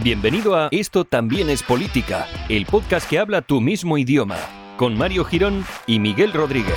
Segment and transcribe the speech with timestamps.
[0.00, 4.36] Bienvenido a Esto también es política, el podcast que habla tu mismo idioma,
[4.76, 6.76] con Mario Girón y Miguel Rodríguez.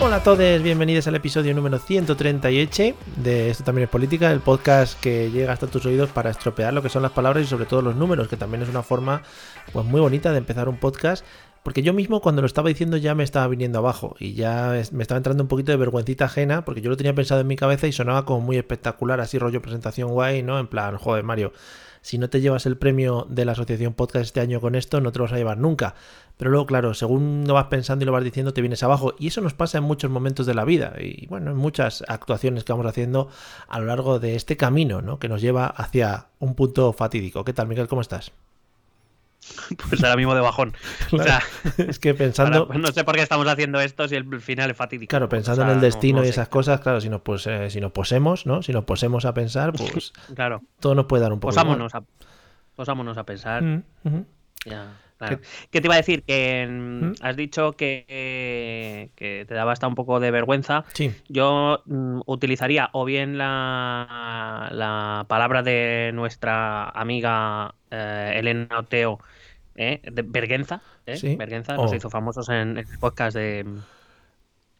[0.00, 2.82] Hola a todos, bienvenidos al episodio número 138
[3.16, 6.82] de Esto también es política, el podcast que llega hasta tus oídos para estropear lo
[6.82, 9.22] que son las palabras y sobre todo los números, que también es una forma
[9.72, 11.24] pues muy bonita de empezar un podcast
[11.62, 15.02] porque yo mismo cuando lo estaba diciendo ya me estaba viniendo abajo y ya me
[15.02, 17.86] estaba entrando un poquito de vergüencita ajena porque yo lo tenía pensado en mi cabeza
[17.86, 20.58] y sonaba como muy espectacular, así rollo presentación guay, ¿no?
[20.58, 21.52] En plan, joder, Mario,
[22.00, 25.12] si no te llevas el premio de la Asociación Podcast este año con esto, no
[25.12, 25.94] te lo vas a llevar nunca.
[26.36, 29.14] Pero luego, claro, según lo vas pensando y lo vas diciendo, te vienes abajo.
[29.18, 32.64] Y eso nos pasa en muchos momentos de la vida y, bueno, en muchas actuaciones
[32.64, 33.28] que vamos haciendo
[33.68, 35.18] a lo largo de este camino, ¿no?
[35.18, 37.44] Que nos lleva hacia un punto fatídico.
[37.44, 37.88] ¿Qué tal, Miguel?
[37.88, 38.32] ¿Cómo estás?
[39.88, 40.74] Pues ahora mismo de bajón.
[41.12, 41.40] O sea,
[41.78, 42.58] es que pensando.
[42.58, 45.10] Ahora, no sé por qué estamos haciendo esto si el final es fatídico.
[45.10, 46.50] Claro, pensando o sea, en el destino no, no y esas sé.
[46.50, 48.62] cosas, claro, si nos, pues, eh, si nos posemos, ¿no?
[48.62, 50.12] Si nos posemos a pensar, pues.
[50.34, 50.62] claro.
[50.80, 51.50] Todo nos puede dar un poco.
[51.50, 52.02] Posámonos, a,
[52.76, 53.62] posámonos a pensar.
[53.62, 54.24] Mm -hmm.
[54.66, 54.86] Ya.
[55.18, 55.40] Claro.
[55.40, 55.48] ¿Qué?
[55.72, 55.80] ¿Qué?
[55.80, 56.22] te iba a decir?
[56.22, 57.14] Que ¿Mm?
[57.20, 60.84] has dicho que, eh, que, te daba hasta un poco de vergüenza.
[60.94, 61.12] Sí.
[61.28, 69.18] Yo mm, utilizaría o bien la, la, palabra de nuestra amiga eh, Elena Oteo,
[69.78, 70.82] eh, de Bergenza.
[71.06, 71.16] ¿eh?
[71.16, 71.36] Sí.
[71.36, 71.94] Bergenza nos Oh.
[71.94, 73.64] hizo famosos en el podcast de,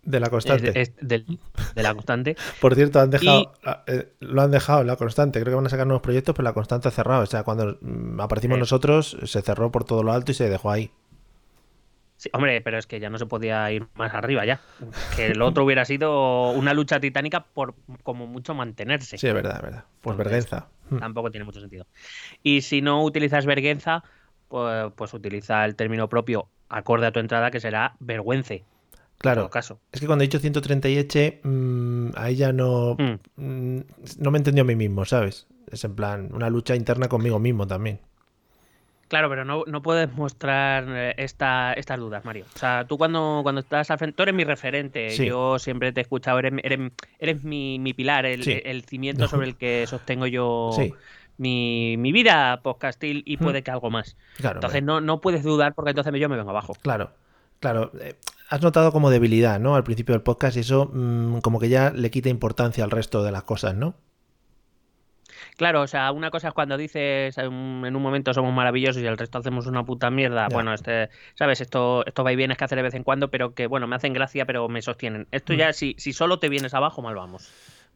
[0.02, 0.68] De la constante.
[0.80, 1.38] es- es del-
[1.74, 2.36] de la constante.
[2.60, 5.40] Por cierto, han dejado, Y- eh, lo han dejado la constante.
[5.40, 7.22] Creo que van a sacar nuevos proyectos, pero la constante ha cerrado.
[7.22, 10.70] O sea, cuando mm, aparecimos nosotros, se cerró por todo lo alto y se dejó
[10.70, 10.90] ahí.
[12.16, 14.60] Sí, hombre, pero es que ya no se podía ir más arriba ya.
[15.14, 19.18] Que el otro hubiera sido una lucha titánica por como mucho mantenerse.
[19.18, 19.84] Sí, es verdad, es verdad.
[20.00, 20.68] Pues Entonces, vergüenza.
[20.90, 20.98] Mm.
[20.98, 21.86] Tampoco tiene mucho sentido.
[22.42, 24.02] Y si no utilizas vergüenza,
[24.48, 28.54] pues, pues utiliza el término propio acorde a tu entrada, que será vergüence.
[28.56, 28.64] En
[29.18, 29.50] Claro.
[29.50, 29.80] caso.
[29.90, 33.18] Es que cuando he dicho 138, mm, ahí ya no, Mm.
[33.36, 33.80] mm,
[34.18, 35.46] no me entendió a mí mismo, ¿sabes?
[35.72, 38.00] Es en plan, una lucha interna conmigo mismo también.
[39.08, 42.44] Claro, pero no, no puedes mostrar eh, esta, estas dudas, Mario.
[42.54, 45.08] O sea, tú cuando, cuando estás al frente, tú eres mi referente.
[45.10, 45.24] Sí.
[45.26, 48.60] Yo siempre te he escuchado, eres, eres, eres mi, mi pilar, el, Sí.
[48.62, 49.28] el cimiento No.
[49.28, 50.92] sobre el que sostengo yo Sí,
[51.38, 54.16] mi, mi vida podcastil y puede que algo más.
[54.36, 54.56] claro.
[54.58, 56.74] Entonces no, no puedes dudar porque entonces yo me vengo abajo.
[56.82, 57.12] Claro,
[57.60, 57.90] claro.
[58.00, 58.14] eh,
[58.50, 59.74] has notado como debilidad, ¿no?
[59.74, 63.22] Al principio del podcast y eso mm, como que ya le quita importancia al resto
[63.22, 63.94] de las cosas, ¿no?
[65.56, 69.02] Claro, o sea, una cosa es cuando dices en un en un momento somos maravillosos
[69.02, 70.46] y el resto hacemos una puta mierda.
[70.48, 70.54] Ya.
[70.54, 73.54] Bueno, este, sabes, esto, esto va y vienes que hace de vez en cuando, pero
[73.54, 75.26] que bueno, me hacen gracia, pero me sostienen.
[75.32, 75.56] Esto Mm.
[75.56, 77.50] ya, si, si solo te vienes abajo, mal vamos.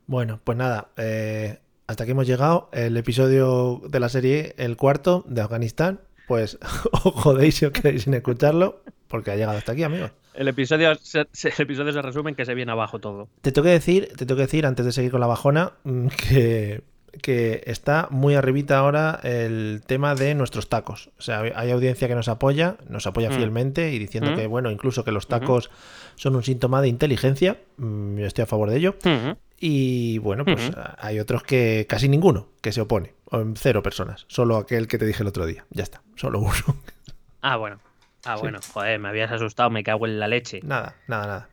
[0.09, 2.69] Bueno, pues nada, eh, hasta aquí hemos llegado.
[2.73, 6.01] El episodio de la serie, el cuarto de Afganistán.
[6.29, 6.59] Pues
[6.93, 10.13] os jodéis si os queréis sin escucharlo, porque ha llegado hasta aquí, amigos.
[10.35, 13.29] El episodio se, se- el episodio se resume en que se viene abajo todo.
[13.43, 16.07] Te tengo que decir, te tengo que decir, antes de seguir con la bajona, mm,
[16.07, 16.81] que,
[17.21, 21.11] que está muy arribita ahora el tema de nuestros tacos.
[21.19, 23.35] O sea, hay audiencia que nos apoya, nos apoya Mm.
[23.35, 24.37] fielmente y diciendo Mm.
[24.37, 25.71] que, bueno, incluso que los tacos
[26.15, 27.59] son un síntoma de inteligencia.
[27.77, 28.95] Yo estoy a favor de ello.
[29.05, 29.37] Ujú.
[29.65, 33.15] Y bueno, pues hay otros que casi ninguno que se opone.
[33.27, 34.25] O Cero personas.
[34.27, 35.65] Solo aquel que te dije el otro día.
[35.71, 36.03] Ya está.
[36.17, 36.53] Solo uno.
[37.45, 37.81] Ah, bueno.
[38.25, 38.43] Ah, Sí.
[38.43, 38.59] bueno.
[38.73, 40.61] Joder, me habías asustado, me cago en la leche.
[40.63, 41.49] nada, nada, nada.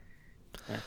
[0.70, 0.80] Eh.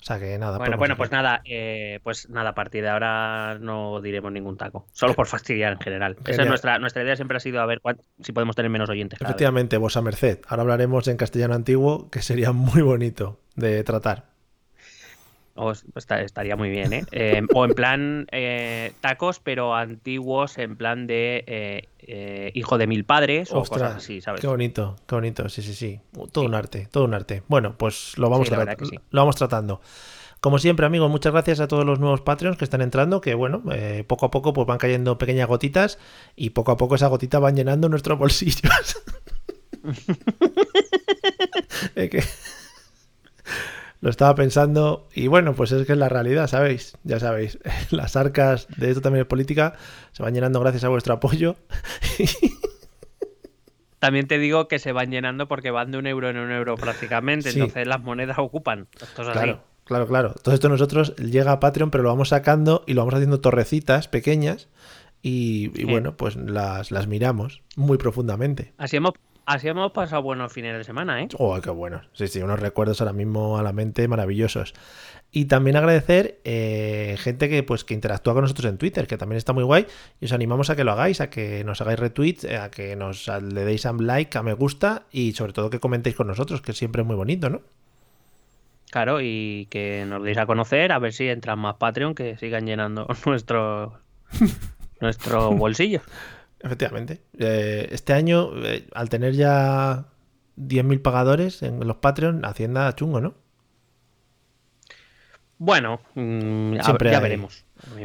[0.00, 0.56] O sea que nada.
[0.58, 4.86] Bueno, bueno, pues nada, eh, pues nada, a partir de ahora no diremos ningún taco,
[4.92, 6.16] solo por fastidiar en general.
[6.24, 8.88] Esa es nuestra, nuestra idea siempre ha sido a ver cuán- si podemos tener menos
[8.88, 9.18] oyentes.
[9.18, 9.34] cada vez.
[9.34, 10.38] Efectivamente, vos a merced.
[10.48, 14.26] Ahora hablaremos en castellano antiguo, que sería muy bonito de tratar.
[15.60, 17.04] O es- está- estaría muy bien, ¿eh?
[17.10, 22.86] Eh, o en plan eh, tacos, pero antiguos, en plan de eh, eh, hijo de
[22.86, 24.40] mil padres o cosas así, ¿sabes?
[24.40, 25.48] Qué bonito, qué bonito.
[25.48, 26.00] Sí, sí, sí.
[26.32, 27.42] Todo un arte, todo un arte.
[27.48, 28.98] Bueno, pues lo vamos, Sí, que sí.
[29.10, 29.80] lo vamos tratando.
[30.40, 33.60] Como siempre, amigos, muchas gracias a todos los nuevos Patreons que están entrando, que bueno,
[33.72, 35.98] eh, poco a poco pues van cayendo pequeñas gotitas
[36.36, 38.62] y poco a poco esas gotitas van llenando nuestros bolsillos.
[41.94, 42.22] Es que
[44.00, 46.96] lo estaba pensando y bueno, pues es que es la realidad, ¿sabéis?
[47.04, 47.58] Ya sabéis,
[47.90, 49.74] las arcas de esto también es política
[50.12, 51.56] se van llenando gracias a vuestro apoyo.
[53.98, 56.76] también te digo que se van llenando porque van de un euro en un euro
[56.76, 57.50] prácticamente.
[57.50, 58.88] Entonces las monedas ocupan.
[59.14, 60.34] claro, claro, claro.
[60.42, 64.08] Todo esto nosotros llega a Patreon, pero lo vamos sacando y lo vamos haciendo torrecitas
[64.08, 64.68] pequeñas.
[65.20, 68.72] Y, bueno, pues las, las miramos muy profundamente.
[68.78, 69.14] Así hemos,
[69.48, 71.28] Así hemos pasado buenos fines de semana, ¿eh?
[71.38, 72.02] Oh, qué bueno.
[72.12, 74.74] Sí, sí, unos recuerdos ahora mismo a la mente maravillosos.
[75.32, 79.38] Y también agradecer eh, gente que, pues, que interactúa con nosotros en Twitter, que también
[79.38, 79.86] está muy guay.
[80.20, 82.94] Y os animamos a que lo hagáis, a que nos hagáis retweets, eh, a que
[82.94, 86.60] nos le deis a like, a me gusta y sobre todo que comentéis con nosotros,
[86.60, 87.62] que siempre es muy bonito, ¿no?
[88.90, 92.66] Claro, y que nos deis a conocer, a ver si entran más Patreon que sigan
[92.66, 93.98] llenando nuestro,
[95.00, 96.02] nuestro bolsillo.
[96.60, 97.22] Efectivamente.
[97.38, 100.06] Eh, este año, eh, al tener ya
[100.56, 103.34] 10.000 pagadores en los Patreon, Hacienda chungo, ¿no?
[105.58, 107.64] Bueno, mm, ya veremos.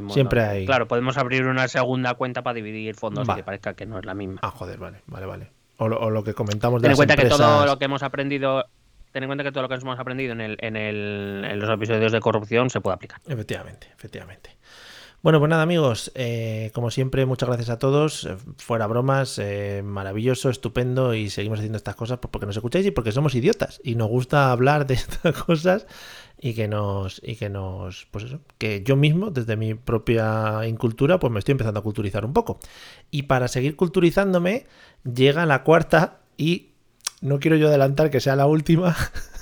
[0.10, 0.66] Siempre hay.
[0.66, 4.14] Claro, podemos abrir una segunda cuenta para dividir fondos que parezca que no es la
[4.14, 4.40] misma.
[4.42, 5.52] Ah, joder, vale, vale, vale.
[5.78, 8.66] O lo, que comentamos de Ten en cuenta que todo lo que hemos aprendido
[9.12, 11.70] ten en cuenta que todo lo que hemos aprendido en, el, en, el, en los
[11.70, 13.20] episodios de corrupción se puede aplicar.
[13.28, 14.58] Efectivamente, efectivamente.
[15.24, 18.26] Bueno, pues nada amigos, eh, como siempre, muchas gracias a todos.
[18.26, 22.86] Eh, fuera bromas, eh, maravilloso, estupendo y seguimos haciendo estas cosas pues, porque nos escucháis
[22.88, 25.88] y porque somos idiotas y nos gusta hablar de estas cosas
[26.42, 31.20] y que nos, y que nos, pues eso, que yo mismo, desde mi propia incultura,
[31.20, 32.60] pues me estoy empezando a culturizar un poco.
[33.10, 34.66] Y para seguir culturizándome,
[35.06, 36.72] llega la cuarta y
[37.22, 38.94] no quiero yo adelantar que sea la última.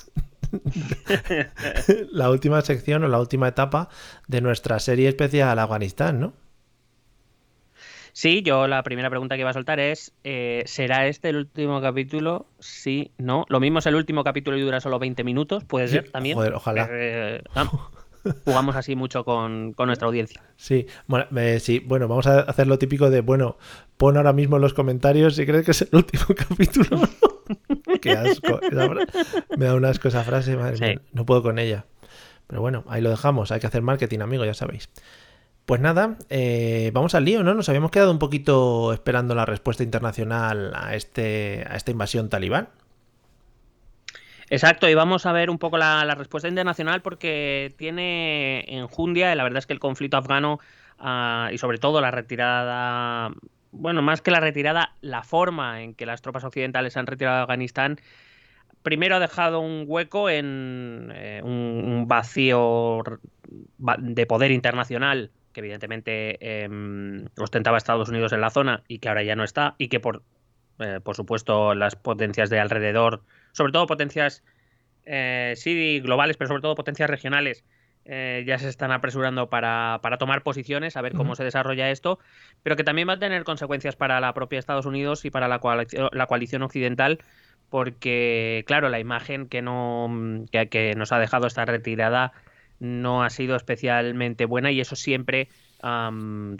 [2.11, 3.89] la última sección o la última etapa
[4.27, 6.33] de nuestra serie especial Afganistán, ¿no?
[8.13, 11.81] Sí, yo la primera pregunta que iba a soltar es, eh, ¿será este el último
[11.81, 12.47] capítulo?
[12.59, 13.45] Sí, no.
[13.47, 16.35] Lo mismo es el último capítulo y dura solo 20 minutos, puede ser también.
[16.35, 16.89] Joder, ojalá.
[16.91, 17.41] Eh,
[18.45, 20.41] jugamos así mucho con, nuestra audiencia.
[20.57, 21.25] Sí, bueno,
[21.59, 23.57] sí, bueno, vamos a hacer lo típico de, bueno,
[23.97, 26.99] pon ahora mismo en los comentarios si crees que es el último capítulo.
[28.01, 28.59] Qué asco.
[29.57, 31.85] Me da un asco esa frase, madre no puedo con ella.
[32.47, 33.51] Pero bueno, ahí lo dejamos.
[33.51, 34.89] Hay que hacer marketing, amigo, ya sabéis.
[35.65, 37.53] Pues nada, eh, vamos al lío, ¿no?
[37.53, 42.67] Nos habíamos quedado un poquito esperando la respuesta internacional a, este, a esta invasión talibán.
[44.49, 49.43] Exacto, y vamos a ver un poco la, respuesta internacional porque tiene enjundia, y la
[49.43, 50.59] verdad es que el conflicto afgano
[50.99, 53.31] ah, y sobre todo la retirada
[53.71, 57.37] bueno, más que la retirada, la forma en que las tropas occidentales se han retirado
[57.37, 57.99] de Afganistán,
[58.83, 63.03] primero ha dejado un hueco en eh, un, vacío
[63.77, 69.23] de poder internacional que evidentemente em, ostentaba Estados Unidos en la zona y que ahora
[69.23, 70.23] ya no está y que por,
[70.79, 74.43] eh, por supuesto las potencias de alrededor, sobre todo potencias
[75.05, 77.63] eh, sí globales, pero sobre todo potencias regionales,
[78.05, 82.17] eh, ya se están apresurando para, tomar posiciones, a ver cómo se desarrolla esto,
[82.63, 85.59] pero que también va a tener consecuencias para la propia Estados Unidos y para la,
[85.59, 87.19] coalición, la coalición occidental,
[87.69, 90.09] porque, claro, la imagen que, no,
[90.51, 92.33] que, nos ha dejado esta retirada
[92.79, 95.49] no ha sido especialmente buena y eso siempre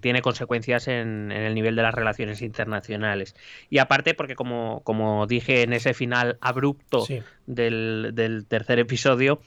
[0.01, 3.35] tiene consecuencias en, el nivel de las relaciones internacionales.
[3.69, 7.05] Y aparte, porque como, como dije en ese final abrupto
[7.45, 9.41] del, tercer episodio,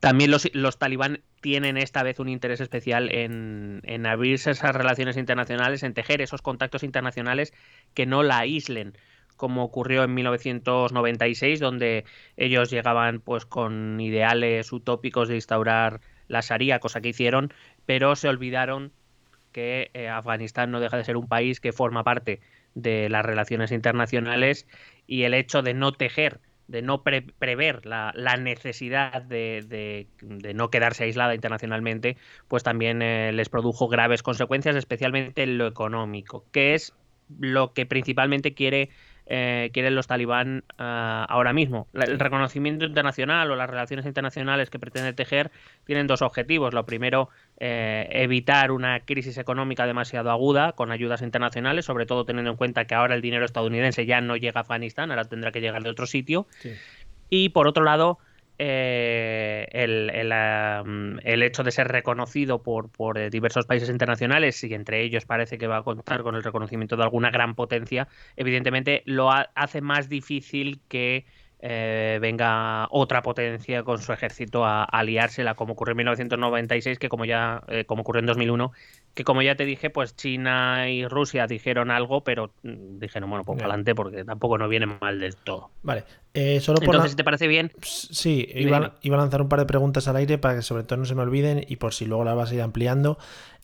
[0.00, 5.82] también los, talibán tienen esta vez un interés especial en, en, abrirse esas relaciones internacionales,
[5.82, 7.52] en tejer esos contactos internacionales
[7.94, 8.94] que no la aíslen,
[9.36, 12.04] como ocurrió en 1996, donde
[12.36, 17.52] ellos llegaban pues con ideales utópicos de instaurar la Sharia, cosa que hicieron,
[17.84, 18.92] pero se olvidaron
[19.52, 22.40] que eh, Afganistán no deja de ser un país que forma parte
[22.74, 24.66] de las relaciones internacionales
[25.06, 30.06] y el hecho de no tejer de no prever la, necesidad de,
[30.54, 32.16] no quedarse aislada internacionalmente,
[32.48, 36.92] pues también eh, les produjo graves consecuencias, especialmente en lo económico, que es
[37.38, 38.90] lo que principalmente quiere
[39.28, 41.88] eh, quieren los talibán eh, ahora mismo.
[41.94, 45.50] El reconocimiento internacional o las relaciones internacionales que pretende tejer
[45.84, 46.72] tienen dos objetivos.
[46.72, 47.28] Lo primero,
[47.58, 52.84] eh, evitar una crisis económica demasiado aguda con ayudas internacionales, sobre todo teniendo en cuenta
[52.84, 55.90] que ahora el dinero estadounidense ya no llega a Afganistán, ahora tendrá que llegar de
[55.90, 56.46] otro sitio.
[57.28, 58.18] Y por otro lado,
[58.58, 65.24] eh, el, hecho de ser reconocido por, por eh, diversos países internacionales y entre ellos
[65.26, 69.80] parece que va a contar con el reconocimiento de alguna gran potencia, evidentemente lo hace
[69.80, 71.26] más difícil que
[71.60, 77.24] eh, venga otra potencia con su ejército a, aliársela, como ocurrió en 1996, que como
[77.24, 78.72] ya como ocurrió en 2001,
[79.16, 83.44] que como ya te dije, pues China y Rusia dijeron algo, pero mm, dijeron, bueno,
[83.46, 85.70] pues adelante porque tampoco nos viene mal del todo.
[85.82, 87.72] Vale, eh, solo por Entonces, ¿te parece bien?
[87.80, 91.06] Sí, iba, a lanzar un par de preguntas al aire para que sobre todo no
[91.06, 93.16] se me olviden y por si luego las vas a ir ampliando.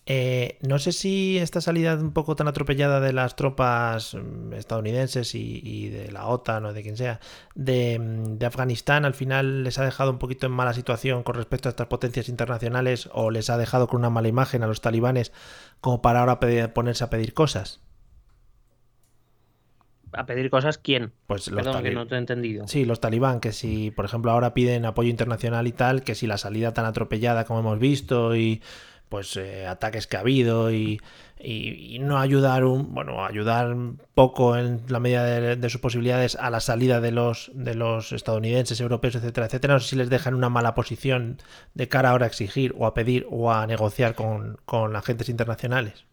[0.04, 5.32] Eh, no sé si esta salida un poco tan atropellada de las tropas mm, estadounidenses
[5.36, 7.20] y, de la OTAN o de quien sea
[7.54, 11.36] de, mm, de, Afganistán al final les ha dejado un poquito en mala situación con
[11.36, 14.80] respecto a estas potencias internacionales o les ha dejado con una mala imagen a los
[14.80, 15.30] talibanes
[15.80, 16.40] como para ahora
[16.74, 17.80] ponerse a pedir cosas.
[20.14, 21.12] ¿A pedir cosas quién?
[21.26, 22.68] Pues los Perdón, que no te he entendido.
[22.68, 26.26] Sí, los talibán, que si, por ejemplo, ahora piden apoyo internacional y tal, que si
[26.26, 28.60] la salida tan atropellada como hemos visto y
[29.12, 30.98] pues eh, ataques que ha habido y,
[32.00, 33.76] no ayudar un bueno ayudar
[34.14, 38.80] poco en la medida de, sus posibilidades a la salida de los de los estadounidenses
[38.80, 39.74] europeos etcétera etcétera.
[39.74, 41.36] No sé si les dejan una mala posición
[41.74, 46.06] de cara ahora a exigir o a pedir o a negociar con, con agentes internacionales.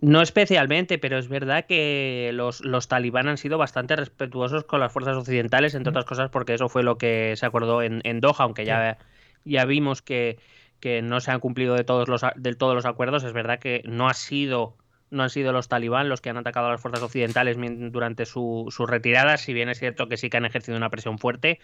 [0.00, 4.92] No especialmente, pero es verdad que los, los talibán han sido bastante respetuosos con las
[4.92, 8.36] fuerzas occidentales, entre otras cosas porque eso fue lo que se acordó en, en Doha,
[8.38, 8.96] aunque ya,
[9.44, 10.38] ya vimos que,
[10.80, 13.24] que no se han cumplido de todos los, del todos los acuerdos.
[13.24, 14.76] Es verdad que no ha sido
[15.10, 17.56] no han sido los talibán los que han atacado a las fuerzas occidentales
[17.92, 21.18] durante su, su retirada, si bien es cierto que sí que han ejercido una presión
[21.18, 21.58] fuerte,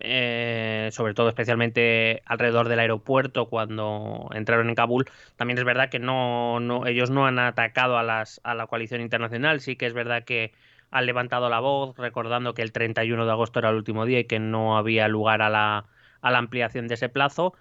[0.00, 5.06] eh, sobre todo especialmente alrededor del aeropuerto cuando entraron en Kabul.
[5.36, 9.00] También es verdad que no, no ellos no han atacado a, las, a la coalición
[9.00, 10.52] internacional, sí que es verdad que
[10.90, 14.24] han levantado la voz recordando que el 31 de agosto era el último día y
[14.24, 15.86] que no había lugar a la,
[16.20, 17.54] a la ampliación de ese plazo.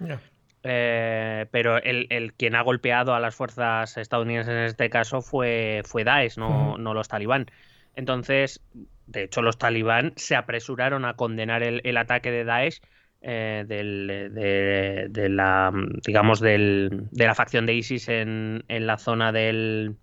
[0.64, 5.82] Eh, pero el, el, quien ha golpeado a las fuerzas estadounidenses en este caso fue,
[5.86, 7.48] fue Daesh, no, no los talibán.
[7.96, 8.62] Entonces,
[9.06, 12.82] de hecho, los talibán se apresuraron a condenar el, el ataque de Daesh
[13.22, 15.72] eh, del, de, de, la,
[16.06, 19.98] digamos, del, de la facción de ISIS en, en la zona del,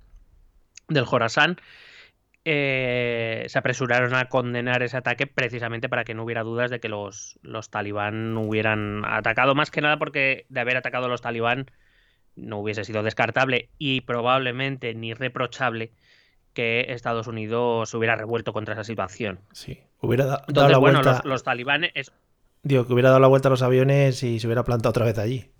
[0.88, 1.56] del Jorasan
[2.44, 6.88] eh, se apresuraron a condenar ese ataque precisamente para que no hubiera dudas de que
[6.88, 11.70] los, los talibán hubieran atacado, más que nada porque de haber atacado a los talibán
[12.36, 15.92] no hubiese sido descartable y probablemente ni reprochable
[16.54, 19.40] que Estados Unidos se hubiera revuelto contra esa situación.
[19.52, 21.12] Sí, hubiera dado la bueno, vuelta...
[21.12, 22.12] los, los talibanes...
[22.62, 25.18] Digo, que hubiera dado la vuelta a los aviones y se hubiera plantado otra vez
[25.18, 25.50] allí.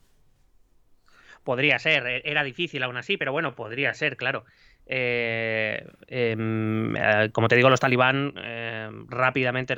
[1.45, 4.45] Podría ser, e-, era difícil aún así, pero bueno, podría ser, claro.
[4.93, 9.77] Eh, em, eh, como te digo, los talibán eh, rápidamente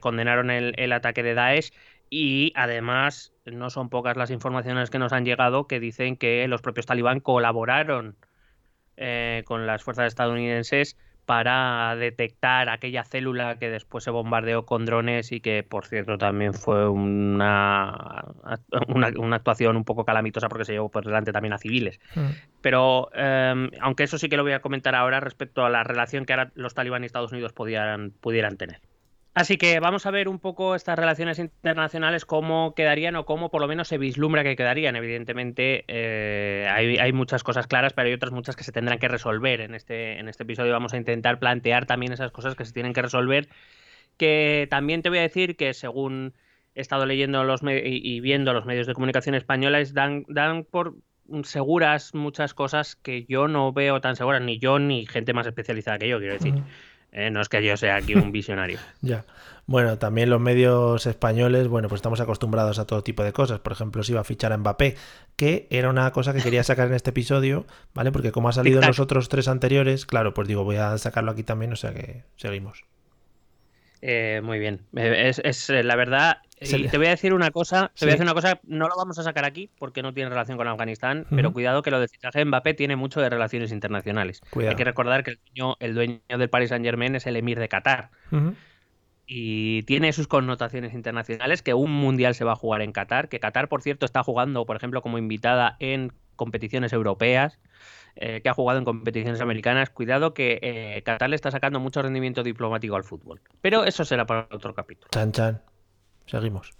[0.00, 1.70] condenaron el, ataque de Daesh
[2.10, 6.60] y además no son pocas las informaciones que nos han llegado que dicen que los
[6.60, 8.16] propios talibán colaboraron
[9.44, 10.96] con las fuerzas estadounidenses
[11.30, 16.54] para detectar aquella célula que después se bombardeó con drones y que, por cierto, también
[16.54, 18.24] fue una,
[18.88, 22.00] una, actuación un poco calamitosa porque se llevó por delante también a civiles.
[22.16, 22.30] Mm.
[22.60, 26.24] Pero, em, aunque eso sí que lo voy a comentar ahora respecto a la relación
[26.24, 28.80] que ahora los talibán y Estados Unidos pudieran, pudieran tener.
[29.32, 33.60] Así que vamos a ver un poco estas relaciones internacionales, cómo quedarían o cómo por
[33.60, 34.96] lo menos se vislumbra que quedarían.
[34.96, 39.60] Evidentemente eh, hay, muchas cosas claras, pero hay otras muchas que se tendrán que resolver.
[39.60, 42.92] En este, en este episodio vamos a intentar plantear también esas cosas que se tienen
[42.92, 43.48] que resolver.
[44.16, 46.34] Que también te voy a decir que según
[46.74, 50.96] he estado leyendo los y, viendo los medios de comunicación españoles, dan, dan por
[51.44, 55.98] seguras muchas cosas que yo no veo tan seguras, ni yo ni gente más especializada
[55.98, 56.54] que yo, quiero decir.
[57.12, 57.30] ¿Eh?
[57.30, 58.78] no es que yo sea aquí un visionario.
[59.00, 59.24] ya.
[59.66, 63.60] Bueno, también los medios españoles, bueno, pues estamos acostumbrados a todo tipo de cosas.
[63.60, 64.96] Por ejemplo, se iba a fichar a Mbappé,
[65.36, 68.10] que era una cosa que quería sacar en este episodio, ¿vale?
[68.10, 71.30] Porque como ha salido en los otros tres anteriores, claro, pues digo, voy a sacarlo
[71.30, 72.84] aquí también, o sea que seguimos.
[74.02, 74.80] Eh, muy bien.
[74.96, 78.24] Eh, es, la verdad, y te voy a decir una cosa, te voy a decir
[78.24, 81.52] una cosa, no lo vamos a sacar aquí porque no tiene relación con Afganistán, pero
[81.52, 84.40] cuidado que lo de fichaje de Mbappé tiene mucho de relaciones internacionales.
[84.56, 85.38] Hay que recordar que
[85.80, 88.10] el dueño, del Paris Saint Germain es el emir de Qatar.
[89.32, 93.38] Y tiene sus connotaciones internacionales, que un mundial se va a jugar en Qatar, que
[93.38, 97.60] Qatar, por cierto, está jugando, por ejemplo, como invitada en competiciones europeas,
[98.16, 99.88] eh, que ha jugado en competiciones americanas.
[99.90, 103.40] Cuidado que eh, Qatar le está sacando mucho rendimiento diplomático al fútbol.
[103.60, 105.08] Pero eso será para otro capítulo.
[105.12, 105.62] Chan, chan.
[106.30, 106.72] Seguimos.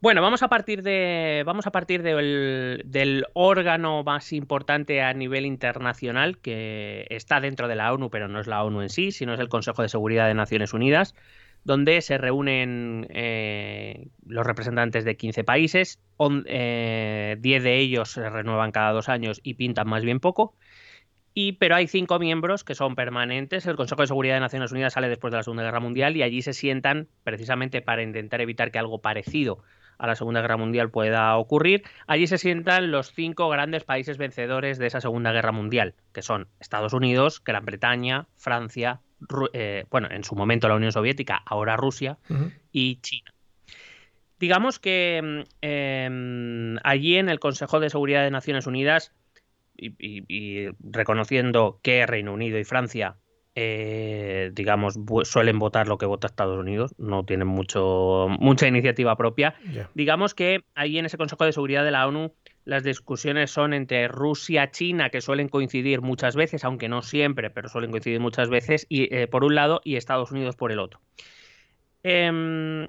[0.00, 1.44] Bueno, vamos a partir de.
[1.46, 7.92] Vamos a partir del órgano más importante a nivel internacional, que está dentro de la
[7.92, 10.34] ONU, pero no es la ONU en sí, sino es el Consejo de Seguridad de
[10.34, 11.14] Naciones Unidas,
[11.62, 18.72] donde se reúnen eh, los representantes de 15 países, 10 eh, de ellos se renuevan
[18.72, 20.56] cada dos años y pintan más bien poco.
[21.34, 23.66] Y, pero hay cinco miembros que son permanentes.
[23.66, 26.22] El Consejo de Seguridad de Naciones Unidas sale después de la Segunda Guerra Mundial y
[26.22, 29.62] allí se sientan precisamente para intentar evitar que algo parecido
[29.98, 31.84] a la Segunda Guerra Mundial pueda ocurrir.
[32.06, 36.48] Allí se sientan los cinco grandes países vencedores de esa Segunda Guerra Mundial, que son
[36.60, 39.00] Estados Unidos, Gran Bretaña, Francia,
[39.52, 42.18] eh, bueno, en su momento la Unión Soviética, ahora Rusia
[42.72, 43.32] y China.
[44.40, 49.12] digamos que em, allí en el Consejo de Seguridad de Naciones Unidas,
[49.76, 53.16] y, reconociendo que Reino Unido y Francia,
[53.54, 59.54] eh, digamos, suelen votar lo que vota Estados Unidos, no tienen mucho, mucha iniciativa propia,
[59.94, 62.32] digamos que allí en ese Consejo de Seguridad de la ONU
[62.64, 67.68] las discusiones son entre Rusia, China, que suelen coincidir muchas veces, aunque no siempre, pero
[67.68, 71.00] suelen coincidir muchas veces, y, eh, por un lado, y Estados Unidos por el otro.
[72.04, 72.88] Em,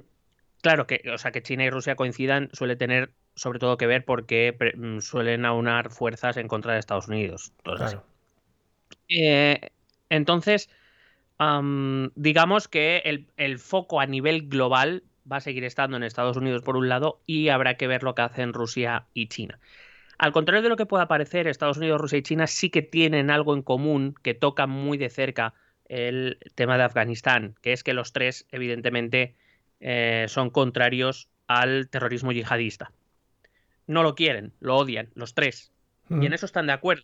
[0.61, 4.05] claro, que, o sea, que China y Rusia coincidan suele tener sobre todo que ver
[4.05, 7.53] porque mm, suelen aunar fuerzas en contra de Estados Unidos.
[9.09, 9.69] Eh,
[10.09, 10.69] entonces,
[12.15, 16.61] digamos que el, el, foco a nivel global va a seguir estando en Estados Unidos
[16.61, 19.59] por un lado y habrá que ver lo que hacen Rusia y China.
[20.17, 23.29] Al contrario de lo que pueda parecer, Estados Unidos, Rusia y China sí que tienen
[23.29, 25.53] algo en común que toca muy de cerca
[25.89, 29.35] el tema de Afganistán, que es que los tres, evidentemente,
[29.79, 32.91] eh, son contrarios al terrorismo yihadista.
[33.87, 35.71] No lo quieren, lo odian, los tres.
[36.09, 37.03] Y en eso están de acuerdo.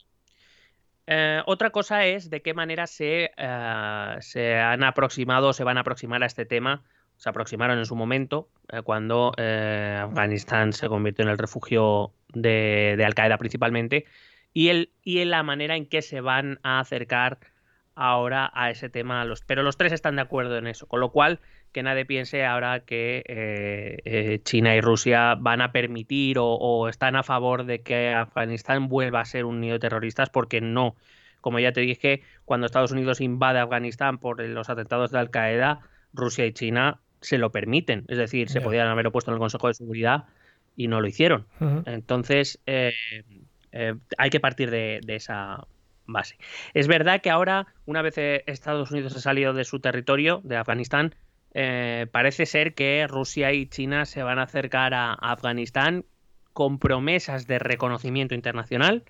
[1.07, 5.81] Eh, otra cosa es de qué manera se, eh, se han aproximado, se van a
[5.81, 6.83] aproximar a este tema
[7.19, 13.13] se aproximaron en su momento, eh, cuando Afganistán se convirtió en el refugio de, Al
[13.13, 14.05] Qaeda principalmente,
[14.53, 17.39] y, el, y en la manera en que se van a acercar
[17.93, 19.25] ahora a ese tema.
[19.25, 22.45] Los, pero los tres están de acuerdo en eso, con lo cual que nadie piense
[22.45, 28.09] ahora que eh, China y Rusia van a permitir o, están a favor de que
[28.09, 30.95] Afganistán vuelva a ser un nido de terroristas, porque no.
[31.41, 35.79] Como ya te dije, cuando Estados Unidos invade Afganistán por los atentados de Al Qaeda,
[36.13, 38.05] Rusia y China se lo permiten.
[38.07, 40.25] Es decir, se podían haber opuesto en el Consejo de Seguridad
[40.75, 41.45] y no lo hicieron.
[41.85, 42.93] Entonces, eh,
[43.71, 45.67] eh, hay que partir de, esa
[46.05, 46.37] base.
[46.73, 50.57] Es verdad que ahora, una vez eh, Estados Unidos ha salido de su territorio, de
[50.57, 51.15] Afganistán,
[52.11, 56.05] parece ser que Rusia y China se van a acercar a, Afganistán
[56.53, 59.03] con promesas de reconocimiento internacional,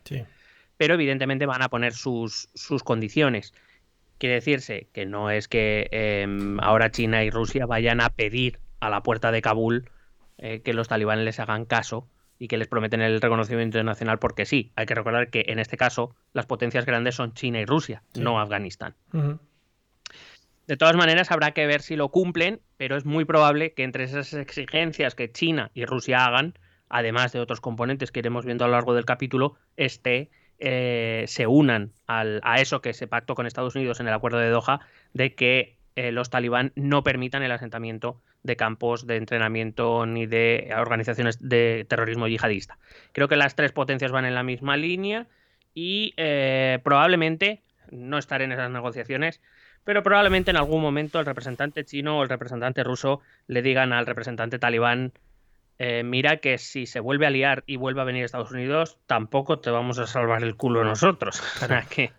[0.77, 3.53] pero evidentemente van a poner sus, sus condiciones.
[4.17, 8.89] Quiere decirse que no es que em, ahora China y Rusia vayan a pedir a
[8.89, 9.89] la puerta de Kabul
[10.37, 14.45] eh, que los talibanes les hagan caso y que les prometen el reconocimiento internacional porque
[14.45, 14.71] sí.
[14.75, 18.39] Hay que recordar que en este caso las potencias grandes son China y Rusia, no
[18.39, 18.95] Afganistán.
[20.69, 24.03] De todas maneras, habrá que ver si lo cumplen, pero es muy probable que entre
[24.03, 26.53] esas exigencias que China y Rusia hagan,
[26.89, 30.29] además de otros componentes que iremos viendo a lo largo del capítulo, esté
[30.59, 34.49] eh, se unan a eso que se pactó con Estados Unidos en el acuerdo de
[34.49, 40.27] Doha de que eh, los talibán no permitan el asentamiento de campos de entrenamiento ni
[40.27, 42.77] de organizaciones de terrorismo yihadista.
[43.11, 45.25] Creo que las tres potencias van en la misma línea
[45.73, 49.41] y eh, probablemente, no estaré en esas negociaciones,
[49.89, 54.05] pero probablemente en algún momento el representante chino o el representante ruso le digan al
[54.05, 55.13] representante talibán
[55.79, 58.99] eh, mira que si se vuelve a liar y vuelve a venir a Estados Unidos,
[59.07, 61.41] tampoco te vamos a salvar el culo nosotros.
[61.89, 62.11] que,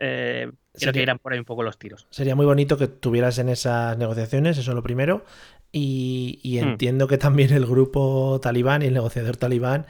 [0.00, 2.06] eh, creo que irán por ahí un poco los tiros.
[2.10, 5.24] Sería muy bonito que tuvieras en esas negociaciones, eso es lo primero.
[5.72, 6.68] Y, hmm.
[6.68, 9.86] entiendo que también el grupo talibán y el negociador talibán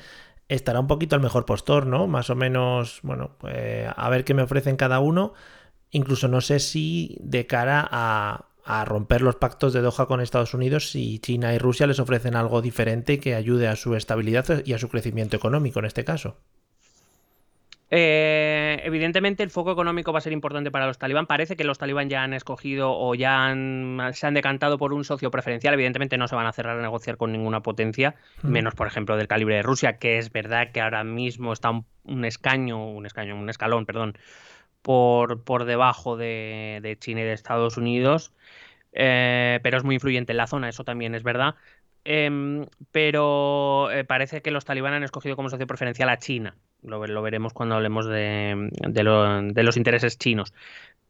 [0.46, 2.06] estará un poquito al mejor postor, ¿no?
[2.06, 5.34] Más o menos, bueno, pues, a ver qué me ofrecen cada uno.
[5.94, 10.52] Incluso no sé si de cara a, a romper los pactos de Doha con Estados
[10.52, 14.72] Unidos si China y Rusia les ofrecen algo diferente que ayude a su estabilidad y
[14.72, 16.36] a su crecimiento económico en este caso.
[17.96, 21.26] Eh, evidentemente el foco económico va a ser importante para los talibán.
[21.26, 23.54] Parece que los talibán ya han escogido o ya
[24.12, 25.74] se han decantado por un socio preferencial.
[25.74, 29.28] Evidentemente no se van a cerrar a negociar con ninguna potencia, menos por ejemplo del
[29.28, 33.48] calibre de Rusia, que es verdad que ahora mismo está un, escaño, un escaño, un
[33.48, 34.18] escalón, perdón,
[34.84, 38.34] por, por debajo de, de China y de Estados Unidos.
[38.92, 41.54] Eh, pero es muy influyente en la zona, eso también es verdad.
[42.04, 46.54] Em, pero eh, parece que los talibán han escogido como socio preferencial a China.
[46.82, 48.70] Lo, veremos cuando hablemos de,
[49.54, 50.52] los intereses chinos.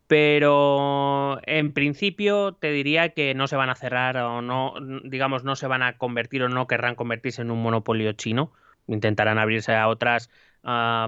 [0.06, 5.56] Pero en principio te diría que no se van a cerrar o no, digamos, no
[5.56, 8.52] se van a convertir o no querrán convertirse en un monopolio chino.
[8.86, 10.30] Intentarán abrirse a otras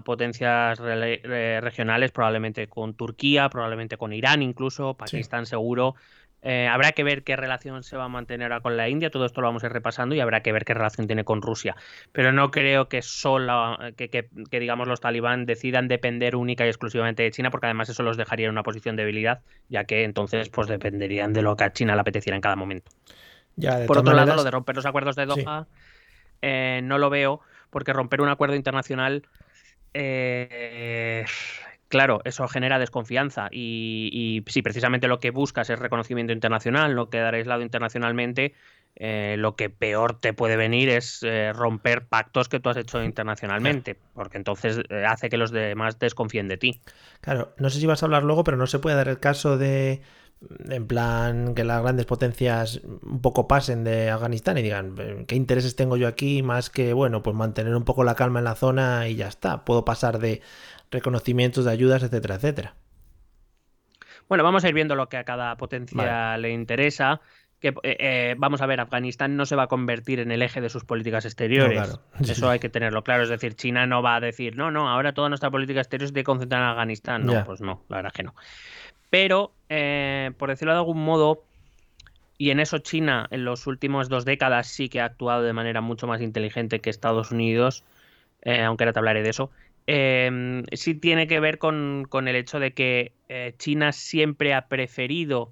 [0.05, 5.95] potencias regionales, probablemente con Turquía, probablemente con Irán incluso, Pakistán seguro,
[6.42, 9.25] eh, habrá que ver qué relación se va a mantener ahora con la India, todo
[9.25, 11.75] esto lo vamos a ir repasando y habrá que ver qué relación tiene con Rusia.
[12.12, 17.33] Pero no creo que solo, que, digamos los talibán decidan depender única y exclusivamente de
[17.33, 20.69] China, porque además eso los dejaría en una posición de debilidad, ya que entonces pues
[20.69, 22.92] dependerían de lo que a China le apeteciera en cada momento.
[23.87, 25.66] Por otro lado, lo de romper los acuerdos de Doha
[26.42, 27.40] eh, no lo veo,
[27.71, 29.25] porque romper un acuerdo internacional
[29.98, 31.24] eh,
[31.88, 37.35] claro, eso genera desconfianza y, si precisamente lo que buscas es reconocimiento internacional, no quedar
[37.35, 38.54] aislado internacionalmente,
[38.96, 43.02] eh, lo que peor te puede venir es eh, romper pactos que tú has hecho
[43.02, 46.80] internacionalmente, porque entonces hace que los demás desconfíen de ti.
[47.20, 49.59] Claro, no sé si vas a hablar luego, pero no se puede dar el caso
[49.59, 50.00] de,
[50.68, 55.77] en plan, que las grandes potencias un poco pasen de Afganistán y digan, ¿qué intereses
[55.77, 56.42] tengo yo aquí?
[56.42, 59.64] Más que, bueno, pues mantener un poco la calma en la zona y ya está.
[59.64, 60.42] Puedo pasar de
[60.90, 62.75] reconocimientos de ayudas, etcétera, etcétera.
[64.29, 67.20] Bueno, vamos a ir viendo lo que a cada potencia le interesa
[67.61, 70.61] que eh, eh, vamos a ver, Afganistán no se va a convertir en el eje
[70.61, 71.99] de sus políticas exteriores.
[72.20, 73.22] Eso hay que tenerlo claro.
[73.22, 76.12] Es decir, China no va a decir, no, no, ahora toda nuestra política exterior se
[76.12, 77.25] tiene que concentrar en Afganistán.
[77.25, 78.35] No, pues no, la verdad que no.
[79.18, 81.42] Pero, eh, por decirlo de algún modo,
[82.37, 85.81] y en eso China en los últimos dos décadas sí que ha actuado de manera
[85.81, 87.83] mucho más inteligente que Estados Unidos,
[88.44, 89.50] aunque ahora te hablaré de eso.
[89.87, 93.14] sí tiene que ver con, con el hecho de que
[93.57, 95.50] China siempre ha preferido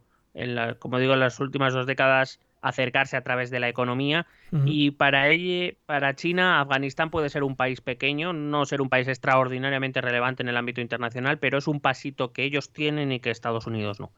[0.78, 4.26] como digo, en las últimas dos décadas acercarse a través de la economía.
[4.64, 9.08] Y para ella, para China, Afganistán puede ser un país pequeño, no ser un país
[9.08, 13.30] extraordinariamente relevante en el ámbito internacional, pero es un pasito que ellos tienen y que
[13.30, 14.12] Estados Unidos no.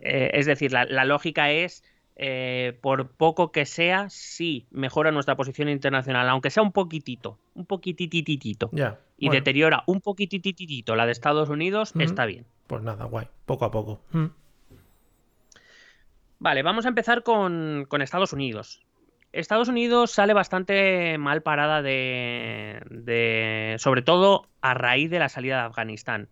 [0.00, 1.82] Eh, es decir, la, lógica es,
[2.16, 7.64] eh, por poco que sea, sí mejora nuestra posición internacional, aunque sea un poquitito, un
[7.64, 8.70] poquitititito,
[9.16, 12.44] y deteriora un poquitititito la de Estados Unidos, está bien.
[12.66, 14.02] Pues nada, guay, poco a poco.
[16.42, 18.82] Vale, vamos a empezar con, Estados Unidos.
[19.30, 25.66] Estados Unidos sale bastante mal parada de, sobre todo a raíz de la salida de
[25.66, 26.28] Afganistán.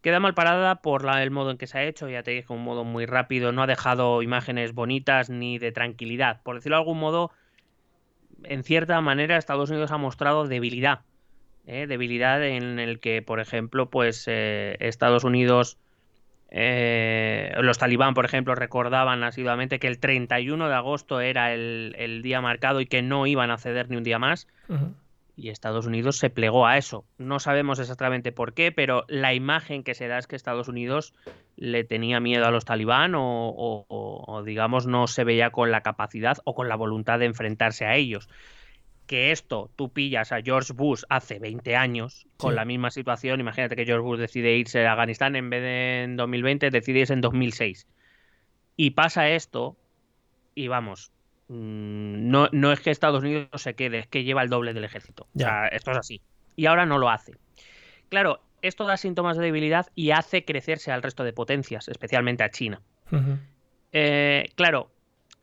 [0.00, 2.64] Queda mal parada por el modo en que se ha hecho, ya te dije, un
[2.64, 6.42] modo muy rápido, no ha dejado imágenes bonitas ni de tranquilidad.
[6.42, 7.30] Por decirlo de algún modo,
[8.42, 11.02] en cierta manera Estados Unidos ha mostrado debilidad.
[11.66, 11.86] ¿eh?
[11.86, 15.78] Debilidad en el que, por ejemplo, pues eh, Estados Unidos
[16.50, 22.40] eh, los talibán, por ejemplo, recordaban asiduamente que el 31 de agosto era el, día
[22.40, 24.46] marcado y que no iban a ceder ni un día más.
[25.38, 27.04] Y Estados Unidos se plegó a eso.
[27.18, 31.12] No sabemos exactamente por qué, pero la imagen que se da es que Estados Unidos
[31.56, 36.54] le tenía miedo a los talibán o digamos, no se veía con la capacidad o
[36.54, 38.28] con la voluntad de enfrentarse a ellos
[39.06, 43.76] que esto tú pillas a George Bush hace 20 años con la misma situación, imagínate
[43.76, 47.20] que George Bush decide irse a Afganistán en vez de en 2020, decide irse en
[47.20, 47.86] 2006.
[48.76, 49.76] Y pasa esto
[50.54, 51.12] y vamos,
[51.48, 54.84] mm, no, no es que Estados Unidos se quede, es que lleva el doble del
[54.84, 55.26] ejército.
[55.34, 55.66] Ya.
[55.68, 56.20] esto es así.
[56.56, 57.34] Y ahora no lo hace.
[58.08, 62.50] Claro, esto da síntomas de debilidad y hace crecerse al resto de potencias, especialmente a
[62.50, 62.80] China.
[63.92, 64.90] Eh, claro,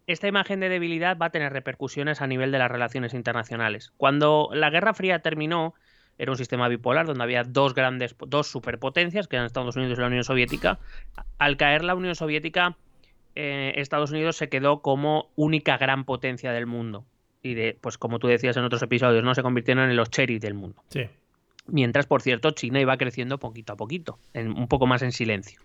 [0.08, 3.94] esta imagen de debilidad va a tener repercusiones a nivel de las relaciones internacionales.
[3.98, 5.74] Cuando la Guerra Fría terminó,
[6.18, 10.02] era un sistema bipolar donde había dos grandes, dos superpotencias, que eran Estados Unidos y
[10.02, 10.80] la Unión Soviética.
[11.38, 12.78] Al caer la Unión Soviética,
[13.36, 17.06] eh, Estados Unidos se quedó como única gran potencia del mundo.
[17.42, 20.42] Y de, pues como tú decías en otros episodios, no se convirtieron en los cherries
[20.42, 20.84] del mundo.
[20.89, 21.02] Sí.
[21.66, 25.62] Mientras, por cierto, China iba creciendo poquito a poquito, en, un poco más en silencio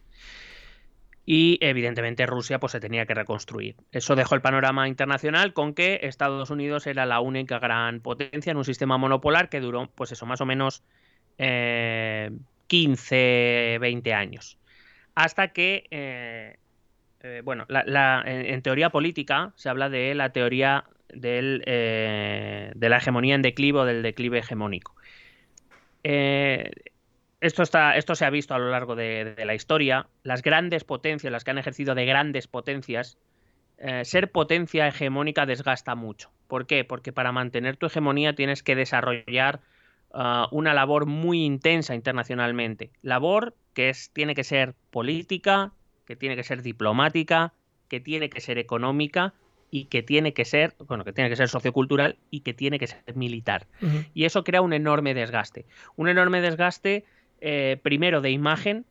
[1.30, 3.76] y evidentemente Rusia pues se tenía que reconstruir.
[3.92, 8.56] Eso dejó el panorama internacional con que Estados Unidos era la única gran potencia en
[8.56, 10.82] un sistema monopolar que duró pues eso más o menos
[11.36, 11.44] 15,
[13.10, 14.56] eh, 20 años.
[15.14, 16.56] Hasta que, eh,
[17.20, 23.42] eh, bueno, en, teoría política se habla de la teoría del, de la hegemonía en
[23.42, 24.94] declive o del declive hegemónico
[27.40, 30.06] esto, está, esto se ha visto a lo largo de, la historia.
[30.22, 33.18] Las grandes potencias, las que han ejercido de grandes potencias,
[33.78, 36.30] eh, ser potencia hegemónica desgasta mucho.
[36.48, 36.84] ¿Por qué?
[36.84, 39.60] Porque para mantener tu hegemonía tienes que desarrollar
[40.12, 42.90] ah, una labor muy intensa internacionalmente.
[43.02, 45.72] Labor que es, tiene que ser política,
[46.06, 47.52] que tiene que ser diplomática,
[47.88, 49.34] que tiene que ser económica
[49.70, 52.86] y que tiene que ser, bueno, que tiene que ser sociocultural y que tiene que
[52.86, 53.66] ser militar.
[54.14, 55.66] Y eso crea un enorme desgaste.
[55.96, 57.04] Un enorme desgaste
[57.40, 58.84] eh, primero de imagen,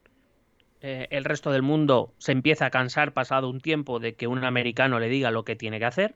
[0.82, 4.44] eh, el resto del mundo se empieza a cansar pasado un tiempo de que un
[4.44, 6.16] americano le diga lo que tiene que hacer.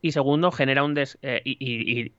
[0.00, 2.12] Y segundo, genera un des eh, y,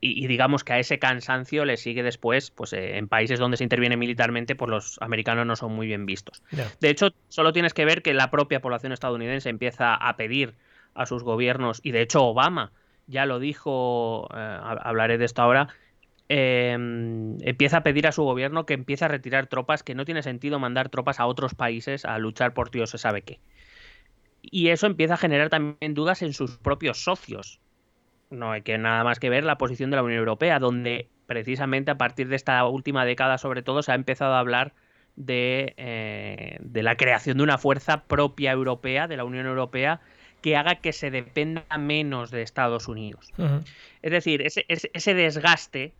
[0.00, 4.54] digamos que a ese cansancio le sigue después, pues en países donde se interviene militarmente,
[4.54, 6.42] pues los americanos no son muy bien vistos.
[6.80, 10.54] De hecho, solo tienes que ver que la propia población estadounidense empieza a pedir
[10.94, 12.72] a sus gobiernos, y de hecho Obama
[13.06, 15.68] ya lo dijo, hablaré de esto ahora,
[16.28, 20.22] Em, empieza a pedir a su gobierno que empiece a retirar tropas, que no tiene
[20.22, 23.38] sentido mandar tropas a otros países a luchar por Dios se sabe qué.
[24.42, 27.60] Y eso empieza a generar también dudas en sus propios socios.
[28.30, 31.90] No hay que nada más que ver la posición de la Unión Europea, donde precisamente
[31.90, 34.74] a partir de esta última década sobre todo se ha empezado a hablar
[35.16, 40.00] de, eh, de la creación de una fuerza propia europea, de la Unión Europea,
[40.42, 43.32] que haga que se dependa menos de Estados Unidos.
[44.02, 45.92] Es decir, ese, desgaste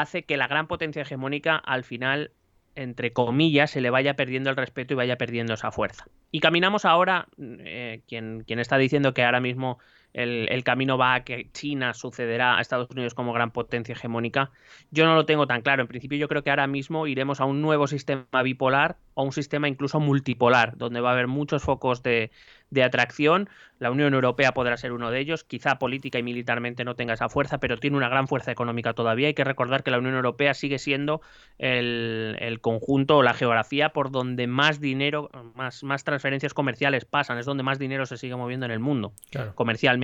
[0.00, 2.32] hace que la gran potencia hegemónica al final
[2.76, 6.06] entre comillas, se le vaya perdiendo el respeto y vaya perdiendo esa fuerza.
[6.30, 9.78] Y caminamos ahora, eh, quien, quien, está diciendo que ahora mismo
[10.12, 14.50] el, camino va a que China sucederá a Estados Unidos como gran potencia hegemónica,
[14.90, 15.82] yo no lo tengo tan claro.
[15.82, 19.32] En principio yo creo que ahora mismo iremos a un nuevo sistema bipolar o un
[19.32, 22.30] sistema incluso multipolar, donde va a haber muchos focos de,
[22.70, 23.48] de atracción.
[23.78, 25.44] La Unión Europea podrá ser uno de ellos.
[25.44, 29.28] Quizá política y militarmente no tenga esa fuerza, pero tiene una gran fuerza económica todavía.
[29.28, 31.20] Hay que recordar que la Unión Europea sigue siendo
[31.58, 37.38] el, conjunto o la geografía por donde más dinero, más, más transferencias comerciales pasan.
[37.38, 39.12] Es donde más dinero se sigue moviendo en el mundo,
[39.54, 39.99] comercialmente.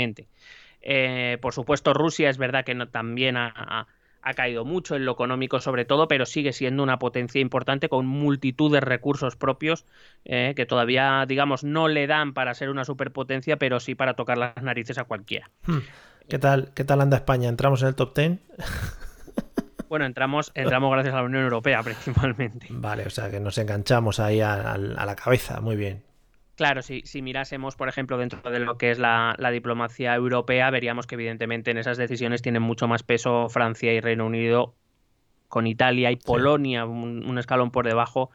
[0.82, 3.86] Eh, por supuesto, Rusia es verdad que no, también ha,
[4.26, 8.08] ha caído mucho en lo económico sobre todo, pero sigue siendo una potencia importante con
[8.08, 9.86] multitud de recursos propios
[10.24, 14.36] eh, que todavía, digamos, no le dan para ser una superpotencia, pero sí para tocar
[14.36, 15.48] las narices a cualquiera.
[15.64, 15.78] Hmm.
[16.28, 17.48] ¿Qué tal, qué tal anda España?
[17.48, 18.38] ¿Entramos en el top 10?
[19.88, 22.66] Bueno, entramos, entramos gracias a la Unión Europea principalmente.
[22.70, 26.02] Vale, o sea que nos enganchamos ahí a la cabeza, muy bien.
[26.56, 31.06] Claro, si, si mirásemos, por ejemplo, dentro de lo que es la, diplomacia europea, veríamos
[31.06, 34.74] que evidentemente en esas decisiones tienen mucho más peso Francia y Reino Unido,
[35.48, 38.30] con Italia y Polonia un, escalón por debajo.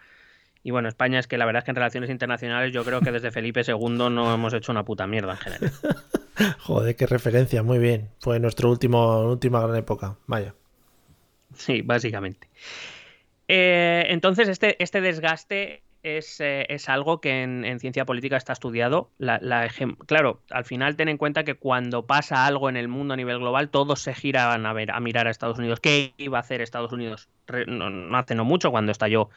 [0.63, 3.11] Y bueno, España es que la verdad es que en relaciones internacionales yo creo que
[3.11, 5.71] desde Felipe II no hemos hecho una puta mierda en general.
[6.59, 8.09] Joder, qué referencia, muy bien.
[8.19, 10.53] Fue nuestra última gran época, vaya.
[11.55, 12.47] Sí, básicamente.
[13.47, 19.11] Eh, entonces, este, este desgaste eh, es, algo que en, ciencia política está estudiado.
[20.07, 23.39] claro, al final ten en cuenta que cuando pasa algo en el mundo a nivel
[23.39, 25.79] global, todos se giran a, ver, a mirar a Estados Unidos.
[25.79, 27.29] ¿Qué iba a hacer Estados Unidos?
[27.67, 29.29] no, hace no mucho cuando estalló.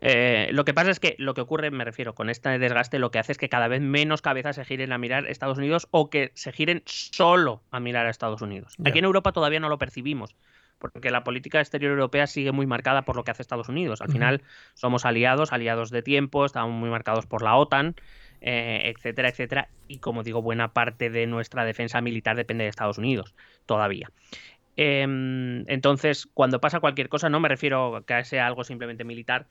[0.00, 3.10] Eh, lo que pasa es que lo que ocurre, me refiero, con este desgaste, lo
[3.10, 5.86] que hace es que cada vez menos cabezas se giren a mirar a Estados Unidos
[5.90, 8.74] o que se giren solo a mirar a Estados Unidos.
[8.84, 10.34] Aquí en Europa todavía no lo percibimos
[10.82, 14.00] porque la política exterior europea sigue muy marcada por lo que hace Estados Unidos.
[14.00, 14.42] Al final
[14.74, 17.94] somos aliados, aliados de tiempo, estamos muy marcados por la OTAN,
[18.40, 19.68] eh, etcétera, etcétera.
[19.86, 23.32] Y como digo, buena parte de nuestra defensa militar depende de Estados Unidos,
[23.64, 24.10] todavía.
[24.76, 29.46] Em, entonces, cuando pasa cualquier cosa, no me refiero a que sea algo simplemente militar.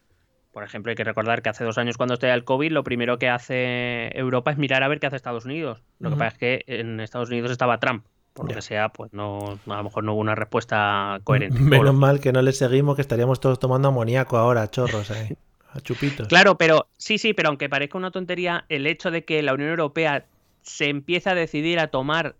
[0.51, 3.17] Por ejemplo, hay que recordar que hace dos años cuando estaba el COVID, lo primero
[3.19, 5.81] que hace Europa es mirar a ver qué hace Estados Unidos.
[5.99, 9.11] Lo que pasa es que en Estados Unidos estaba Trump por lo que sea, pues
[9.13, 11.59] no, a lo mejor no hubo una respuesta coherente.
[11.59, 15.35] Menos mal que no le seguimos, que estaríamos todos tomando amoníaco ahora, chorros, eh,
[15.73, 16.27] a chupitos.
[16.27, 19.69] Claro, pero sí, sí, pero aunque parezca una tontería, el hecho de que la Unión
[19.69, 20.25] Europea
[20.61, 22.35] se empiece a decidir a tomar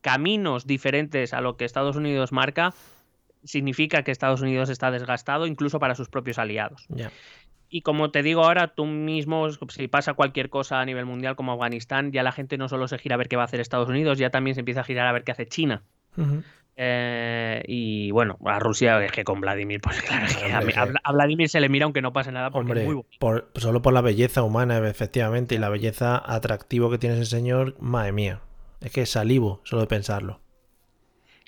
[0.00, 2.74] caminos diferentes a lo que Estados Unidos marca,
[3.44, 6.86] significa que Estados Unidos está desgastado incluso para sus propios aliados.
[6.88, 7.10] Ya.
[7.70, 11.52] Y como te digo ahora, tú mismo, si pasa cualquier cosa a nivel mundial como
[11.52, 13.88] Afganistán, ya la gente no solo se gira a ver qué va a hacer Estados
[13.88, 15.82] Unidos, ya también se empieza a girar a ver qué hace China.
[16.76, 20.26] Eh, y bueno, a Rusia es que con Vladimir, pues claro,
[21.04, 24.00] a, Vladimir se le mira aunque no pase nada porque muy por, solo por la
[24.00, 28.40] belleza humana, efectivamente, y la belleza atractivo que tiene ese señor, madre mía.
[28.80, 30.40] Es que salivo solo de pensarlo.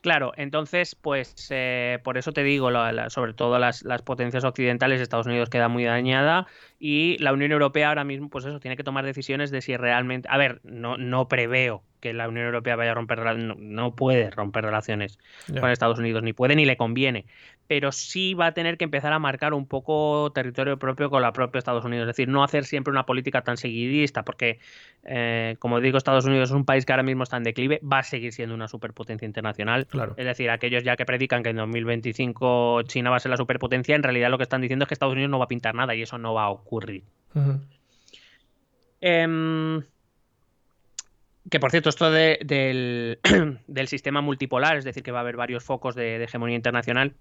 [0.02, 2.70] Claro, entonces, pues eh, por eso te digo,
[3.08, 6.48] sobre todo las, las, potencias occidentales, Estados Unidos queda muy dañada
[6.80, 10.28] y la Unión Europea ahora mismo, pues eso, tiene que tomar decisiones de si realmente,
[10.28, 14.28] a ver, no, no preveo que la Unión Europea vaya a romper, no, no puede
[14.32, 15.20] romper relaciones
[15.60, 17.24] con Estados Unidos, ni puede ni le conviene,
[17.72, 21.32] pero sí va a tener que empezar a marcar un poco territorio propio con la
[21.32, 24.58] propia Estados Unidos, es decir, no hacer siempre una política tan seguidista, porque,
[25.04, 28.00] eh, como digo, Estados Unidos es un país que ahora mismo está en declive, va
[28.00, 30.12] a seguir siendo una superpotencia internacional, claro.
[30.18, 33.96] es decir, aquellos ya que predican que en 2025 China va a ser la superpotencia,
[33.96, 35.94] en realidad lo que están diciendo es que Estados Unidos no va a pintar nada
[35.94, 37.04] y eso no va a ocurrir.
[41.50, 43.18] Que por cierto, esto del,
[43.86, 47.14] sistema multipolar, es decir, que va a haber varios focos de, hegemonía internacional,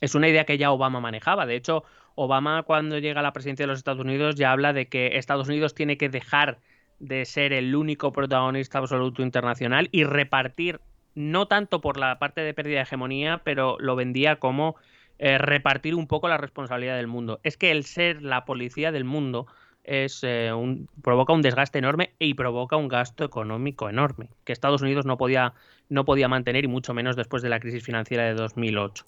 [0.00, 1.46] es una idea que ya Obama manejaba.
[1.46, 1.84] De hecho,
[2.14, 5.48] Obama cuando llega a la presidencia de los Estados Unidos ya habla de que Estados
[5.48, 6.58] Unidos tiene que dejar
[6.98, 10.80] de ser el único protagonista absoluto internacional y repartir,
[11.14, 14.76] no tanto por la parte de pérdida de hegemonía, pero lo vendía como
[15.18, 17.40] eh, repartir un poco la responsabilidad del mundo.
[17.42, 19.46] Es que el ser la policía del mundo
[19.90, 24.82] es eh, un, provoca un desgaste enorme y provoca un gasto económico enorme que Estados
[24.82, 25.52] Unidos no podía
[25.88, 29.04] no podía mantener y mucho menos después de la crisis financiera de 2008.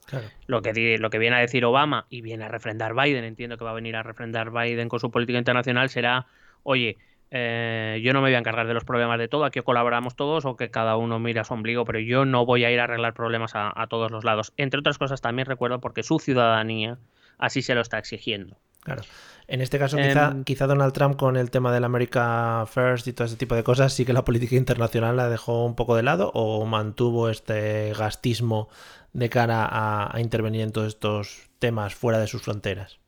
[0.49, 3.65] Lo que lo que viene a decir Obama y viene a refrendar Biden, entiendo que
[3.65, 6.27] va a venir a refrendar Biden con su política internacional será,
[6.65, 6.99] oye,
[7.31, 10.45] eh, yo no me voy a encargar de los problemas de todo, aquí colaboramos todos
[10.45, 13.15] o que cada uno mira su ombligo, pero yo no voy a ir a arreglar
[13.15, 14.53] problemas a todos los lados.
[14.57, 16.99] Entre otras cosas también recuerdo porque su ciudadanía
[17.39, 18.57] así se lo está exigiendo.
[18.83, 19.03] Claro.
[19.49, 23.13] En este caso, quizá, Em, quizá Donald Trump con el tema del America First y
[23.13, 26.03] todo ese tipo de cosas, sí que la política internacional la dejó un poco de
[26.03, 28.69] lado o mantuvo este gastismo
[29.13, 32.99] de cara a, a intervenir en todos estos temas fuera de sus fronteras.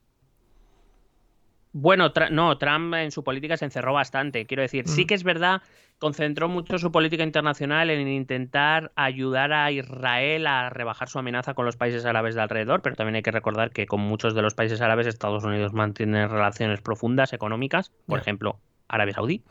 [1.73, 4.47] Bueno, Tra- no, Trump en su política se encerró bastante.
[4.47, 5.07] Quiero decir, sí Mm.
[5.09, 5.63] que es verdad,
[5.99, 11.65] concentró mucho su política internacional en intentar ayudar a Israel a rebajar su amenaza con
[11.65, 14.55] los países árabes de alrededor, pero también hay que recordar que con muchos de los
[14.55, 19.43] países árabes Estados Unidos mantiene relaciones profundas económicas, por ejemplo, Arabia Saudí.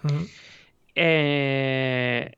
[0.96, 2.34] Eh,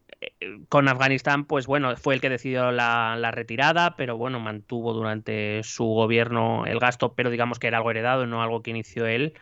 [0.70, 5.62] con Afganistán, pues bueno, fue el que decidió la, la retirada, pero bueno, mantuvo durante
[5.64, 9.34] su gobierno el gasto, pero digamos que era algo heredado, no algo que inició él.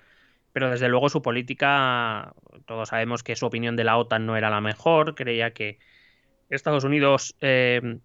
[0.54, 2.34] Pero desde luego su política,
[2.66, 5.80] todos sabemos que su opinión de la OTAN no era la mejor, creía que
[6.50, 8.00] Estados Unidos em,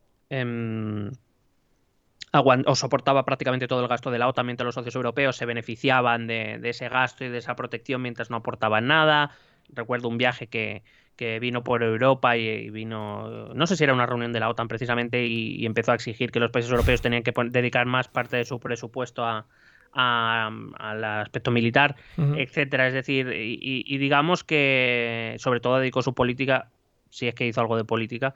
[2.32, 5.46] aguan- o soportaba prácticamente todo el gasto de la OTAN mientras los socios europeos se
[5.46, 9.30] beneficiaban de, ese gasto y de esa protección mientras no aportaban nada.
[9.70, 10.82] Recuerdo un viaje que,
[11.16, 14.68] que vino por Europa y, vino, no sé si era una reunión de la OTAN
[14.68, 18.38] precisamente, y, y empezó a exigir que los países europeos tenían que dedicar más parte
[18.38, 19.46] de su presupuesto a,
[19.92, 21.96] a- al aspecto militar,
[22.36, 22.86] etcétera.
[22.88, 26.68] Es decir, y, digamos que sobre todo dedicó su política,
[27.10, 28.34] si es que hizo algo de política,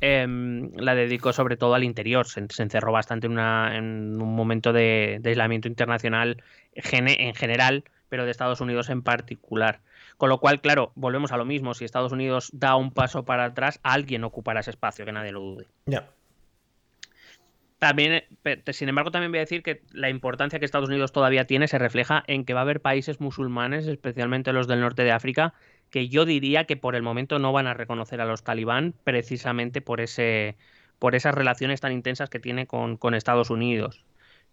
[0.00, 2.26] em, la dedicó sobre todo al interior.
[2.26, 6.42] Se, se encerró bastante en, una- en un momento de, de aislamiento internacional
[6.74, 9.80] gene- en general, pero de Estados Unidos en particular.
[10.16, 11.74] Con lo cual, claro, volvemos a lo mismo.
[11.74, 15.40] Si Estados Unidos da un paso para atrás, alguien ocupará ese espacio, que nadie lo
[15.40, 15.66] dude.
[15.86, 16.08] Ya.
[17.78, 21.46] También, eh, sin embargo, también voy a decir que la importancia que Estados Unidos todavía
[21.46, 25.12] tiene se refleja en que va a haber países musulmanes, especialmente los del norte de
[25.12, 25.54] África,
[25.90, 29.80] que yo diría que por el momento no van a reconocer a los talibán precisamente
[29.80, 30.56] por ese
[30.98, 34.04] por esas relaciones tan intensas que tiene con, con Estados Unidos.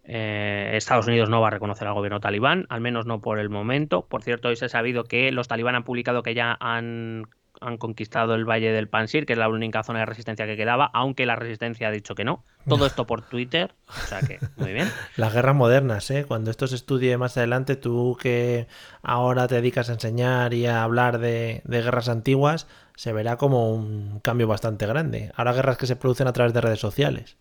[0.04, 3.50] Eh, Estados Unidos no va a reconocer al gobierno talibán, al menos no por el
[3.50, 4.06] momento.
[4.08, 7.28] Por cierto, hoy se ha sabido que los talibán han publicado que ya han,
[7.62, 10.90] han conquistado el Valle del Pansir, que es la única zona de resistencia que quedaba,
[10.94, 12.44] aunque la resistencia ha dicho que no.
[12.68, 14.90] Todo esto por Twitter, o sea que muy bien.
[15.16, 16.26] Las guerras modernas, ¿eh?
[16.28, 18.68] Cuando esto se estudie más adelante, tú que
[19.04, 23.72] ahora te dedicas a enseñar y a hablar de, de guerras antiguas, se verá como
[23.74, 25.32] un cambio bastante grande.
[25.36, 27.38] Ahora guerras que se producen a través de redes sociales.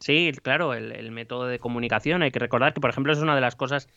[0.00, 2.22] Sí, claro, el, el método de comunicación.
[2.22, 3.88] Hay que recordar que, por ejemplo, es una de las cosas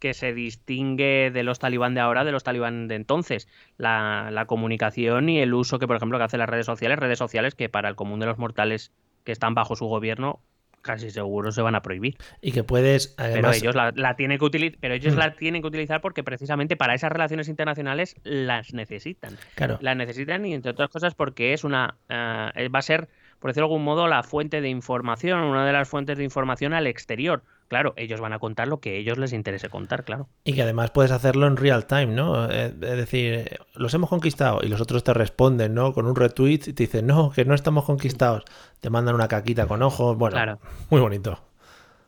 [0.00, 3.46] que se distingue de los talibán de ahora de los talibán de entonces.
[3.76, 7.18] La, la comunicación y el uso que, por ejemplo, que hacen las redes sociales, redes
[7.18, 8.92] sociales que para el común de los mortales
[9.24, 10.40] que están bajo su gobierno
[10.82, 12.16] casi seguro se van a prohibir.
[12.40, 15.18] Y que puedes, Pero además, ellos la, la tienen que utilizar, pero ellos Mm.
[15.18, 19.36] la tienen que utilizar porque precisamente para esas relaciones internacionales las necesitan.
[19.54, 23.10] claro, La necesitan y entre otras cosas porque es una eh, va a ser,
[23.40, 26.72] por decirlo de algún modo, la fuente de información, una de las fuentes de información
[26.72, 27.42] al exterior.
[27.70, 30.28] Claro, ellos van a contar lo que a ellos les interese contar, claro.
[30.42, 32.50] y que además puedes hacerlo en real time, ¿no?
[32.50, 35.92] Eh, Es decir, los hemos conquistado y los otros te responden, ¿no?
[35.92, 38.42] Con un retweet y te dicen, no, que no estamos conquistados.
[38.80, 40.58] Te mandan una caquita con ojos, bueno, Claro.
[40.90, 41.40] muy bonito.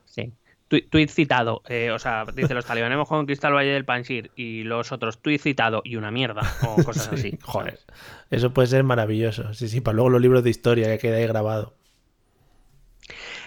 [0.05, 0.33] Sí.
[0.91, 4.63] Tweet citado, eh, o sea, dice los talibanes hemos conquistado el Valle del Panjir y
[4.65, 7.39] los otros tweet citado y una mierda o cosas Sí, así.
[7.43, 7.79] joder.
[8.31, 9.53] Eso puede ser maravilloso.
[9.55, 11.75] Sí, sí, para luego los libros de historia que queda ahí grabado.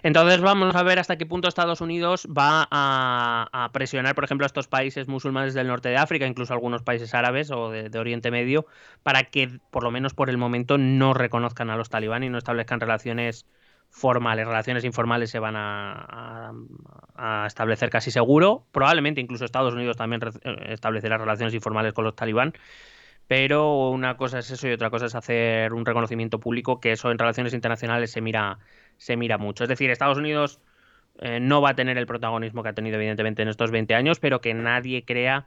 [0.06, 4.48] Entonces vamos a ver hasta qué punto Estados Unidos va a, presionar, por ejemplo, a
[4.48, 8.68] estos países musulmanes del norte de África, incluso algunos países árabes o de, Oriente Medio,
[9.02, 12.38] para que, por lo menos por el momento, no reconozcan a los talibán y no
[12.38, 13.48] establezcan relaciones
[13.90, 14.46] formales.
[14.46, 16.54] Relaciones informales se van a,
[17.16, 18.68] a- establecer casi seguro.
[18.72, 22.54] Probablemente incluso Estados Unidos también eh, establecerá relaciones informales con los talibán.
[23.28, 27.10] Pero una cosa es eso y otra cosa es hacer un reconocimiento público, que eso
[27.12, 28.60] en relaciones internacionales se mira,
[28.98, 29.64] se mira mucho.
[29.64, 30.60] Es decir, Estados Unidos
[31.20, 34.20] eh, no va a tener el protagonismo que ha tenido evidentemente en estos 20 años,
[34.20, 35.46] pero que nadie crea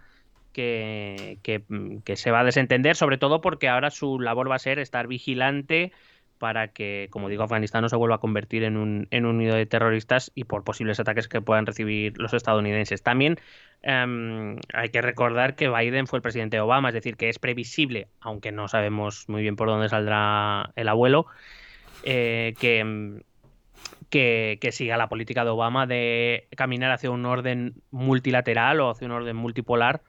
[0.53, 4.59] que, mm, que se va a desentender, sobre todo porque ahora su labor va a
[4.59, 5.93] ser estar vigilante
[6.39, 9.57] para que, como digo, Afganistán no se vuelva a convertir en un, en un nido
[9.57, 13.03] de terroristas y por posibles ataques que puedan recibir los estadounidenses.
[13.03, 13.39] También
[13.83, 17.39] em, hay que recordar que Biden fue el presidente de Obama, es decir, que es
[17.39, 21.27] previsible, aunque no sabemos muy bien por dónde saldrá el abuelo,
[22.05, 23.21] eh, que, em,
[24.11, 29.07] que, que siga la política de Obama de caminar hacia un orden multilateral o hacia
[29.07, 30.03] un orden multipolar,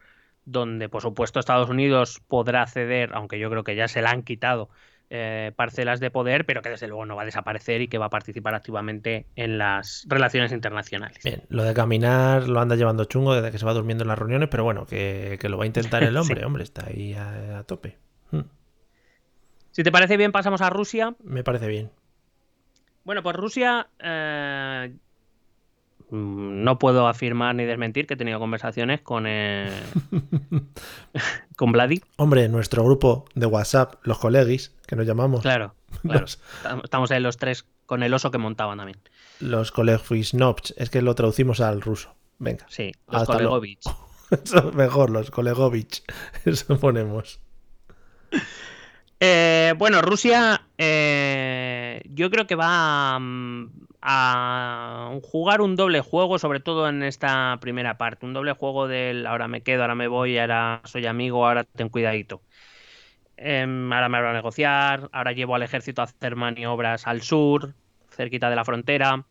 [0.45, 4.24] donde por supuesto Estados Unidos podrá ceder, aunque yo creo que ya se la han
[4.24, 4.69] quitado,
[5.11, 8.05] eh, parcelas de poder, pero que desde luego no va a desaparecer y que va
[8.05, 11.19] a participar activamente en las relaciones internacionales.
[11.24, 14.19] Bien, lo de caminar lo anda llevando chungo desde que se va durmiendo en las
[14.19, 16.45] reuniones, pero bueno, que, que lo va a intentar el hombre, Sí.
[16.45, 17.97] hombre, está ahí a, a tope.
[18.32, 18.41] Mm,
[19.71, 21.15] Si te parece bien, pasamos a Rusia.
[21.24, 21.89] Me parece bien.
[23.10, 24.93] Bueno, pues Rusia, eh,
[26.12, 29.68] mm, no puedo afirmar ni desmentir que he tenido conversaciones con, eh,
[31.55, 32.03] con Vladi.
[32.18, 35.41] Hombre, nuestro grupo de WhatsApp, los colegis, que nos llamamos.
[35.41, 36.26] Claro, claro.
[36.84, 38.99] Estamos ahí los tres con el oso que montaban también.
[39.39, 42.14] Los colegis Nobs, es que lo traducimos al ruso.
[42.38, 42.68] Venga.
[42.70, 43.89] Sí, los Kolegovich.
[44.30, 46.03] Eso mejor, los Kolegovich.
[46.45, 47.39] Eso ponemos.
[49.20, 51.59] Eh, bueno, Rusia eh,
[52.06, 53.72] yo creo que va mm,
[54.02, 58.26] a, jugar un doble juego, sobre todo en esta primera parte.
[58.26, 61.89] Un doble juego del ahora me quedo, ahora me voy, ahora soy amigo, ahora ten
[61.89, 62.41] cuidadito.
[63.38, 67.74] Em, ahora me habrá a negociar, ahora llevo al ejército a hacer maniobras al sur,
[68.10, 69.26] cerquita de la frontera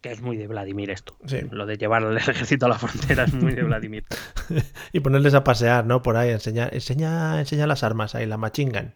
[0.00, 1.16] que es muy de Vladimir esto.
[1.50, 4.04] Lo de llevar al ejército a la frontera es muy de Vladimir.
[4.92, 6.02] y ponerles a pasear, ¿no?
[6.02, 8.94] Por ahí, enseñar, enseña, enseña las armas ahí, la machingan.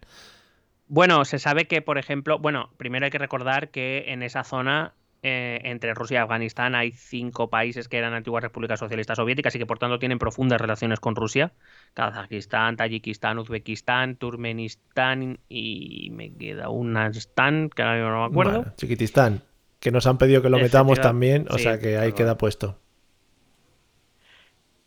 [0.87, 4.93] Bueno, se sabe que, por ejemplo, bueno, primero hay que recordar que en esa zona,
[5.22, 9.59] eh, entre Rusia y Afganistán, hay cinco países que eran antiguas repúblicas socialistas soviéticas y
[9.59, 11.53] que por tanto tienen profundas relaciones con Rusia.
[11.95, 18.74] Kazajistán, Tayikistán, Uzbekistán, Turmenistán y me queda un Stan, que ahora no me acuerdo.
[18.76, 19.43] Chiquitistán
[19.85, 22.78] que nos han pedido que lo metamos también, o sea que ahí queda puesto.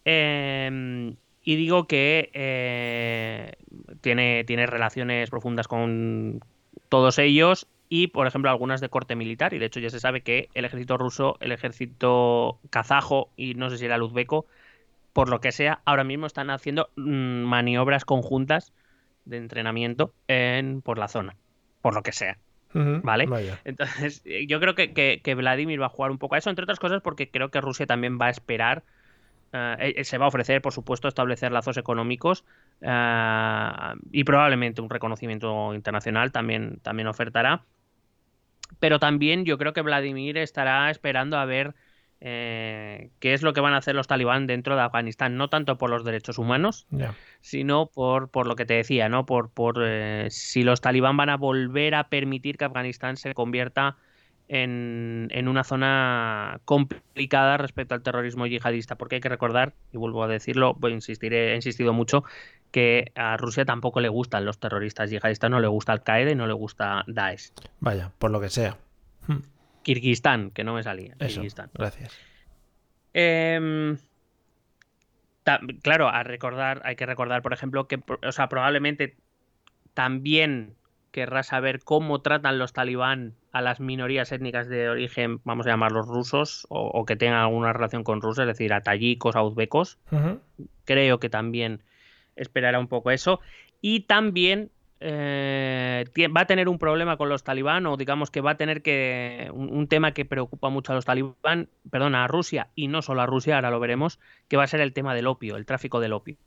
[0.03, 3.51] Em, y digo que eh,
[4.01, 6.41] tiene, tiene relaciones profundas con
[6.89, 9.53] todos ellos y, por ejemplo, algunas de corte militar.
[9.53, 13.69] Y de hecho ya se sabe que el ejército ruso, el ejército kazajo y no
[13.69, 14.45] sé si era el uzbeco,
[15.13, 18.71] por lo que sea, ahora mismo están haciendo mm, maniobras conjuntas
[19.25, 21.35] de entrenamiento en, por la zona,
[21.81, 22.37] por lo que sea.
[22.73, 23.27] ¿Vale?
[23.65, 27.01] Entonces, yo creo que, Vladimir va a jugar un poco a eso, entre otras cosas
[27.01, 28.83] porque creo que Rusia también va a esperar,
[29.53, 32.43] eh, eh, se va a ofrecer, por supuesto, establecer lazos económicos
[32.79, 37.63] y probablemente un reconocimiento internacional también, también ofertará.
[38.79, 41.73] Pero también yo creo que Vladimir estará esperando a ver
[42.19, 45.77] eh, qué es lo que van a hacer los talibán dentro de Afganistán, no tanto
[45.77, 46.85] por los derechos humanos,
[47.39, 49.25] sino por, por, lo que te decía, ¿no?
[49.25, 49.79] Por, por
[50.29, 53.97] si los talibán van a volver a permitir que Afganistán se convierta
[54.47, 60.23] en, en, una zona complicada respecto al terrorismo yihadista, porque hay que recordar, y vuelvo
[60.23, 62.23] a decirlo, voy a insistir, he insistido mucho,
[62.71, 66.35] que a Rusia tampoco le gustan los terroristas yihadistas, no le gusta Al Qaeda y
[66.35, 67.51] no le gusta Daesh.
[67.79, 68.77] Vaya, por lo que sea.
[69.27, 69.41] Hmm.
[69.83, 71.15] Kirguistán, que no me salía.
[71.73, 72.17] Gracias.
[73.13, 73.97] Em,
[75.81, 79.15] claro, a recordar, hay que recordar, por ejemplo, que o sea, probablemente
[79.93, 80.75] también
[81.17, 86.07] querrá saber cómo tratan los talibán a las minorías étnicas de origen, vamos a llamarlos
[86.07, 89.97] rusos, o, que tengan alguna relación con rusos, es decir, a tayikos, a uzbecos.
[90.85, 91.81] Creo que también
[92.35, 93.39] esperará un poco eso.
[93.81, 94.69] Y también
[94.99, 98.81] eh, va a tener un problema con los talibán o digamos que va a tener
[98.81, 103.21] que un, tema que preocupa mucho a los talibán, perdona, a Rusia y no solo
[103.21, 105.99] a Rusia, ahora lo veremos, que va a ser el tema del opio, el tráfico
[105.99, 106.37] del opio.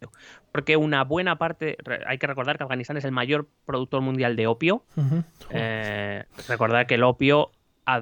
[0.53, 1.77] Porque una buena parte,
[2.07, 4.85] hay que recordar que Afganistán es el mayor productor mundial de opio.
[5.51, 7.53] Eh, recordar que el opio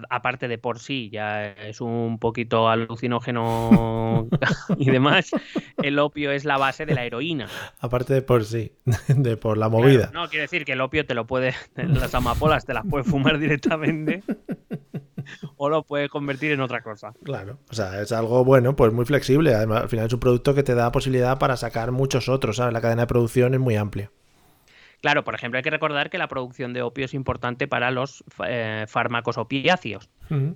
[0.09, 4.29] aparte de por sí, ya es un poquito alucinógeno
[4.79, 5.31] y demás,
[5.83, 7.49] el opio es la base de la heroína.
[7.81, 8.73] Aparte de por sí,
[9.09, 10.11] de por la movida.
[10.13, 13.39] no, quiere decir que el opio te lo puede, las amapolas te las puedes fumar
[13.39, 14.23] directamente
[15.57, 17.13] o lo puedes convertir en otra cosa.
[17.23, 19.55] Claro, o sea, es algo bueno, pues muy flexible.
[19.55, 22.73] Además, al final es un producto que te da posibilidad para sacar muchos otros, ¿sabes?
[22.73, 24.11] La cadena de producción es muy amplia.
[25.01, 28.25] Claro, por ejemplo, hay que recordar que la producción de opio es importante para los
[28.47, 30.11] eh, fármacos opiáceos.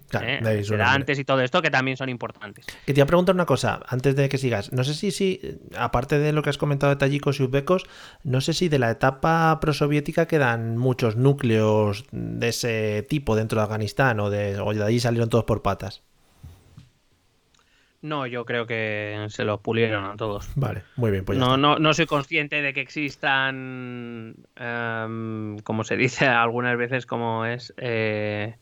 [0.08, 2.66] claro, eh, sedantes y todo esto que también son importantes.
[2.84, 4.72] Que te iba a preguntar una cosa, antes de que sigas.
[4.72, 7.84] No sé si, si aparte de lo que has comentado de tayikos y uzbecos,
[8.24, 13.64] no sé si de la etapa prosoviética quedan muchos núcleos de ese tipo dentro de
[13.64, 16.02] Afganistán o de, o de allí salieron todos por patas.
[18.02, 20.50] No, yo creo que se los pulieron a todos.
[20.56, 21.24] Vale, muy bien.
[21.24, 27.06] Pues no, no, no soy consciente de que existan, em, como se dice algunas veces,
[27.06, 28.56] como es eh,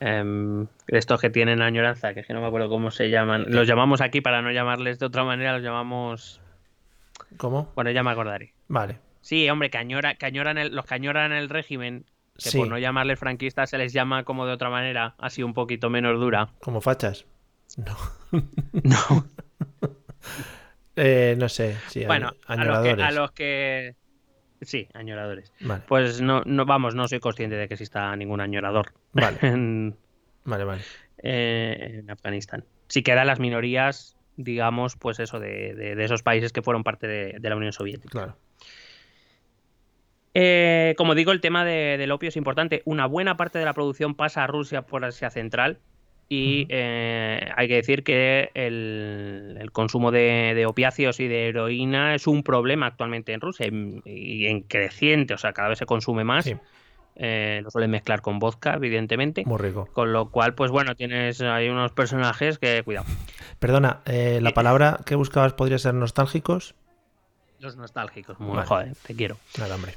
[0.00, 3.44] em, estos que tienen añoranza, que es que no me acuerdo cómo se llaman.
[3.46, 6.40] Los llamamos aquí para no llamarles de otra manera, los llamamos.
[7.36, 7.70] ¿Cómo?
[7.76, 8.52] Bueno, ya me acordaré.
[8.66, 8.98] Vale.
[9.20, 12.04] Sí, hombre, que, añora, que añoran el, los que añoran el régimen,
[12.36, 15.88] que por no llamarles franquistas se les llama como de otra manera, así un poquito
[15.88, 16.48] menos dura.
[16.60, 17.26] Como fachas.
[17.76, 17.96] No.
[18.82, 19.26] no.
[20.98, 23.04] Eh, no sé, sí, bueno, añoradores.
[23.04, 23.94] A los, que,
[24.62, 25.52] Sí, añoradores.
[25.86, 28.92] Pues no, no, vamos, no soy consciente de que exista ningún añorador.
[29.12, 29.38] Vale.
[30.44, 30.82] vale, vale.
[31.22, 32.64] Eh, en Afganistán.
[32.88, 37.56] Sí quedan las minorías, digamos, pues eso, de, esos países que fueron parte de, la
[37.56, 38.10] Unión Soviética.
[38.10, 38.36] Claro.
[40.34, 42.82] Eh, como digo, el tema del opio es importante.
[42.84, 45.80] Una buena parte de la producción pasa a Rusia por Asia Central,
[46.28, 52.42] y eh, hay que decir que el, consumo de, opiáceos y de heroína es un
[52.42, 56.50] problema actualmente en Rusia y, en creciente, o sea, cada vez se consume más.
[57.18, 59.44] Eh, lo suelen mezclar con vodka, evidentemente.
[59.46, 59.88] Muy rico.
[59.92, 63.06] Con lo cual, pues bueno, tienes hay unos personajes que, cuidado.
[63.58, 66.74] Perdona, eh, la palabra que buscabas podría ser nostálgicos.
[67.60, 69.36] Los nostálgicos, muy joder, te quiero.
[69.58, 69.94] Nada, hombre.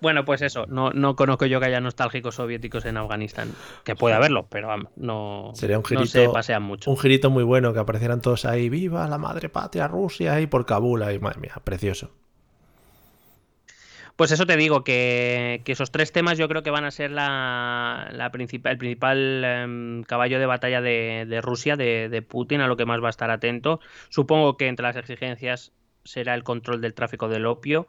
[0.00, 3.52] Bueno, pues eso, no, no conozco yo que haya nostálgicos soviéticos en Afganistán.
[3.82, 6.90] Que puede haberlo, pero vamos, no, Sería un girito, no se pasean mucho.
[6.90, 10.66] Un girito muy bueno, que aparecieran todos ahí, viva la madre patria Rusia, ahí por
[10.66, 12.10] Kabul, ahí, madre mía, precioso.
[14.16, 18.08] Pues eso te digo, que, esos tres temas yo creo que van a ser la,
[18.12, 22.78] la principal, el principal em, caballo de batalla de, Rusia, de, de, Putin, a lo
[22.78, 23.80] que más va a estar atento.
[24.08, 25.72] Supongo que entre las exigencias
[26.04, 27.88] será el control del tráfico del opio,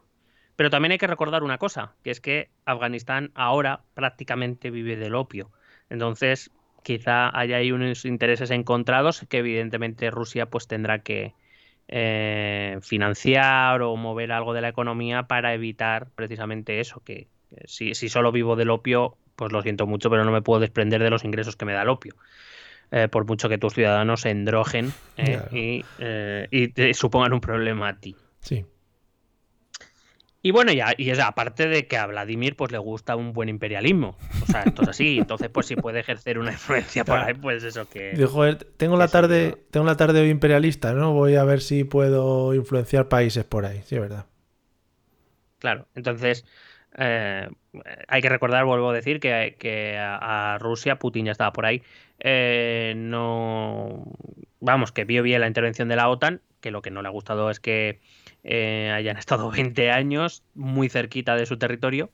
[0.57, 5.15] pero también hay que recordar una cosa, que es que Afganistán ahora prácticamente vive del
[5.15, 5.51] opio.
[5.89, 6.51] Entonces,
[6.83, 11.35] quizá haya ahí unos intereses encontrados que evidentemente Rusia pues tendrá que
[11.87, 17.27] eh, financiar o mover algo de la economía para evitar precisamente eso, que,
[17.65, 21.11] si, solo vivo del opio, pues lo siento mucho, pero no me puedo desprender de
[21.11, 22.15] los ingresos que me da el opio.
[22.89, 25.83] Eh, por mucho que tus ciudadanos se endrogen eh, y,
[26.49, 28.15] y te supongan un problema a ti.
[28.39, 28.65] Sí.
[30.47, 33.49] Y bueno, ya, y es aparte de que a Vladimir pues le gusta un buen
[33.49, 34.15] imperialismo.
[34.41, 35.17] O sea, esto es así.
[35.19, 38.11] Entonces, pues si puede ejercer una influencia por ahí, pues eso que.
[38.11, 41.11] Dijo, tengo la tarde, tengo la tarde hoy imperialista, ¿no?
[41.11, 43.81] Voy a ver si puedo influenciar países por ahí.
[43.83, 44.25] Sí, es verdad.
[45.59, 46.45] Claro, entonces.
[46.97, 47.49] Eh,
[48.07, 51.83] hay que recordar, vuelvo a decir, que, a, Rusia Putin ya estaba por ahí.
[52.19, 54.05] Eh, no.
[54.61, 57.11] Vamos, que vio bien la intervención de la OTAN, que lo que no le ha
[57.11, 57.99] gustado es que
[58.47, 62.09] eh, hayan estado 20 años muy cerquita de su territorio.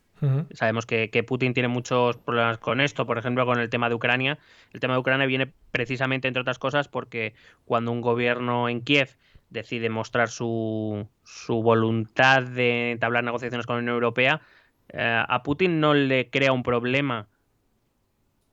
[0.53, 4.39] Sabemos que, Putin tiene muchos problemas con esto, por ejemplo, con el tema de Ucrania.
[4.71, 7.33] El tema de Ucrania viene precisamente, entre otras cosas, porque
[7.65, 9.17] cuando un gobierno en Kiev
[9.49, 14.39] decide mostrar su, su voluntad de entablar negociaciones con la Unión Europea,
[14.93, 17.27] eh, a Putin no le crea un problema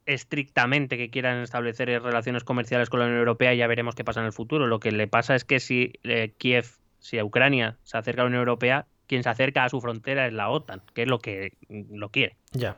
[0.07, 4.27] estrictamente que quieran establecer relaciones comerciales con la Unión Europea, ya veremos qué pasa en
[4.27, 4.67] el futuro.
[4.67, 8.25] Lo que le pasa es que si eh, Kiev si a Ucrania se acerca a
[8.25, 11.19] la Unión Europea, quien se acerca a su frontera es la OTAN, que es lo
[11.19, 12.37] que lo quiere.
[12.53, 12.77] Ya.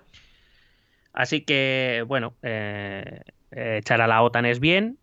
[1.12, 3.20] Así que, bueno, eh,
[3.50, 4.98] echar a la OTAN es bien.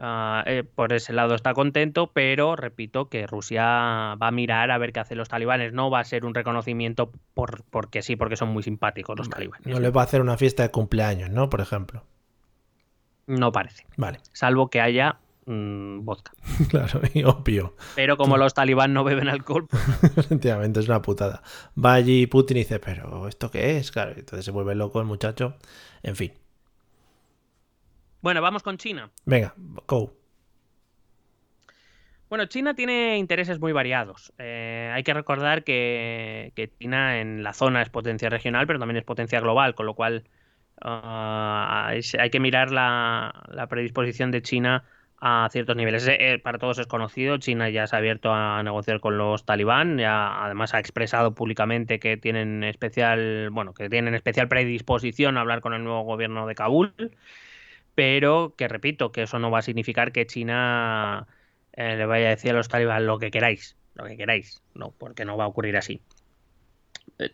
[0.00, 3.64] Ah, eh, por ese lado está contento, pero repito que Rusia
[4.14, 5.72] va a mirar a ver qué hacen los talibanes.
[5.72, 9.66] No va a ser un reconocimiento por, porque sí, porque son muy simpáticos los talibanes.
[9.66, 11.50] No les va a hacer una fiesta de cumpleaños, ¿no?
[11.50, 12.04] Por ejemplo.
[13.26, 13.86] No parece.
[13.96, 14.18] Vale.
[14.32, 15.18] Salvo que haya
[15.48, 16.32] Mm, vodka.
[16.68, 17.74] Claro, y obvio.
[17.96, 19.82] Pero como los talibán no beben alcohol, pues
[20.16, 21.42] Efectivamente, es una putada.
[21.82, 23.90] Va allí Putin y dice, pero ¿esto qué es?
[23.90, 25.56] Claro, entonces se vuelve loco el muchacho.
[26.02, 26.32] En fin.
[28.20, 29.10] Bueno, vamos con China.
[29.24, 29.54] Venga,
[29.86, 30.12] go.
[32.28, 34.34] Bueno, China tiene intereses muy variados.
[34.36, 39.04] Eh, hay que recordar que, China en la zona es potencia regional, pero también es
[39.04, 40.24] potencia global, con lo cual
[40.82, 44.84] ah, hay que mirar la predisposición de China
[45.20, 46.06] a ciertos niveles.
[46.08, 49.98] Eh, para todos es conocido, China ya se ha abierto a negociar con los talibán,
[49.98, 55.60] ya además ha expresado públicamente que tienen especial, bueno, que tienen especial predisposición a hablar
[55.60, 56.94] con el nuevo gobierno de Kabul,
[57.94, 61.26] pero que repito, que eso no va a significar que China
[61.72, 64.92] eh, le vaya a decir a los talibán lo que queráis, lo que queráis, no,
[64.98, 66.00] porque no va a ocurrir así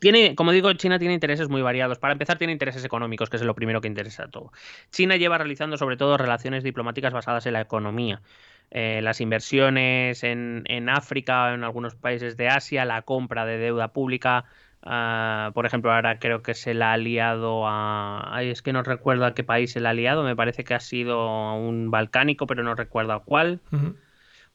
[0.00, 1.98] tiene, como digo, China tiene intereses muy variados.
[1.98, 4.52] Para empezar, tiene intereses económicos, que es lo primero que interesa a todo.
[4.90, 8.22] China lleva realizando sobre todo relaciones diplomáticas basadas en la economía.
[8.70, 13.88] Eh, las inversiones en, en África, en algunos países de Asia, la compra de deuda
[13.88, 14.46] pública,
[14.82, 18.34] ah, por ejemplo, ahora creo que se la ha aliado a.
[18.34, 20.24] Ay, es que no recuerdo a qué país se la ha aliado.
[20.24, 23.60] Me parece que ha sido un balcánico, pero no recuerdo a cuál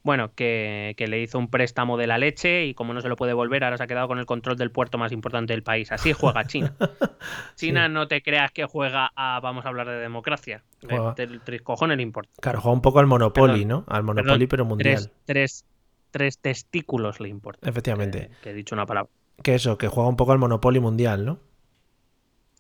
[0.01, 3.33] bueno, que, le hizo un préstamo de la leche y como no se lo puede
[3.33, 5.91] volver, ahora se ha quedado con el control del puerto más importante del país.
[5.91, 6.73] Así juega China.
[7.55, 10.63] China no te creas que juega a, vamos a hablar de democracia.
[10.81, 12.31] El tres cojones le importa.
[12.39, 13.83] Claro, juega un poco al Monopoly, ¿no?
[13.87, 15.11] Al Monopoly, pero mundial.
[15.25, 15.65] Tres,
[16.11, 17.69] tres, testículos le importa.
[17.69, 18.29] Efectivamente.
[18.41, 19.11] Que, he dicho una palabra.
[19.43, 21.39] Que eso, que juega un poco al Monopoly mundial, ¿no?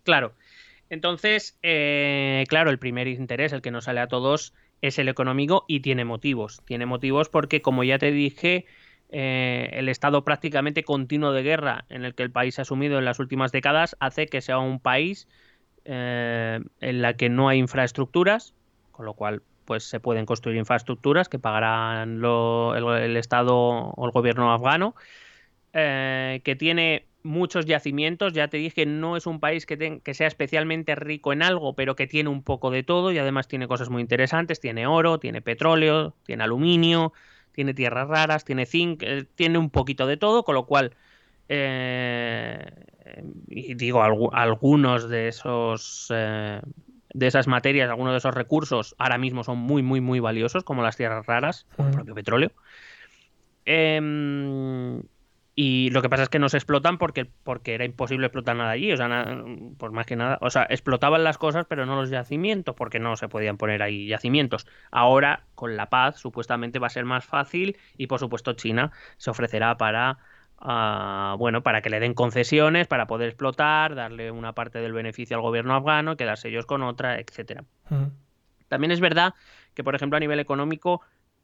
[0.03, 0.33] Claro.
[0.89, 5.65] Entonces, eh, claro, el primer interés, el que nos sale a todos, es el económico
[5.67, 6.61] y tiene motivos.
[6.65, 8.65] Tiene motivos porque, como ya te dije,
[9.11, 13.05] eh, el estado prácticamente continuo de guerra en el que el país ha asumido en
[13.05, 15.27] las últimas décadas hace que sea un país
[15.85, 18.53] eh, en la que no hay infraestructuras,
[18.91, 24.51] con lo cual pues se pueden construir infraestructuras que pagarán el, Estado o el gobierno
[24.51, 24.95] afgano,
[25.73, 28.33] eh, que tiene muchos yacimientos.
[28.33, 31.95] Ya te dije, no es un país que, que, sea especialmente rico en algo, pero
[31.95, 34.59] que tiene un poco de todo y además tiene cosas muy interesantes.
[34.59, 37.13] Tiene oro, tiene petróleo, tiene aluminio,
[37.51, 40.95] tiene tierras raras, tiene zinc, eh, tiene un poquito de todo, con lo cual,
[41.49, 42.65] eh,
[43.47, 46.07] y digo, algunos de esos...
[46.13, 46.61] Eh,
[47.13, 50.83] de esas materias, algunos de esos recursos ahora mismo son muy, muy, muy valiosos, como
[50.83, 52.51] las tierras raras o el propio petróleo.
[53.65, 55.01] Em,
[55.61, 58.69] y lo que pasa es que no se explotan porque, porque era imposible explotar nada
[58.69, 58.93] allí.
[58.93, 59.43] O sea,
[59.77, 60.37] por más que nada.
[60.39, 64.07] O sea, explotaban las cosas, pero no los yacimientos, porque no se podían poner ahí
[64.07, 64.67] yacimientos.
[64.89, 67.75] Ahora, con la paz, supuestamente va a ser más fácil.
[67.97, 70.19] Y por supuesto, China se ofrecerá para.
[70.59, 75.35] Ah, bueno, para que le den concesiones, para poder explotar, darle una parte del beneficio
[75.35, 77.65] al gobierno afgano, quedarse ellos con otra, etcétera.
[78.69, 79.33] También es verdad
[79.73, 81.01] que, por ejemplo, a nivel económico,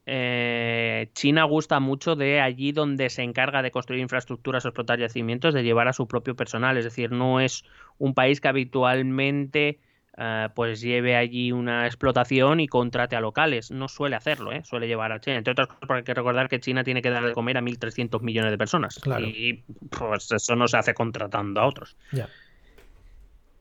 [0.07, 5.53] eh, China gusta mucho de allí donde se encarga de construir infraestructuras o explotar yacimientos,
[5.53, 6.77] de llevar a su propio personal.
[6.77, 7.63] Es decir, no es
[7.97, 9.79] un país que habitualmente
[10.17, 13.71] eh, pues lleve allí una explotación y contrate a locales.
[13.71, 14.63] No suele hacerlo, ¿eh?
[14.63, 15.37] suele llevar a China.
[15.37, 17.61] Entre otras cosas, porque hay que recordar que China tiene que dar de comer a
[17.61, 19.01] 1.300 millones de personas.
[19.19, 21.97] Y pues eso no se hace contratando a otros.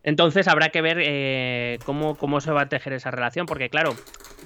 [0.03, 3.95] Entonces habrá que ver cómo, cómo se va a tejer esa relación, porque claro,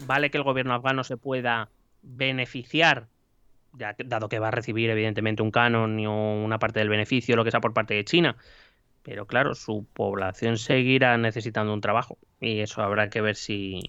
[0.07, 1.69] vale que el gobierno afgano se pueda
[2.03, 3.09] beneficiar,
[3.73, 7.45] ya, dado que va a recibir evidentemente un canon o una parte del beneficio, lo
[7.45, 8.37] que sea por parte de China.
[9.03, 13.81] Pero claro, su población seguirá necesitando un trabajo y eso habrá que ver si,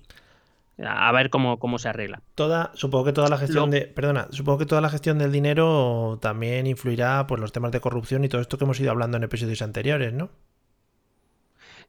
[0.85, 2.21] a ver cómo, cómo se arregla.
[2.35, 6.19] Toda, supongo que toda la gestión de, perdona, supongo que toda la gestión del dinero
[6.21, 9.23] también influirá por los temas de corrupción y todo esto que hemos ido hablando en
[9.23, 10.29] episodios anteriores, ¿no?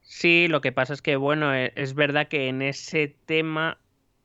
[0.03, 3.79] Sí, lo que pasa es que bueno, e, es verdad que en ese tema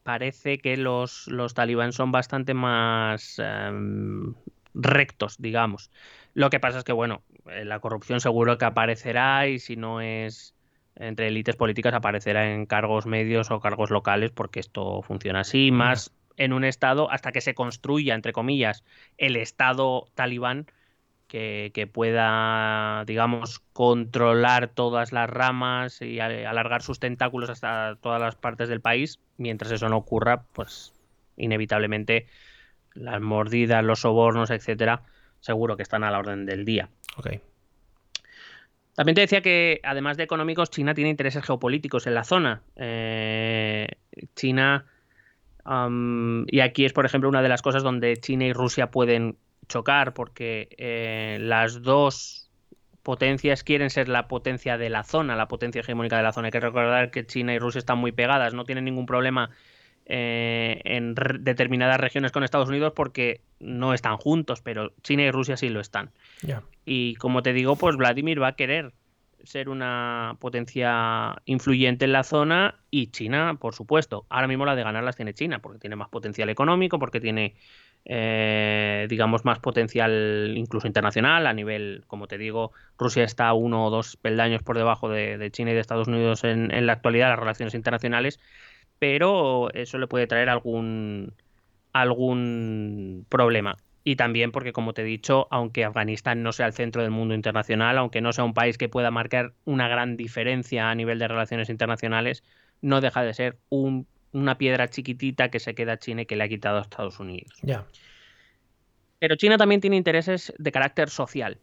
[0.06, 4.36] parece que los, los talibán son bastante más em,
[4.76, 5.89] rectos, digamos.
[6.36, 10.01] Lo que pasa es que, bueno, eh, la corrupción seguro que aparecerá y si no
[10.01, 10.53] es
[10.95, 16.14] entre élites políticas aparecerá en cargos medios o cargos locales porque esto funciona así, más
[16.38, 18.84] en un estado hasta que se construya, entre comillas,
[19.18, 20.68] el estado talibán
[21.36, 28.70] que, pueda, digamos, controlar todas las ramas y alargar sus tentáculos hasta todas las partes
[28.70, 29.20] del país.
[29.38, 30.94] Mientras eso no ocurra, pues
[31.36, 32.28] inevitablemente
[32.94, 35.02] las mordidas, los sobornos, etcétera,
[35.42, 36.88] seguro que están a la orden del día.
[38.96, 42.62] También te decía que, además de económicos, China tiene intereses geopolíticos en la zona.
[42.78, 43.88] Eh,
[44.36, 44.86] China.
[46.48, 49.36] y aquí es, por ejemplo, una de las cosas donde China y Rusia pueden
[49.68, 52.49] chocar porque eh, las dos
[53.03, 56.47] potencias quieren ser la potencia de la zona, la potencia hegemónica de la zona.
[56.47, 59.51] Hay que recordar que China y Rusia están muy pegadas, no tienen ningún problema
[60.07, 65.57] eh, en determinadas regiones con Estados Unidos porque no están juntos, pero China y Rusia
[65.57, 66.11] sí lo están.
[66.84, 68.93] Y como te digo, pues Vladimir va a querer
[69.43, 74.26] ser una potencia influyente en la zona y China, por supuesto.
[74.30, 77.55] Ahora mismo la de ganarlas tiene China, porque tiene más potencial económico, porque tiene
[78.06, 81.47] eh, digamos, más potencial incluso internacional.
[81.47, 85.72] A nivel, como te digo, Rusia está uno o dos peldaños por debajo de, China
[85.72, 88.39] y de Estados Unidos en, la actualidad, las relaciones internacionales,
[88.99, 91.34] pero eso le puede traer algún,
[91.93, 93.78] algún problema.
[94.03, 97.34] Y también porque, como te he dicho, aunque Afganistán no sea el centro del mundo
[97.34, 101.28] internacional, aunque no sea un país que pueda marcar una gran diferencia a nivel de
[101.28, 102.43] relaciones internacionales,
[102.82, 104.06] no deja de ser un
[104.36, 107.20] una piedra chiquitita que se queda a China y que le ha quitado a Estados
[107.20, 107.58] Unidos.
[107.62, 107.86] Ya.
[109.20, 111.58] Pero China también tiene intereses de carácter social.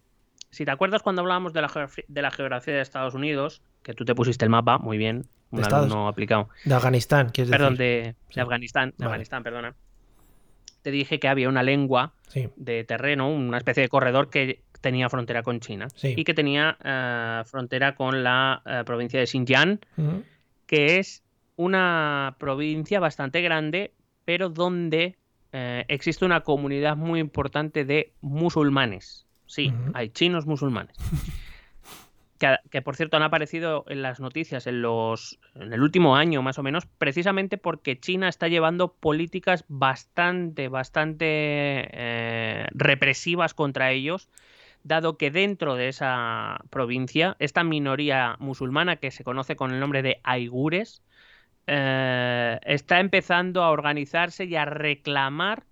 [0.51, 4.05] Si te acuerdas cuando hablábamos de la, de la geografía de Estados Unidos, que tú
[4.05, 6.49] te pusiste el mapa, muy bien, un alumno aplicado.
[6.65, 7.59] De Afganistán, quieres decir.
[7.59, 9.75] Perdón, de, Afganistán, de Afganistán, perdona.
[10.81, 12.15] Te dije que había una lengua
[12.57, 17.43] de terreno, una especie de corredor que tenía frontera con China y que tenía eh,
[17.45, 19.79] frontera con la eh, provincia de Xinjiang,
[20.67, 21.22] que es
[21.57, 23.93] una provincia bastante grande,
[24.25, 25.17] pero donde
[25.53, 29.27] eh, existe una comunidad muy importante de musulmanes.
[29.47, 30.97] Sí, hay chinos musulmanes.
[32.73, 36.59] Que, por cierto han aparecido en las noticias en, los, en el último año más
[36.59, 44.29] o menos, precisamente porque China está llevando políticas bastante, bastante eh, represivas contra ellos,
[44.83, 50.03] dado que dentro de esa provincia, esta minoría musulmana que se conoce con el nombre
[50.03, 51.01] de aigures,
[51.67, 55.65] eh, está empezando a organizarse y a reclamar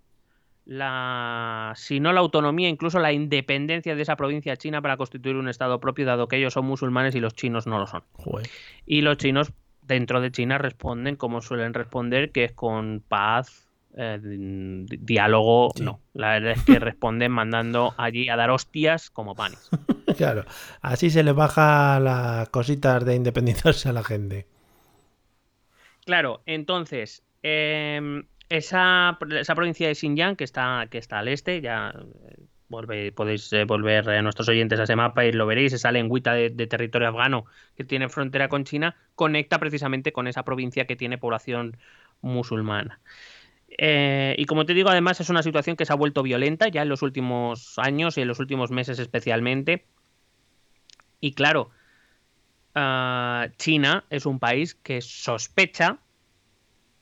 [0.65, 5.49] la, si no la autonomía, incluso la independencia de esa provincia china para constituir un
[5.49, 8.03] estado propio, dado que ellos son musulmanes y los chinos no lo son.
[8.85, 13.67] Y los chinos dentro de China responden como suelen responder, que es con paz,
[13.97, 15.99] eh, diálogo, no.
[16.13, 19.69] La verdad es que responden mandando allí a dar hostias como panes.
[20.17, 20.45] claro,
[20.81, 24.47] así se le baja las cositas de independizarse a la gente.
[26.11, 31.95] Claro, entonces, em, esa, esa, provincia de Xinjiang, que está, que está al este, ya
[32.91, 36.33] eh, podéis eh, volver a nuestros oyentes a ese mapa y lo veréis, esa lengüita
[36.33, 37.45] de, de, territorio afgano
[37.77, 41.77] que tiene frontera con China, conecta precisamente con esa provincia que tiene población
[42.19, 42.99] musulmana.
[43.77, 46.81] Eh, y como te digo, además es una situación que se ha vuelto violenta ya
[46.81, 49.85] en los últimos años y en los últimos meses especialmente.
[51.21, 51.71] Y claro,
[52.75, 55.99] ah, China es un país que sospecha,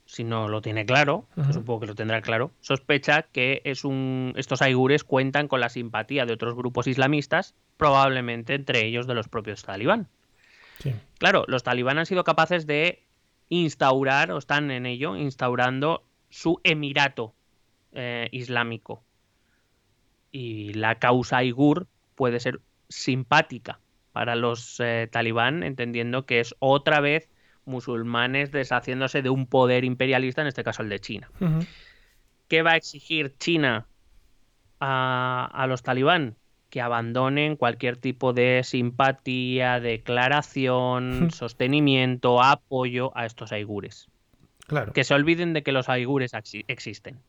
[0.05, 4.61] si no lo tiene claro, supongo que lo tendrá claro, sospecha que es un, estos
[4.61, 9.63] aigures cuentan con la simpatía de otros grupos islamistas, probablemente entre ellos de los propios
[9.63, 10.07] talibán.
[11.17, 13.03] Claro, los talibán han sido capaces de
[13.49, 17.33] instaurar, o están en ello, instaurando su emirato
[17.91, 19.03] eh, islámico.
[20.31, 23.79] Y la causa Aigur puede ser simpática
[24.19, 27.29] para los eh, talibán, entendiendo que es otra vez
[27.63, 31.31] musulmanes deshaciéndose de un poder imperialista, en este caso el de China.
[32.49, 33.87] ¿Qué va a exigir China
[34.81, 36.35] a, a, los talibán?
[36.69, 44.09] Que abandonen cualquier tipo de simpatía, declaración, sostenimiento, apoyo a estos aigures.
[44.93, 46.33] Que se olviden de que los aigures
[46.67, 47.19] existen.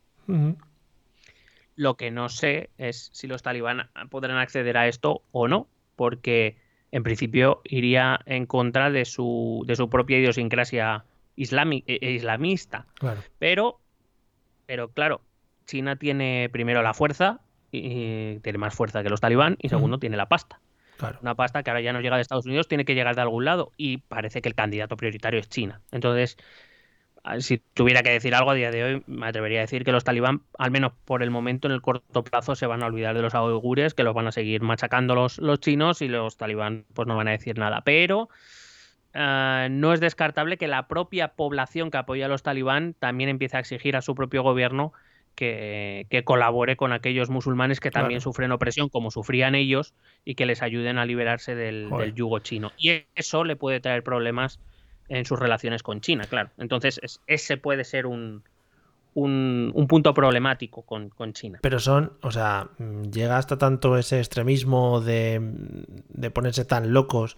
[1.77, 6.57] Lo que no sé es si los talibán podrán acceder a esto o no, porque
[6.93, 11.05] en principio iría en contra de su, de su propia idiosincrasia
[11.37, 12.87] e, e islamista.
[13.39, 13.81] Pero,
[14.67, 15.21] pero claro,
[15.67, 17.41] China tiene primero la fuerza,
[17.73, 20.61] y, tiene más fuerza que los talibán, y segundo tiene la pasta.
[21.23, 23.45] Una pasta que ahora ya no llega de Estados Unidos, tiene que llegar de algún
[23.45, 25.81] lado, y parece que el candidato prioritario es China.
[25.93, 26.37] Entonces,
[27.39, 30.05] si tuviera que decir algo a día de hoy, me atrevería a decir que los
[30.05, 33.23] talibán, al menos por el momento, en el corto plazo, se van a olvidar de
[33.23, 37.07] los uigures, que los van a seguir machacando los, los chinos y los talibán pues
[37.07, 37.83] no van a decir nada.
[37.83, 38.29] Pero
[39.15, 43.57] eh, no es descartable que la propia población que apoya a los talibán también empiece
[43.57, 44.93] a exigir a su propio gobierno
[45.35, 49.95] que, colabore con aquellos musulmanes que también sufren opresión como sufrían ellos
[50.25, 52.73] y que les ayuden a liberarse del, del yugo chino.
[52.77, 54.61] Y eso le puede traer problemas
[55.11, 56.51] en sus relaciones con China, claro.
[56.57, 58.45] Entonces, ese puede ser un,
[59.15, 61.59] un, punto problemático con, China.
[61.63, 62.71] Pero son, o sea,
[63.11, 65.41] llega hasta tanto ese extremismo de,
[66.09, 67.37] de, ponerse tan locos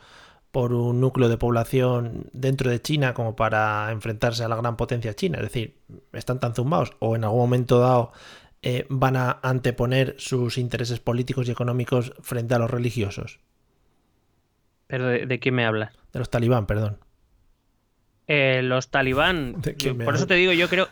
[0.50, 5.14] por un núcleo de población dentro de China como para enfrentarse a la gran potencia
[5.14, 5.38] china.
[5.38, 5.78] Es decir,
[6.12, 8.12] están tan zumbados o en algún momento dado
[8.60, 13.40] eh, van a anteponer sus intereses políticos y económicos frente a los religiosos.
[14.88, 15.94] ¿Pero de, de qué me hablas?
[16.12, 16.98] De los talibán, perdón.
[18.35, 19.61] Eh, los talibán.
[20.07, 20.89] por eso te digo, yo creo.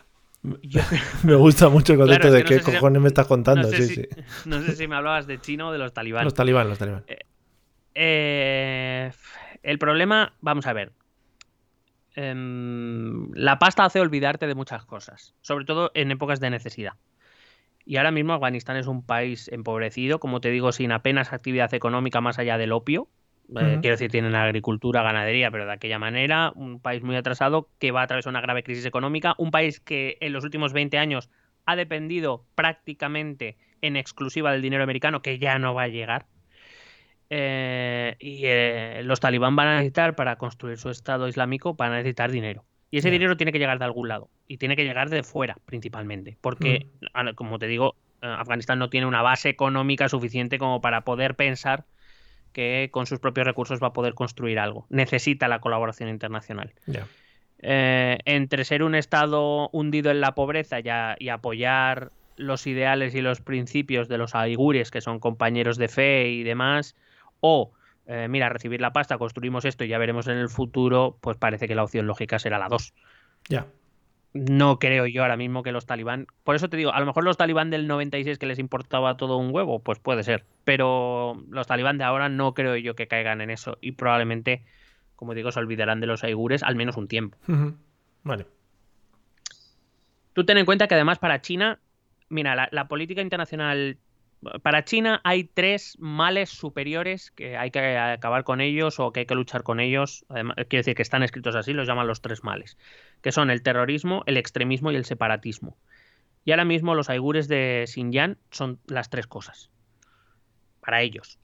[1.23, 3.63] me gusta mucho el concepto de qué cojones me estás contando.
[3.63, 4.07] No sé, si,
[4.45, 6.23] no sé si me hablabas de chino o de los talibán.
[6.23, 7.03] Los talibán, los talibán.
[7.07, 7.17] Eh,
[7.95, 9.11] eh,
[9.63, 10.91] el problema, vamos a ver.
[12.13, 16.93] Em, la pasta hace olvidarte de muchas cosas, sobre todo en épocas de necesidad.
[17.85, 22.21] Y ahora mismo Afganistán es un país empobrecido, como te digo, sin apenas actividad económica
[22.21, 23.07] más allá del opio.
[23.59, 27.91] Eh, quiero decir, tienen agricultura, ganadería, pero de aquella manera, un país muy atrasado que
[27.91, 31.29] va a atravesar una grave crisis económica, un país que en los últimos 20 años
[31.65, 36.27] ha dependido prácticamente en exclusiva del dinero americano, que ya no va a llegar.
[37.29, 41.97] Eh, y eh, los talibán van a necesitar, para construir su Estado Islámico, van a
[41.97, 42.63] necesitar dinero.
[42.89, 44.29] Y ese dinero tiene que llegar de algún lado.
[44.47, 46.37] Y tiene que llegar de fuera, principalmente.
[46.41, 46.89] Porque,
[47.35, 51.85] como te digo, Afganistán no tiene una base económica suficiente como para poder pensar
[52.53, 54.85] que con sus propios recursos va a poder construir algo.
[54.89, 56.73] Necesita la colaboración internacional.
[57.59, 63.41] Eh, entre ser un Estado hundido en la pobreza y, apoyar los ideales y los
[63.41, 66.95] principios de los aigures, que son compañeros de fe y demás,
[67.39, 67.71] o,
[68.07, 71.67] eh, mira, recibir la pasta, construimos esto y ya veremos en el futuro, pues parece
[71.67, 72.93] que la opción lógica será la 2.
[73.49, 73.67] Ya
[74.33, 76.27] no creo yo ahora mismo que los talibán.
[76.43, 79.37] Por eso te digo, a lo mejor los talibán del 96 que les importaba todo
[79.37, 80.45] un huevo, pues puede ser.
[80.63, 83.77] Pero los talibán de ahora no creo yo que caigan en eso.
[83.81, 84.63] Y probablemente,
[85.15, 87.37] como digo, se olvidarán de los aigures al menos un tiempo.
[88.23, 88.45] Vale.
[90.33, 91.79] Tú ten en cuenta que además para China,
[92.29, 93.97] mira, la política internacional
[94.63, 99.25] para China hay tres males superiores que hay que acabar con ellos o que hay
[99.25, 100.25] que luchar con ellos.
[100.29, 102.77] Además, quiero decir que están escritos así, los llaman los tres males,
[103.21, 105.77] que son el terrorismo, el extremismo y el separatismo.
[106.43, 109.69] Y ahora mismo los aigures de Xinjiang son las tres cosas.
[110.79, 111.37] Para ellos.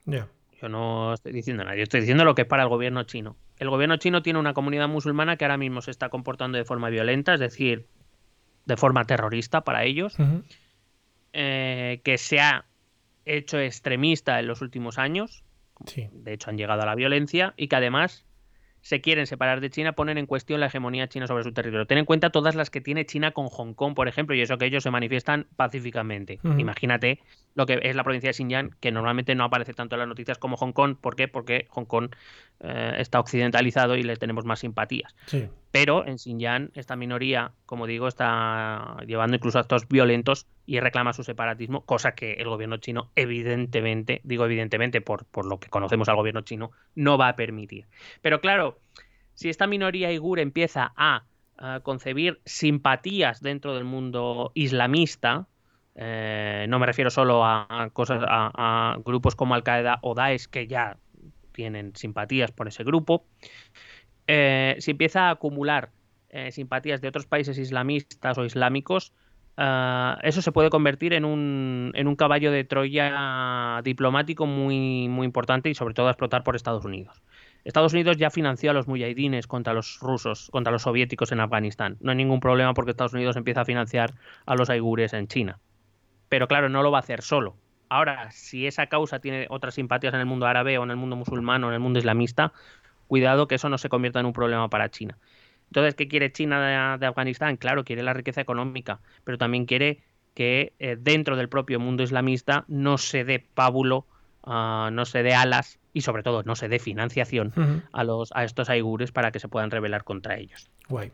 [0.60, 3.38] Yo no estoy diciendo nada, yo estoy diciendo lo que es para el gobierno chino.
[3.60, 6.89] El gobierno chino tiene una comunidad musulmana que ahora mismo se está comportando de forma
[6.89, 7.86] violenta, es decir,
[8.66, 10.16] de forma terrorista para ellos,
[11.34, 12.66] eh, que se ha
[13.28, 15.43] hecho extremista en los últimos años,
[15.95, 18.25] de hecho han llegado a la violencia, y que además
[18.82, 21.86] se quieren separar de China, ponen en cuestión la hegemonía china sobre su territorio.
[21.88, 24.57] Ten en cuenta todas las que tiene China con Hong Kong, por ejemplo, y eso
[24.57, 26.39] que ellos se manifiestan pacíficamente.
[26.57, 27.19] Imagínate
[27.53, 30.38] lo que es la provincia de Xinjiang, que normalmente no aparece tanto en las noticias
[30.38, 30.95] como Hong Kong.
[31.01, 31.28] ¿Por qué?
[31.28, 32.11] Porque Hong Kong
[32.60, 35.16] eh, está occidentalizado y le tenemos más simpatías.
[35.72, 41.24] Pero en Xinjiang esta minoría, como digo, está llevando incluso actos violentos y reclama su
[41.24, 46.16] separatismo, cosa que el gobierno chino evidentemente, digo evidentemente por, por lo que conocemos al
[46.16, 47.86] gobierno chino, no va a permitir.
[48.22, 48.80] Pero claro,
[49.38, 51.24] si esta minoría uigur empieza a,
[51.82, 55.47] concebir simpatías dentro del mundo islamista,
[55.95, 60.68] eh, no me refiero solo a, cosas, a, grupos como Al Qaeda o Daesh que
[60.68, 60.97] ya
[61.58, 63.26] tienen simpatías por ese grupo.
[64.28, 65.89] Eh, si empieza a acumular
[66.30, 69.12] eh, simpatías de otros países islamistas o islámicos,
[70.22, 75.68] eso se puede convertir en un, en un, caballo de Troya diplomático muy, muy importante
[75.68, 77.24] y sobre todo a explotar por Estados Unidos.
[77.64, 81.97] Estados Unidos ya financió a los mujahidines contra los rusos, contra los soviéticos en Afganistán.
[82.01, 84.14] No hay ningún problema porque Estados Unidos empieza a financiar
[84.45, 85.60] a los aigures en China
[86.30, 87.55] pero claro, no lo va a hacer solo.
[87.89, 91.15] Ahora, si esa causa tiene otras simpatías en el mundo árabe o en el mundo
[91.15, 92.53] musulmán o en el mundo islamista,
[93.07, 95.17] cuidado que eso no se convierta en un problema para China.
[95.67, 97.57] Entonces, ¿qué quiere China de, Afganistán?
[97.57, 100.01] Claro, quiere la riqueza económica, pero también quiere
[100.33, 104.05] que eh, dentro del propio mundo islamista no se dé pábulo,
[104.43, 107.53] ah, no se dé alas y sobre todo no se dé financiación
[107.91, 110.69] a, los, a estos aigures para que se puedan rebelar contra ellos.
[110.89, 111.11] Guay.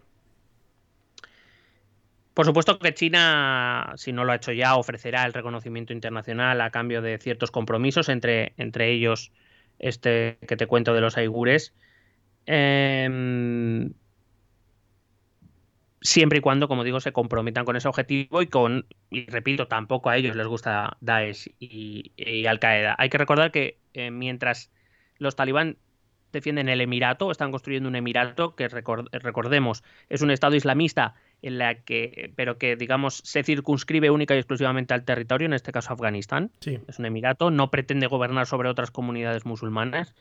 [2.34, 6.72] Por supuesto que China, si no lo ha hecho ya, ofrecerá el reconocimiento internacional a
[6.72, 9.32] cambio de ciertos compromisos, entre, entre ellos
[9.80, 11.74] este que te cuento de los aigures.
[12.46, 13.94] Em,
[16.02, 20.10] siempre y cuando, como digo, se comprometan con ese objetivo y con, y repito, tampoco
[20.10, 22.96] a ellos les gusta Daesh y, Al Qaeda.
[22.98, 24.72] Hay que recordar que eh, mientras
[25.18, 25.78] los talibán
[26.32, 31.14] defienden el Emirato, están construyendo un Emirato que recordemos es un Estado islamista
[31.44, 35.72] en la que, pero que digamos se circunscribe única y exclusivamente al territorio, en este
[35.72, 36.50] caso Afganistán.
[36.88, 40.16] Es un Emirato, no pretende gobernar sobre otras comunidades musulmanas.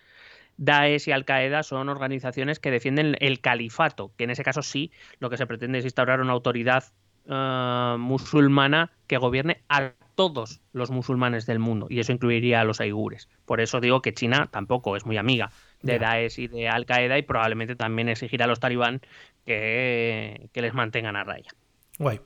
[0.59, 4.91] Daesh y Al Qaeda son organizaciones que defienden el califato, que en ese caso sí,
[5.20, 6.85] lo que se pretende es instaurar una autoridad
[7.27, 12.81] eh, musulmana que gobierne a todos los musulmanes del mundo, y eso incluiría a los
[12.81, 13.29] aigures.
[13.47, 15.51] Por eso digo que China tampoco es muy amiga
[15.83, 19.01] de Daesh y de Al Qaeda y probablemente también exigirá a los talibán
[19.45, 21.51] que, les mantengan a raya.
[21.99, 22.20] Guay.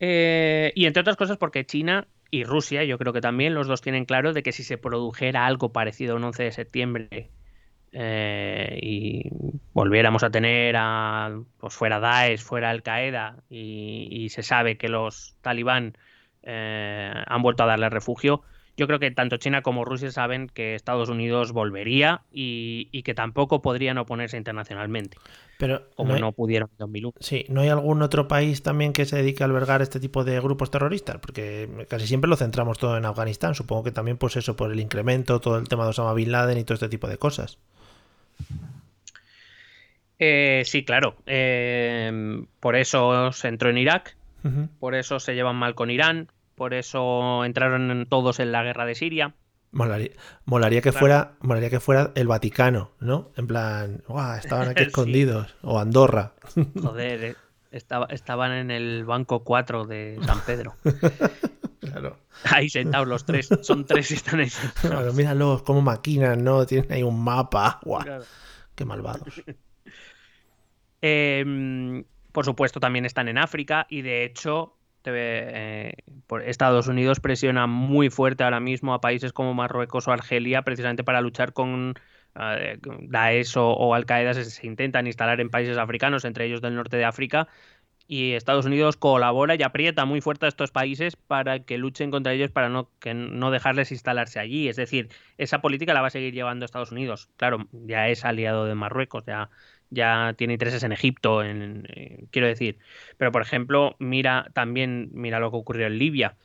[0.00, 3.82] Eh, y entre otras cosas porque China y Rusia, yo creo que también los dos
[3.82, 7.30] tienen claro de que si se produjera algo parecido a un 11 de septiembre
[7.92, 9.30] eh, y
[9.72, 15.36] volviéramos a tener a, pues fuera Daesh, fuera Al Qaeda y, se sabe que los
[15.40, 15.96] talibán
[16.42, 18.42] eh, han vuelto a darle refugio,
[18.76, 23.62] yo creo que tanto China como Rusia saben que Estados Unidos volvería y, que tampoco
[23.62, 25.18] podrían oponerse internacionalmente.
[25.58, 27.14] Pero como no, pudieron en 2001.
[27.20, 30.40] Sí, ¿no hay algún otro país también que se dedique a albergar este tipo de
[30.40, 31.18] grupos terroristas?
[31.18, 33.54] Porque casi siempre lo centramos todo en Afganistán.
[33.54, 36.56] Supongo que también, pues eso, por el incremento, todo el tema de Osama Bin Laden
[36.56, 37.58] y todo este tipo de cosas.
[40.18, 41.16] Eh, sí, claro.
[41.26, 44.16] Eh, por eso se entró en Irak,
[44.78, 46.28] por eso se llevan mal con Irán,
[46.60, 49.34] por eso entraron todos en la guerra de Siria.
[49.70, 53.30] Molaría, que fuera molaría que fuera el Vaticano, ¿no?
[53.38, 54.02] En plan,
[54.38, 56.34] estaban aquí escondidos o Andorra.
[56.82, 57.36] Joder, eh,
[57.70, 60.74] estaban en el banco 4 de San Pedro.
[61.80, 62.18] claro.
[62.44, 64.50] Ahí sentados los tres, son tres y están ahí
[64.82, 66.66] Claro, míralos cómo maquinan, ¿no?
[66.66, 67.80] Tienen ahí un mapa.
[68.74, 69.42] Qué malvados.
[71.00, 75.92] Em, por supuesto, también están en África y de hecho eh,
[76.44, 81.20] Estados Unidos presiona muy fuerte ahora mismo a países como Marruecos o Argelia precisamente para
[81.20, 81.94] luchar con
[82.38, 86.96] eh, Daesh o, Al Qaeda se, intentan instalar en países africanos, entre ellos del norte
[86.96, 87.48] de África,
[88.06, 92.32] y Estados Unidos colabora y aprieta muy fuerte a estos países para que luchen contra
[92.32, 94.68] ellos para no, que no dejarles instalarse allí.
[94.68, 97.28] Es decir, esa política la va a seguir llevando Estados Unidos.
[97.36, 99.48] Claro, ya es aliado de Marruecos, ya
[99.90, 102.78] ya tiene intereses en Egipto, eh, quiero decir.
[103.18, 106.36] Pero, por ejemplo, mira también mira lo que ocurrió en Libia,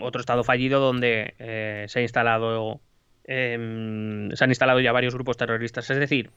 [0.00, 2.80] otro estado fallido donde eh, se ha instalado
[3.24, 5.90] em, se han instalado ya varios grupos terroristas.
[5.90, 6.30] Es decir,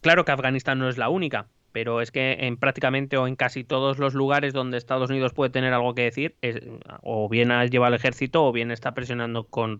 [0.00, 3.64] claro que Afganistán no es la única, pero es que en prácticamente o en casi
[3.64, 6.34] todos los lugares donde Estados Unidos puede tener algo que decir,
[7.02, 9.78] o bien lleva al ejército o bien está presionando con,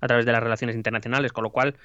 [0.00, 1.76] a través de las relaciones internacionales, con lo cual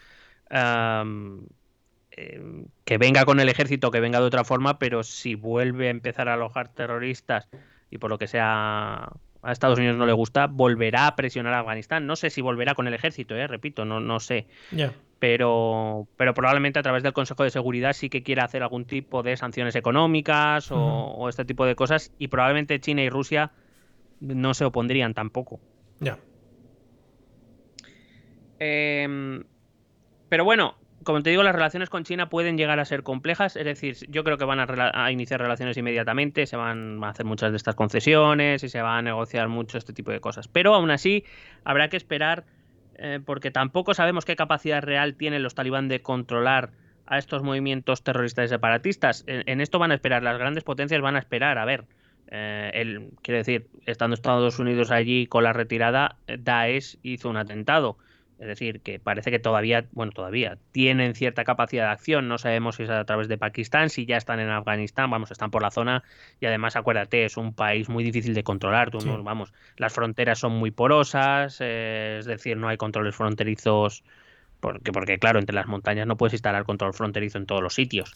[2.22, 5.92] Em, que venga con el ejército, que venga de otra forma, pero si vuelve a
[5.92, 7.48] empezar a alojar terroristas
[7.90, 9.10] y por lo que sea
[9.42, 12.06] a Estados Unidos no le gusta, volverá a presionar a Afganistán.
[12.08, 13.48] No sé si volverá con el ejército, ¿eh?
[13.48, 14.48] repito, no, no sé.
[15.20, 19.24] Pero, pero probablemente a través del Consejo de Seguridad sí que quiera hacer algún tipo
[19.24, 22.12] de sanciones económicas o, este tipo de cosas.
[22.20, 23.52] Y probablemente China y Rusia
[24.20, 25.62] no se opondrían tampoco.
[26.02, 26.18] Ya.
[28.60, 29.46] Em,
[30.28, 30.76] pero bueno,
[31.10, 34.24] como te digo, las relaciones con China pueden llegar a ser complejas, es decir, yo
[34.24, 38.64] creo que van a, iniciar relaciones inmediatamente, se van a hacer muchas de estas concesiones
[38.64, 40.48] y se va a negociar mucho este tipo de cosas.
[40.48, 41.24] Pero aún así,
[41.64, 42.46] habrá que esperar,
[42.94, 46.70] eh, porque tampoco sabemos qué capacidad real tienen los talibán de controlar
[47.08, 49.24] a estos movimientos terroristas y separatistas.
[49.26, 51.86] En, esto van a esperar, las grandes potencias van a esperar, a ver.
[52.30, 57.98] Eh, el, quiero decir, estando Estados Unidos allí con la retirada, Daesh hizo un atentado
[58.40, 62.30] es decir, que parece que todavía, bueno, todavía tienen cierta capacidad de acción.
[62.30, 65.52] No sabemos si es a través de Pakistán, si ya están en Afganistán, vamos, están
[65.52, 66.04] por la zona.
[66.40, 68.92] Y además, acuérdate, es un país muy difícil de controlar.
[68.92, 74.04] Tú, vamos, las fronteras son muy porosas, eh, es decir, no hay controles fronterizos.
[74.62, 78.14] Porque, porque, claro, entre las montañas no puedes instalar control fronterizo en todos los sitios.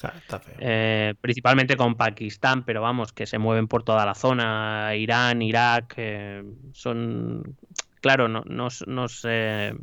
[0.60, 4.96] Eh, principalmente con Pakistán, pero vamos, que se mueven por toda la zona.
[4.96, 7.58] Irán, Irak, eh, son.
[8.02, 9.78] Claro, no, no, no sé Em,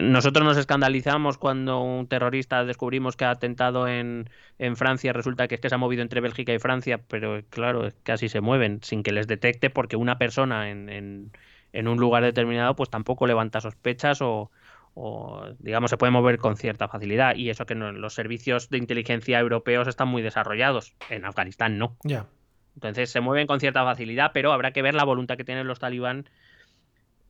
[0.00, 5.56] nosotros nos escandalizamos cuando un terrorista descubrimos que ha atentado en, en, Francia, resulta que
[5.56, 9.02] es que se ha movido entre Bélgica y Francia, pero claro, casi se mueven sin
[9.02, 11.32] que les detecte porque una persona en, en,
[11.72, 14.50] en un lugar determinado pues tampoco levanta sospechas o,
[14.94, 19.40] o, digamos se puede mover con cierta facilidad y eso que los servicios de inteligencia
[19.40, 21.96] europeos están muy desarrollados, en Afganistán no.
[22.04, 22.26] Ya.
[22.74, 25.80] Entonces se mueven con cierta facilidad, pero habrá que ver la voluntad que tienen los
[25.80, 26.28] talibán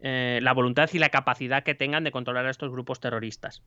[0.03, 3.63] eh, la voluntad y la capacidad que tengan de controlar a estos grupos terroristas.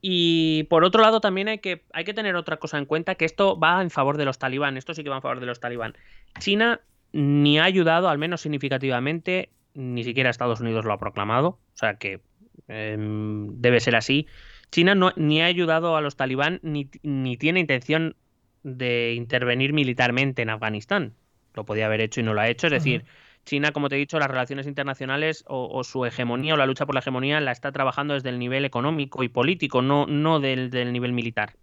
[0.00, 3.24] Y por otro lado también hay que, hay que tener otra cosa en cuenta, que
[3.24, 5.60] esto va en favor de los talibán, esto sí que va en favor de los
[5.60, 5.94] talibán.
[6.40, 6.80] China
[7.12, 11.94] ni ha ayudado, al menos significativamente, ni siquiera Estados Unidos lo ha proclamado, o sea
[11.94, 12.20] que
[12.68, 14.26] em, debe ser así.
[14.70, 18.16] China no, ni ha ayudado a los talibán ni, ni tiene intención
[18.64, 21.14] de intervenir militarmente en Afganistán.
[21.54, 23.04] Lo podía haber hecho y no lo ha hecho, es decir,
[23.44, 26.94] China, como te he dicho, las relaciones internacionales o, su hegemonía o la lucha por
[26.94, 31.12] la hegemonía la está trabajando desde el nivel económico y político, no, no del, nivel
[31.12, 31.54] militar.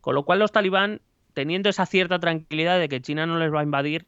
[0.00, 1.00] Con lo cual los talibán,
[1.32, 4.06] teniendo esa cierta tranquilidad de que China no les va a invadir,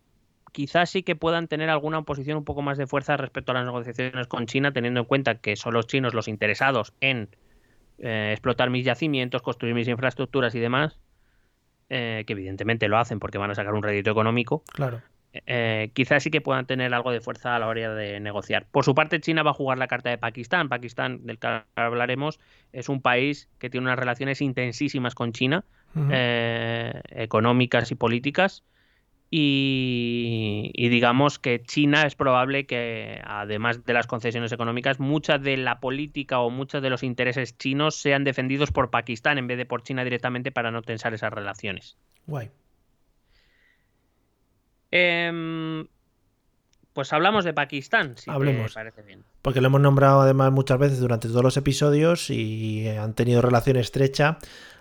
[0.53, 3.65] quizás sí que puedan tener alguna posición un poco más de fuerza respecto a las
[3.65, 7.29] negociaciones con China, teniendo en cuenta que son los chinos los interesados en
[7.99, 10.99] eh, explotar mis yacimientos, construir mis infraestructuras y demás,
[11.89, 14.65] eh, que evidentemente lo hacen porque van a sacar un rédito económico.
[14.73, 15.01] Claro.
[15.47, 18.67] Eh, quizás sí que puedan tener algo de fuerza a la hora de negociar.
[18.71, 20.69] Por su parte, China va a jugar la carta de Pakistán.
[20.69, 22.41] Pakistán, del que hablaremos,
[22.73, 25.65] es un país que tiene unas relaciones intensísimas con China,
[26.11, 28.65] eh, económicas y políticas.
[29.29, 35.81] Y, digamos que China es probable que, además de las concesiones económicas, mucha de la
[35.81, 39.83] política o muchos de los intereses chinos sean defendidos por Pakistán en vez de por
[39.83, 41.97] China directamente para no tensar esas relaciones.
[42.27, 42.51] Guay.
[44.91, 45.87] Em,
[46.93, 48.75] pues hablamos de Pakistán, si Hablemos.
[48.75, 49.25] parece bien.
[49.43, 53.77] Porque lo hemos nombrado además muchas veces durante todos los episodios y han tenido relación
[53.77, 54.39] estrecha.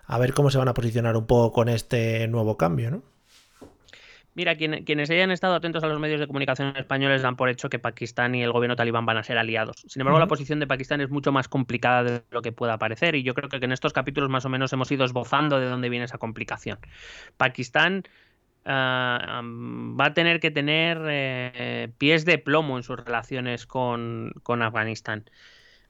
[0.07, 3.03] A ver cómo se van a posicionar un poco con este nuevo cambio, ¿no?
[4.35, 7.79] Mira, quienes hayan estado atentos a los medios de comunicación españoles dan por hecho que
[7.79, 9.85] Pakistán y el gobierno talibán van a ser aliados.
[9.87, 13.15] Sin embargo, la posición de Pakistán es mucho más complicada de lo que pueda parecer
[13.15, 15.87] y yo creo que en estos capítulos más o menos hemos ido esbozando de dónde
[15.87, 16.79] viene esa complicación.
[17.37, 18.03] Pakistán
[18.67, 25.25] Ah, va a tener que tener eh, pies de plomo en sus relaciones con, Afganistán.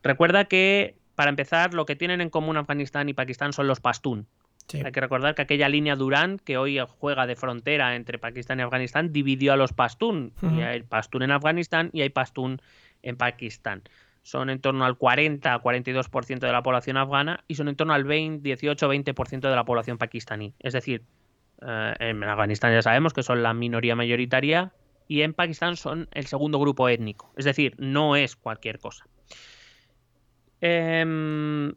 [0.03, 4.27] Recuerda que, para empezar, lo que tienen en común Afganistán y Pakistán son los pastún.
[4.73, 8.63] Hay que recordar que aquella línea Durán, que hoy juega de frontera entre Pakistán y
[8.63, 10.33] Afganistán, dividió a los pastún.
[10.41, 12.61] Y hay pastún en Afganistán y hay pastún
[13.03, 13.83] en Pakistán.
[14.23, 18.05] Son en torno al 40 42% de la población afgana y son en torno al
[18.05, 20.55] 20, 18-20% de la población pakistaní.
[20.59, 21.03] Es decir,
[21.61, 24.73] eh, en Afganistán ya sabemos que son la minoría mayoritaria
[25.07, 27.31] y en Pakistán son el segundo grupo étnico.
[27.37, 29.05] Es decir, no es cualquier cosa.
[30.61, 31.73] Em,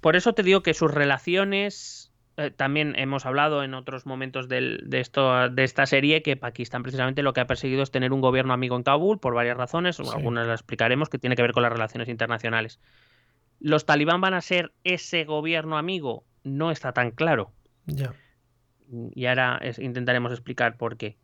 [0.00, 4.78] por eso te digo que sus relaciones, eh, también hemos hablado en otros momentos de,
[4.92, 8.52] esto, de esta serie, que Pakistán precisamente lo que ha perseguido es tener un gobierno
[8.52, 11.72] amigo en Kabul por varias razones, algunas las explicaremos, que tiene que ver con las
[11.72, 12.78] relaciones internacionales.
[13.58, 16.24] ¿Los talibán van a ser ese gobierno amigo?
[16.44, 17.50] No está tan claro.
[17.86, 18.14] Ya
[19.14, 21.16] y ahora intentaremos explicar por qué.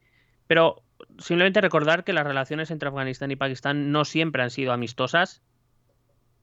[0.46, 0.82] Pero
[1.18, 5.42] simplemente recordar que las relaciones entre Afganistán y Pakistán no siempre han sido amistosas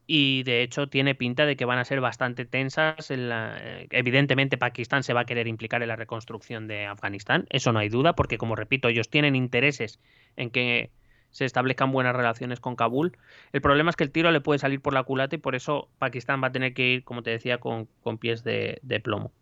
[0.06, 3.10] y de hecho tiene pinta de que van a ser bastante tensas.
[3.10, 7.78] Eh, evidentemente Pakistán se va a querer implicar en la reconstrucción de Afganistán, eso no
[7.78, 10.00] hay duda, porque como repito, ellos tienen intereses
[10.36, 10.90] en que
[11.30, 13.16] se establezcan buenas relaciones con Kabul.
[13.52, 15.88] El problema es que el tiro le puede salir por la culata y por eso
[15.98, 17.88] Pakistán va a tener que ir, como te decía, con,
[18.20, 19.32] pies de, de plomo.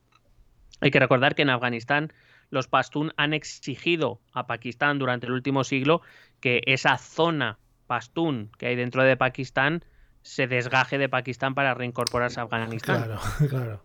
[0.80, 2.12] Hay que recordar que en Afganistán
[2.50, 6.02] los Pashtun han exigido a Pakistán durante el último siglo
[6.40, 9.84] que esa zona Pashtun que hay dentro de Pakistán
[10.22, 13.04] se desgaje de Pakistán para reincorporarse a Afganistán.
[13.04, 13.82] Claro, claro.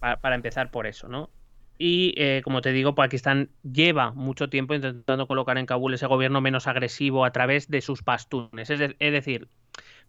[0.00, 1.30] Para, empezar por eso, ¿no?
[1.78, 6.40] Y eh, como te digo, Pakistán lleva mucho tiempo intentando colocar en Kabul ese gobierno
[6.40, 8.68] menos agresivo a través de sus pastunes.
[8.70, 9.48] Es, decir,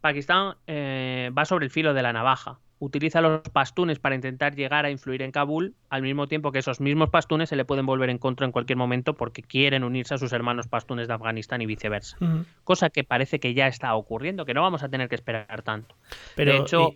[0.01, 4.85] Pakistán eh, va sobre el filo de la navaja utiliza los pastunes para intentar llegar
[4.85, 8.09] a influir en Kabul, al mismo tiempo que esos mismos pastunes se le pueden volver
[8.09, 11.65] en contra en cualquier momento porque quieren unirse a sus hermanos pastunes de Afganistán y
[11.65, 12.17] viceversa.
[12.63, 15.95] Cosa que parece que ya está ocurriendo, que no vamos a tener que esperar tanto.
[16.35, 16.93] Pero, de hecho,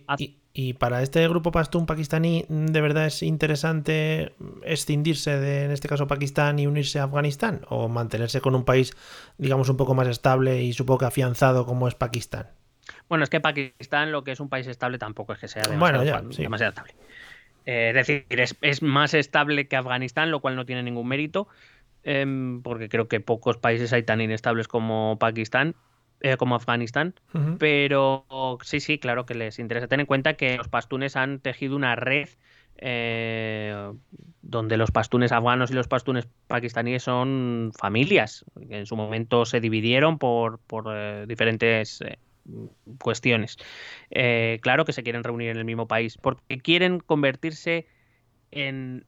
[0.56, 4.32] y, para este grupo pastún pakistaní, ¿de verdad es interesante
[4.62, 7.62] escindirse de, en este caso, Pakistán y unirse a Afganistán?
[7.68, 8.96] ¿O mantenerse con un país,
[9.36, 12.46] digamos, un poco más estable y supongo que afianzado como es Pakistán?
[13.08, 16.02] Bueno, es que Pakistán, lo que es un país estable, tampoco es que sea demasiado,
[16.68, 16.94] estable.
[17.66, 18.26] Eh, es decir,
[18.62, 21.48] es, más estable que Afganistán, lo cual no tiene ningún mérito,
[22.02, 25.74] em, porque creo que pocos países hay tan inestables como Pakistán,
[26.20, 27.14] eh, como Afganistán.
[27.58, 28.26] Pero
[28.62, 29.88] sí, sí, claro que les interesa.
[29.88, 32.28] Ten en cuenta que los pastunes han tejido una red
[32.76, 33.92] eh,
[34.42, 40.18] donde los pastunes afganos y los pastunes pakistaníes son familias, en su momento se dividieron
[40.18, 42.02] por, por diferentes
[42.98, 43.56] cuestiones.
[44.10, 47.86] Eh, claro que se quieren reunir en el mismo país, porque quieren convertirse
[48.50, 49.06] en,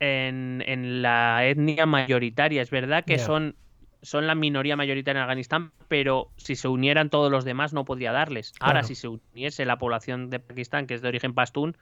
[0.00, 2.62] en, la etnia mayoritaria.
[2.62, 3.56] Es verdad que son,
[4.02, 8.12] son la minoría mayoritaria en Afganistán, pero si se unieran todos los demás no podría
[8.12, 8.52] darles.
[8.60, 11.76] Ahora, si se uniese la población de Pakistán, que es de origen pastún,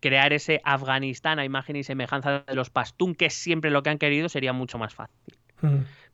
[0.00, 3.90] crear ese Afganistán a imagen y semejanza de los pastún, que es siempre lo que
[3.90, 5.38] han querido, sería mucho más fácil.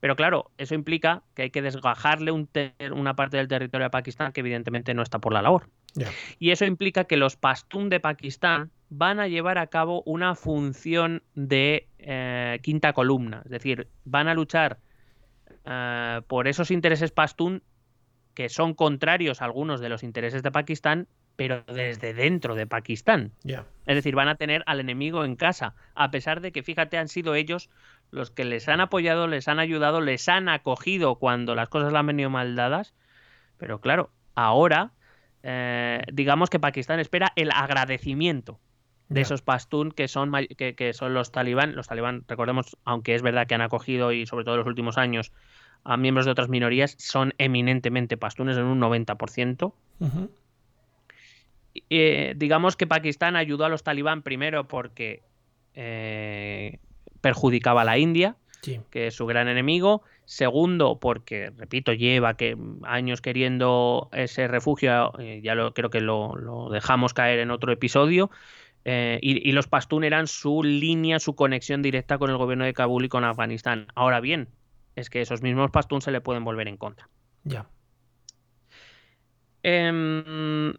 [0.00, 4.40] Pero claro, eso implica que hay que desgajarle una parte del territorio a Pakistán que
[4.40, 5.68] evidentemente no está por la labor.
[6.38, 11.22] Y eso implica que los pastún de Pakistán van a llevar a cabo una función
[11.34, 13.42] de eh, quinta columna.
[13.44, 14.78] Es decir, van a luchar
[15.64, 17.62] eh, por esos intereses pastún
[18.34, 21.08] que son contrarios a algunos de los intereses de Pakistán,
[21.38, 23.30] pero desde dentro de Pakistán.
[23.44, 27.06] Es decir, van a tener al enemigo en casa, a pesar de que, fíjate, han
[27.06, 27.70] sido ellos
[28.10, 31.98] los que les han apoyado, les han ayudado, les han acogido cuando las cosas le
[32.00, 32.92] han venido mal dadas.
[33.56, 34.90] Pero claro, ahora
[35.44, 38.58] eh, digamos que Pakistán espera el agradecimiento
[39.08, 41.76] de esos pastún que son, que, son los talibán.
[41.76, 44.98] Los talibán, recordemos, aunque es verdad que han acogido y sobre todo en los últimos
[44.98, 45.30] años
[45.84, 49.72] a miembros de otras minorías, son eminentemente pastunes en un 90%.
[51.90, 55.22] Eh, digamos que Pakistán ayudó a los talibán primero porque
[55.74, 56.78] eh,
[57.20, 58.36] perjudicaba a la India,
[58.90, 60.02] que es su gran enemigo.
[60.24, 66.68] Segundo, porque, repito, lleva que años queriendo ese refugio, eh, ya lo, creo que lo,
[66.70, 68.30] dejamos caer en otro episodio.
[68.84, 73.10] Y, los Pastún eran su línea, su conexión directa con el gobierno de Kabul y
[73.10, 73.88] con Afganistán.
[73.94, 74.48] Ahora bien,
[74.96, 77.08] es que esos mismos Pastún se le pueden volver en contra.
[77.44, 77.66] Ya.
[79.62, 80.72] Em,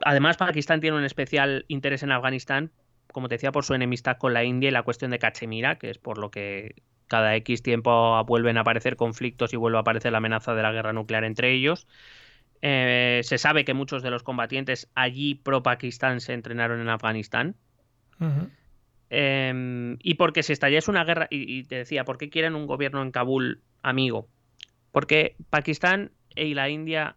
[0.00, 2.70] además, Pakistán tiene un especial interés en Afganistán
[3.14, 5.88] como te decía, por su enemistad con la India y la cuestión de Cachemira, que
[5.88, 10.10] es por lo que cada X tiempo vuelven a aparecer conflictos y vuelve a aparecer
[10.10, 11.86] la amenaza de la guerra nuclear entre ellos.
[12.60, 17.54] Eh, se sabe que muchos de los combatientes allí pro-Pakistán se entrenaron en Afganistán.
[19.10, 22.66] Em, y porque si estallase una guerra, y, y, te decía, ¿por qué quieren un
[22.66, 24.28] gobierno en Kabul amigo?
[24.90, 27.16] Porque Pakistán y la India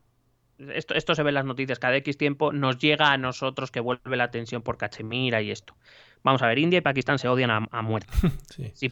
[0.58, 3.80] esto, esto se ve en las noticias, cada X tiempo nos llega a nosotros que
[3.80, 5.76] vuelve la tensión por Cachemira y esto.
[6.24, 8.12] Vamos a ver, India y Pakistán se odian a, muerte.
[8.74, 8.92] Si,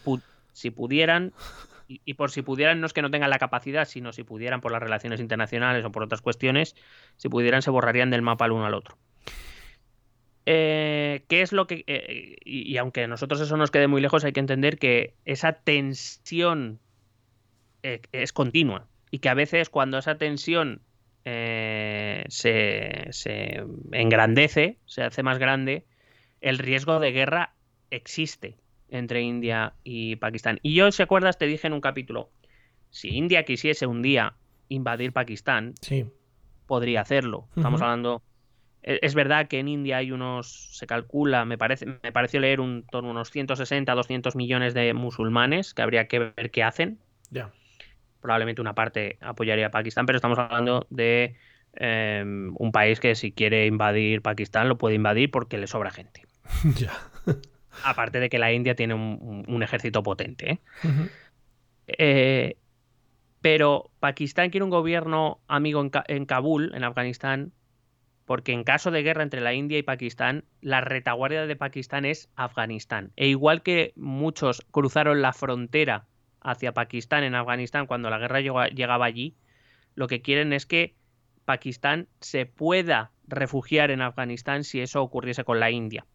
[0.52, 1.32] si, pudieran,
[1.86, 4.72] y, por si pudieran, no es que no tengan la capacidad, sino si pudieran por
[4.72, 6.76] las relaciones internacionales o por otras cuestiones,
[7.16, 8.96] si pudieran se borrarían del mapa el uno al otro.
[10.46, 11.84] Eh, ¿Qué es lo que.?
[11.86, 15.52] Eh, y, aunque a nosotros eso nos quede muy lejos, hay que entender que esa
[15.52, 16.78] tensión
[17.82, 18.86] eh, es continua.
[19.10, 20.80] Y que a veces cuando esa tensión
[21.28, 25.84] eh, se, engrandece, se hace más grande,
[26.40, 27.54] el riesgo de guerra
[27.90, 28.56] existe
[28.88, 30.60] entre India y Pakistán.
[30.62, 32.30] Y yo, si acuerdas, te dije en un capítulo,
[32.90, 34.34] si India quisiese un día
[34.68, 35.74] invadir Pakistán,
[36.66, 37.48] podría hacerlo.
[37.56, 38.22] Estamos hablando...
[38.84, 42.60] E, es verdad que en India hay unos, se calcula, me parece, me pareció leer
[42.60, 47.00] un torno unos 160, 200 millones de musulmanes que habría que ver qué hacen.
[47.32, 47.50] Ya
[48.26, 51.36] probablemente una parte apoyaría a Pakistán, pero estamos hablando de
[51.74, 56.26] em, un país que si quiere invadir Pakistán lo puede invadir porque le sobra gente.
[56.76, 56.92] ya.
[57.84, 60.50] Aparte de que la India tiene un, ejército potente.
[60.50, 60.58] ¿eh?
[61.86, 62.56] Eh,
[63.42, 67.52] pero Pakistán quiere un gobierno amigo en, en Kabul, en Afganistán,
[68.24, 72.28] porque en caso de guerra entre la India y Pakistán, la retaguardia de Pakistán es
[72.34, 73.12] Afganistán.
[73.14, 76.06] E igual que muchos cruzaron la frontera
[76.46, 79.34] hacia Pakistán en Afganistán cuando la guerra llegaba allí,
[79.94, 80.94] lo que quieren es que
[81.44, 86.06] Pakistán se pueda refugiar en Afganistán si eso ocurriese con la India.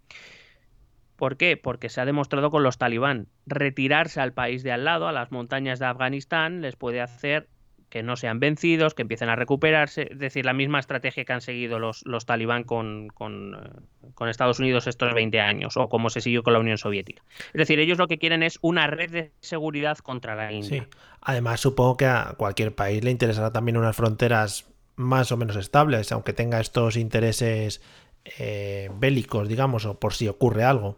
[1.17, 1.57] ¿Por qué?
[1.57, 3.27] Porque se ha demostrado con los talibán.
[3.45, 7.47] Retirarse al país de al lado, a las montañas de Afganistán, les puede hacer
[7.91, 11.41] que no sean vencidos, que empiecen a recuperarse, es decir, la misma estrategia que han
[11.41, 16.21] seguido los, los talibán con, con, eh, Estados Unidos estos 20 años, o como se
[16.21, 17.21] siguió con la Unión Soviética.
[17.47, 20.83] Es decir, ellos lo que quieren es una red de seguridad contra la India.
[20.83, 20.97] Sí.
[21.19, 26.13] Además, supongo que a cualquier país le interesará también unas fronteras más o menos estables,
[26.13, 27.81] aunque tenga estos intereses
[28.23, 30.97] eh, bélicos, digamos, o por si ocurre algo.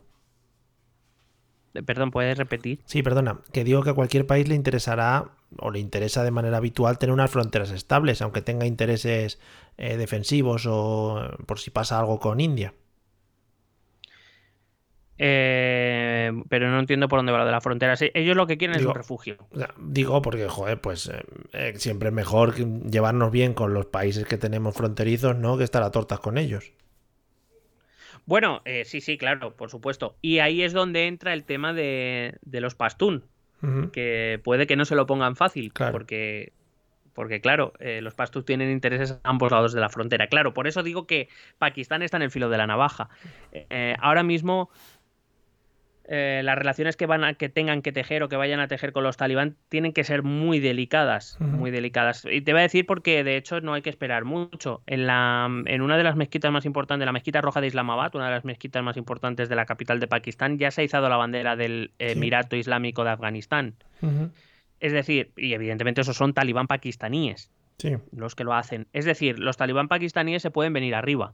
[1.82, 2.82] Perdón, ¿puedes repetir?
[2.86, 3.40] Sí, perdona.
[3.52, 7.14] Que digo que a cualquier país le interesará o le interesa de manera habitual tener
[7.14, 9.40] unas fronteras estables, aunque tenga intereses
[9.78, 12.74] eh, defensivos o eh, por si pasa algo con India.
[15.18, 17.96] Eh, pero no entiendo por dónde va lo de la frontera.
[18.14, 19.38] ellos lo que quieren es un refugio.
[19.78, 21.10] Digo porque, joder, pues
[21.76, 25.58] siempre es mejor llevarnos bien con los países que tenemos fronterizos, ¿no?
[25.58, 26.74] Que estar a tortas con ellos.
[28.26, 30.16] Bueno, eh, sí, sí, claro, por supuesto.
[30.22, 33.26] Y ahí es donde entra el tema de, los pastún,
[33.94, 36.52] que puede que no se lo pongan fácil, porque
[37.14, 40.28] porque claro, eh, los pastus tienen intereses a ambos lados de la frontera.
[40.28, 41.30] Claro, por eso digo que
[41.60, 43.10] Pakistán está en el filo de la navaja.
[43.52, 44.70] Eh, ahora mismo
[46.06, 48.92] eh, las relaciones que van a, que tengan que tejer o que vayan a tejer
[48.92, 52.26] con los talibán tienen que ser muy delicadas, muy delicadas.
[52.30, 54.82] Y te voy a decir porque de hecho no hay que esperar mucho.
[54.86, 58.26] En la en una de las mezquitas más importantes, la mezquita roja de Islamabad, una
[58.26, 61.18] de las mezquitas más importantes de la capital de Pakistán, ya se ha izado la
[61.18, 63.76] bandera del Emirato Islámico de Afganistán.
[64.82, 67.50] Es decir, y evidentemente esos son talibán pakistaníes.
[68.12, 68.88] Los que lo hacen.
[68.92, 71.34] Es decir, los talibán pakistaníes se pueden venir arriba.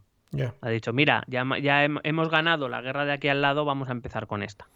[0.61, 3.93] Ha dicho, mira, ya, ya hemos ganado la guerra de aquí al lado, vamos a
[3.93, 4.67] empezar con esta.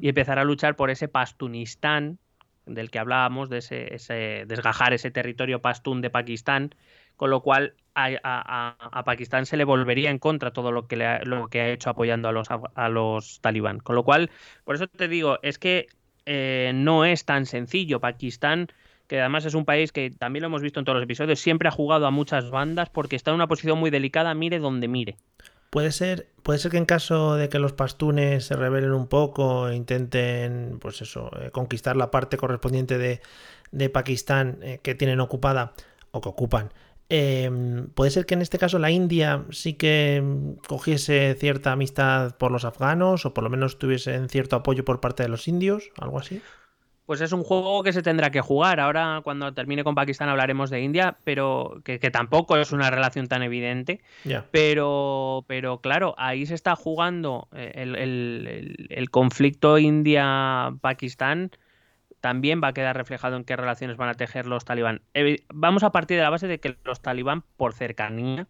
[0.00, 2.18] Y empezar a luchar por ese Pastunistán
[2.64, 6.74] del que hablábamos, de ese, desgajar ese territorio pastún de Pakistán,
[7.16, 11.48] con lo cual a, Pakistán se le volvería en contra todo lo que, le lo
[11.48, 13.78] que ha hecho apoyando a los, a los talibán.
[13.80, 14.30] Con lo cual,
[14.64, 15.88] por eso te digo, es que
[16.24, 18.00] eh, no es tan sencillo.
[18.00, 18.68] Pakistán
[19.08, 21.68] que además es un país que también lo hemos visto en todos los episodios, siempre
[21.68, 25.16] ha jugado a muchas bandas porque está en una posición muy delicada, mire donde mire.
[25.70, 29.68] Puede ser, puede ser que en caso de que los pastunes se rebelen un poco
[29.68, 33.20] e intenten, pues eso, eh, conquistar la parte correspondiente de,
[33.70, 35.72] de Pakistán eh, que tienen ocupada
[36.10, 36.72] o que ocupan,
[37.10, 40.22] em, puede ser que en este caso la India sí que
[40.66, 45.22] cogiese cierta amistad por los afganos o por lo menos tuviese cierto apoyo por parte
[45.22, 46.40] de los indios, algo así.
[47.08, 48.80] Pues es un juego que se tendrá que jugar.
[48.80, 53.42] Ahora, cuando termine con Pakistán, hablaremos de India, pero que, tampoco es una relación tan
[53.42, 54.02] evidente.
[54.50, 57.72] Pero, pero claro, ahí se está jugando eh,
[58.90, 61.50] el, conflicto India-Pakistán.
[62.20, 65.00] También va a quedar reflejado en qué relaciones van a tejer los talibán.
[65.48, 68.48] Vamos a partir de la base de que los talibán, por cercanía,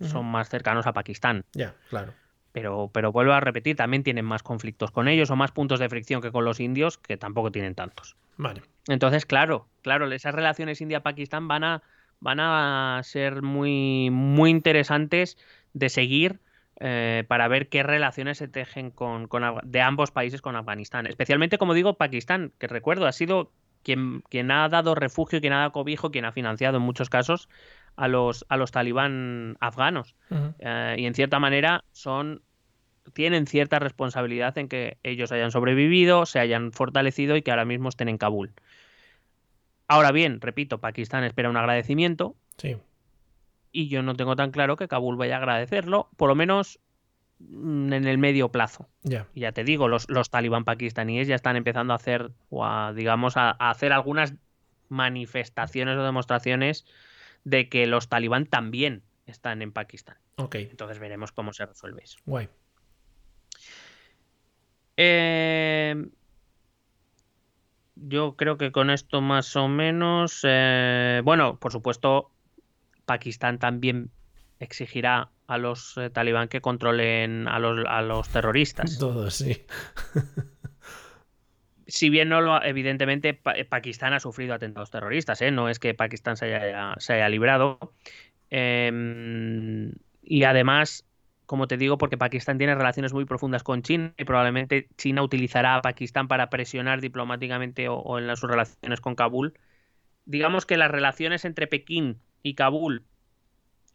[0.00, 1.44] son más cercanos a Pakistán.
[1.52, 2.12] Ya, claro.
[2.52, 5.88] Pero, pero vuelvo a repetir, también tienen más conflictos con ellos o más puntos de
[5.88, 8.16] fricción que con los indios, que tampoco tienen tantos.
[8.36, 8.62] Vale.
[8.88, 11.82] Entonces, claro, claro, esas relaciones India-Pakistán van a,
[12.18, 15.38] van a ser muy, muy interesantes
[15.74, 16.40] de seguir
[16.80, 19.28] eh, para ver qué relaciones se tejen con,
[19.62, 21.06] de ambos países con Afganistán.
[21.06, 23.52] Especialmente, como digo, Pakistán, que recuerdo, ha sido
[23.82, 27.48] quien, quien ha dado refugio, quien ha dado cobijo, quien ha financiado en muchos casos
[28.00, 30.16] a los, a los talibán afganos.
[30.58, 32.42] Eh, y en cierta manera son
[33.12, 37.90] tienen cierta responsabilidad en que ellos hayan sobrevivido, se hayan fortalecido y que ahora mismo
[37.90, 38.52] estén en Kabul.
[39.86, 42.36] Ahora bien, repito, Pakistán espera un agradecimiento.
[42.56, 42.78] Sí.
[43.70, 46.80] Y yo no tengo tan claro que Kabul vaya a agradecerlo, por lo menos
[47.40, 48.88] mm, en el medio plazo.
[49.02, 49.26] Ya.
[49.34, 53.36] Ya te digo, los, los talibán pakistaníes ya están empezando a hacer, o a, digamos,
[53.36, 54.34] a hacer algunas
[54.88, 56.86] manifestaciones o demostraciones
[57.44, 60.16] de que los talibán también están en Pakistán.
[60.36, 60.56] Ok.
[60.56, 62.18] Entonces veremos cómo se resuelve eso.
[62.24, 62.48] Guay.
[64.96, 66.08] Eh,
[67.96, 70.40] yo creo que con esto más o menos.
[70.42, 72.30] Eh, bueno, por supuesto,
[73.06, 74.10] Pakistán también
[74.58, 78.98] exigirá a los eh, talibán que controlen a los, a los terroristas.
[78.98, 79.64] Todos, sí.
[81.90, 85.50] si bien no lo, evidentemente Pakistán ha sufrido atentados terroristas, ¿eh?
[85.50, 87.78] no es que Pakistán se haya, se haya librado,
[88.50, 89.92] Em,
[90.22, 91.06] y además,
[91.46, 95.76] como te digo, porque Pakistán tiene relaciones muy profundas con China y probablemente China utilizará
[95.76, 99.54] a Pakistán para presionar diplomáticamente o, en sus relaciones con Kabul.
[100.26, 103.04] Digamos que las relaciones entre Pekín y Kabul,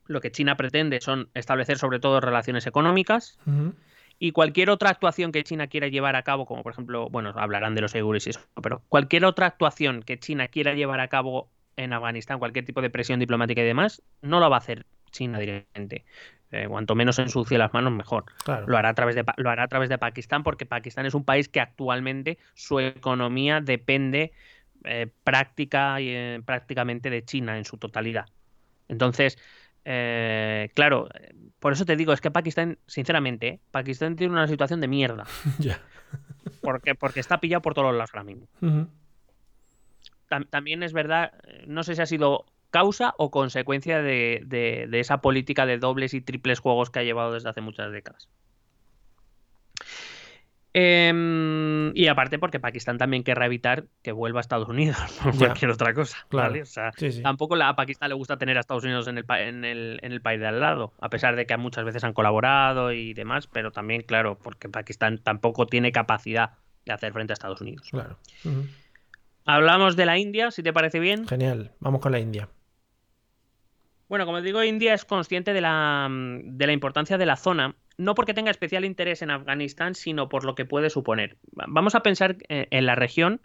[0.08, 3.38] lo que China pretende son establecer sobre todo relaciones económicas.
[4.18, 7.76] Y cualquier otra actuación que China quiera llevar a cabo, como por ejemplo, bueno, hablarán
[7.76, 11.50] de los seguros y eso, pero cualquier otra actuación que China quiera llevar a cabo
[11.76, 15.40] en Afganistán, cualquier tipo de presión diplomática y demás, no lo va a hacer China
[15.40, 16.06] directamente.
[16.52, 18.26] Eh, cuanto menos ensucie las manos, mejor.
[18.68, 21.26] Lo, hará a través de, lo hará a través de Pakistán, porque Pakistán es un
[21.26, 24.32] país que actualmente su economía depende
[24.86, 28.28] eh, práctica y, eh, prácticamente de China en su totalidad.
[28.88, 29.38] Entonces,
[29.86, 31.08] eh, claro,
[31.60, 35.26] por eso te digo, es que Pakistán, sinceramente, Pakistán tiene una situación de mierda.
[36.62, 38.48] Porque, porque está pillado por todos lados ahora mismo.
[40.50, 41.34] también es verdad,
[41.68, 46.60] no sé si ha sido causa o consecuencia de, esa política de dobles y triples
[46.60, 48.30] juegos que ha llevado desde hace muchas décadas.
[50.78, 55.72] Em, y aparte porque Pakistán también querrá evitar que vuelva a Estados Unidos por cualquier
[55.72, 56.18] otra cosa.
[57.24, 60.20] Tampoco a Pakistán le gusta tener a Estados Unidos en el, en, el, en el,
[60.20, 63.72] país de al lado, a pesar de que muchas veces han colaborado y demás, pero
[63.72, 67.88] también, claro, porque Pakistán tampoco tiene capacidad de hacer frente a Estados Unidos.
[67.90, 68.18] Claro.
[69.46, 71.26] Hablamos de la India, si te parece bien.
[71.26, 72.50] Genial, vamos con la India.
[74.10, 78.16] Bueno, como digo, India es consciente de la, de la importancia de la zona no
[78.16, 81.38] porque tenga especial interés en Afganistán, sino por lo que puede suponer.
[81.52, 83.42] Vamos a pensar eh, en la región.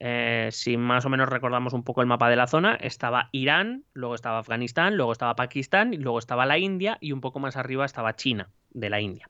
[0.00, 3.84] Eh, si más o menos recordamos un poco el mapa de la zona, estaba Irán,
[3.92, 7.84] luego estaba Afganistán, luego estaba Pakistán, luego estaba la India y un poco más arriba
[7.84, 9.28] estaba China, de la India.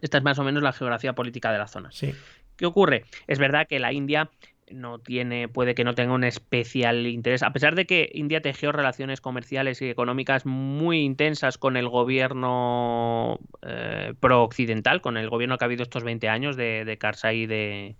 [0.00, 1.90] Esta es más o menos la geografía política de la zona.
[1.90, 2.14] Sí.
[2.56, 3.04] ¿Qué ocurre?
[3.26, 4.30] Es verdad que la India
[4.72, 8.72] no tiene, puede que no tenga un especial interés, a pesar de que India tejió
[8.72, 15.64] relaciones comerciales y económicas muy intensas con el gobierno eh, pro-occidental, con el gobierno que
[15.64, 17.96] ha habido estos 20 años de, de Karzai y de,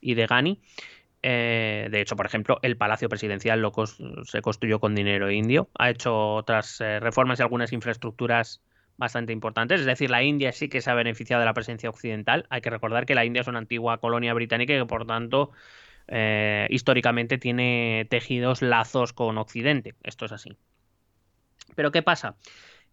[0.00, 0.60] y de Ghani.
[1.22, 3.72] Eh, de hecho, por ejemplo, el Palacio Presidencial lo
[4.24, 5.68] se construyó con dinero indio.
[5.78, 8.62] Ha hecho otras eh, reformas y algunas infraestructuras
[8.96, 9.80] bastante importantes.
[9.80, 12.46] Es decir, la India sí que se ha beneficiado de la presencia occidental.
[12.50, 15.52] Hay que recordar que la India es una antigua colonia británica y que, por tanto,
[16.08, 19.94] eh, históricamente tiene tejidos lazos con Occidente.
[20.02, 20.56] Esto es así.
[21.74, 22.36] Pero ¿qué pasa?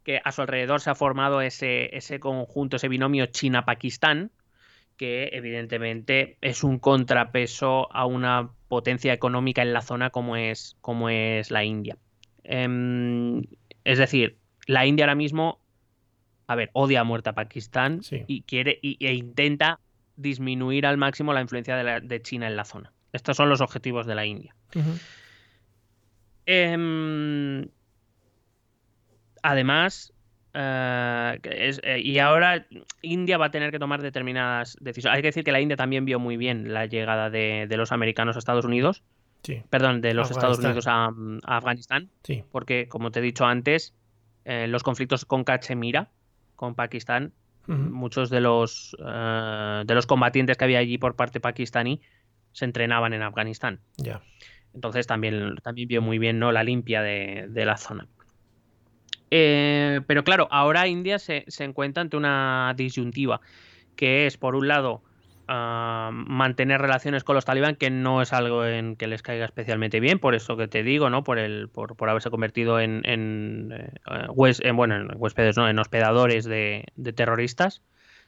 [0.03, 4.31] Que a su alrededor se ha formado ese, ese conjunto, ese binomio China-Pakistán,
[4.97, 11.09] que evidentemente es un contrapeso a una potencia económica en la zona como es, como
[11.09, 11.97] es la India.
[12.43, 13.43] Em,
[13.83, 14.37] es decir,
[14.67, 15.59] la India ahora mismo,
[16.47, 19.79] a ver, odia a muerte a Pakistán y quiere e intenta
[20.15, 22.93] disminuir al máximo la influencia de China en la zona.
[23.15, 24.53] Estos son los objetivos de la India.
[26.45, 27.65] Em,
[29.41, 30.13] además,
[30.53, 32.67] eh, eh, y ahora
[33.01, 35.15] India va a tener que tomar determinadas decisiones.
[35.15, 38.35] Hay que decir que la India también vio muy bien la llegada de, los americanos
[38.35, 39.01] a Estados Unidos.
[39.69, 41.09] Perdón, de los Estados Unidos a,
[41.45, 42.09] Afganistán.
[42.51, 43.93] Porque, como te he dicho antes,
[44.43, 46.09] eh, los conflictos con Cachemira,
[46.57, 47.31] con Pakistán,
[47.67, 52.01] muchos de los, de los combatientes que había allí por parte pakistaní
[52.55, 53.81] se entrenaban en Afganistán.
[53.97, 54.21] Ya.
[54.73, 56.53] Entonces también, también vio muy bien ¿no?
[56.53, 58.07] la limpia de, la zona.
[59.29, 63.41] Eh, pero claro, ahora India se, encuentra ante una disyuntiva,
[63.97, 65.03] que es, por un lado,
[65.49, 69.99] ah, mantener relaciones con los talibán, que no es algo en que les caiga especialmente
[69.99, 71.25] bien, por eso que te digo, ¿no?
[71.25, 75.67] Por el, por, haberse convertido en, en, eh, bueno, en huéspedes, ¿no?
[75.67, 77.81] En hospedadores de, terroristas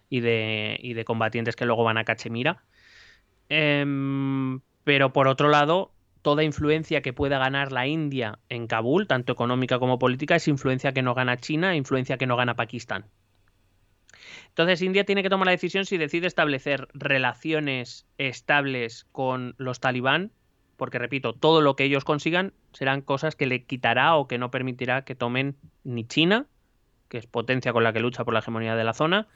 [0.09, 2.65] y de, y de combatientes que luego van a Cachemira.
[3.49, 5.91] Em, pero por otro lado,
[6.22, 10.91] toda influencia que pueda ganar la India en Kabul, tanto económica como política, es influencia
[10.91, 13.06] que no gana China, influencia que no gana Pakistán.
[14.49, 20.32] Entonces India tiene que tomar la decisión si decide establecer relaciones estables con los talibán,
[20.76, 24.52] porque repito, todo lo que ellos consigan serán cosas que le quitará o que no
[24.52, 26.45] permitirá que tomen ni China,
[27.07, 29.28] que es potencia con la que lucha por la hegemonía de la zona,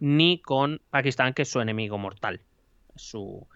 [0.00, 2.40] ni con Pakistán, que es su enemigo mortal
[3.00, 3.46] su...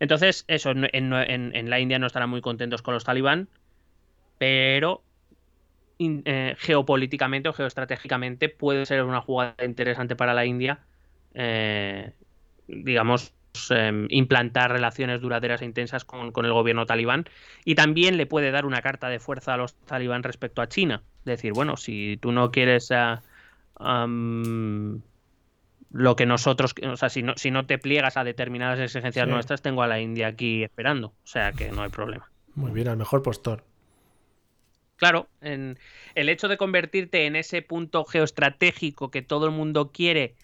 [0.00, 3.48] Entonces, eso, en, la India no estarán muy contentos con los talibán,
[4.38, 5.02] pero
[5.98, 10.80] eh, geopolíticamente o geoestratégicamente puede ser una jugada interesante para la India,
[11.34, 12.12] eh,
[12.66, 13.32] digamos,
[13.70, 17.26] em, implantar relaciones duraderas e intensas con, el gobierno talibán
[17.64, 21.02] y también le puede dar una carta de fuerza a los talibán respecto a China.
[21.24, 22.90] Decir, bueno, si tú no quieres...
[23.80, 25.00] Uh,
[25.94, 29.62] lo que nosotros, o sea, si no, si no te pliegas a determinadas exigencias nuestras,
[29.62, 32.28] tengo a la India aquí esperando, o sea que no hay problema.
[32.56, 33.62] Muy bien, al mejor postor.
[34.96, 35.78] Claro, en
[36.16, 40.34] el hecho de convertirte en ese punto geoestratégico que todo el mundo quiere,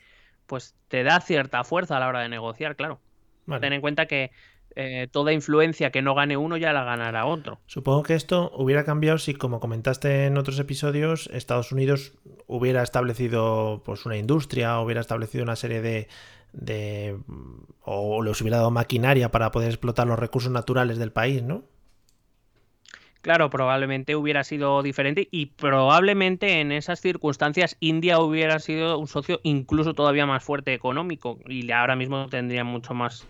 [0.47, 3.01] pues te da cierta fuerza a la hora de negociar, claro.
[3.61, 4.31] Ten en cuenta que
[4.77, 7.61] eh, toda influencia que no gane uno ya la ganará otro.
[7.67, 12.13] Supongo que esto hubiera cambiado si, como comentaste en otros episodios, Estados Unidos
[12.47, 16.09] hubiera establecido pues una industria, hubiera establecido una serie de,
[16.53, 17.19] de
[17.83, 21.65] o les hubiera dado maquinaria para poder explotar los recursos naturales del país, ¿no?
[23.23, 29.41] Claro, probablemente hubiera sido diferente y probablemente en esas circunstancias India hubiera sido un socio
[29.43, 33.27] incluso todavía más fuerte económico y ahora mismo tendría mucho más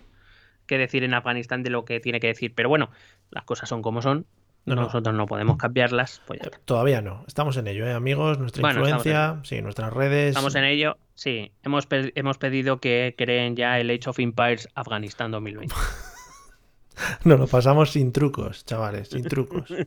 [0.70, 2.54] que decir en Afganistán de lo que tiene que decir.
[2.54, 2.90] Pero bueno,
[3.30, 4.26] las cosas son como son.
[4.64, 6.22] Nosotros no podemos cambiarlas.
[6.26, 7.24] Pues Todavía no.
[7.26, 8.38] Estamos en ello, ¿eh, amigos.
[8.38, 10.28] Nuestra influencia, sí, nuestras redes.
[10.28, 10.96] Estamos en ello.
[11.14, 15.74] Sí, hemos, hemos pedido que creen ya el Age of Empires Afganistán 2020.
[17.24, 19.72] no lo pasamos sin trucos, chavales, sin trucos.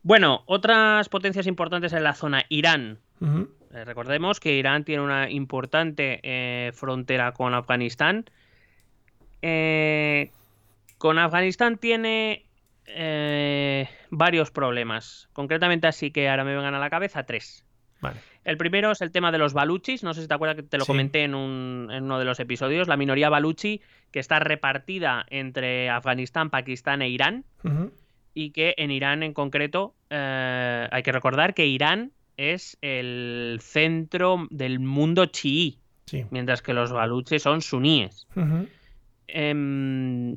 [0.00, 2.44] Bueno, otras potencias importantes en la zona.
[2.48, 3.00] Irán.
[3.74, 8.24] Eh, recordemos que Irán tiene una importante eh, frontera con Afganistán.
[9.42, 10.30] Eh,
[10.96, 12.44] con Afganistán tiene
[14.10, 15.28] varios problemas.
[15.34, 17.64] Concretamente, así que ahora me vengan a la cabeza tres.
[18.44, 20.02] El primero es el tema de los baluchis.
[20.02, 22.88] No sé si te acuerdas que te lo comenté en, uno de los episodios.
[22.88, 27.44] La minoría baluchi que está repartida entre Afganistán, Pakistán e Irán.
[28.32, 34.78] Y que en Irán en concreto hay que recordar que Irán es el centro del
[34.80, 35.78] mundo chií,
[36.30, 38.26] mientras que los baluchis son suníes.
[39.26, 40.36] Em,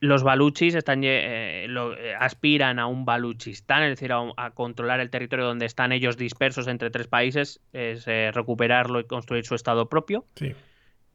[0.00, 5.44] los baluchis están, eh, eh, aspiran a un baluchistán, es decir, a, controlar el territorio
[5.44, 10.24] donde están ellos dispersos entre tres países, es eh, recuperarlo y construir su estado propio.
[10.34, 10.54] Sí.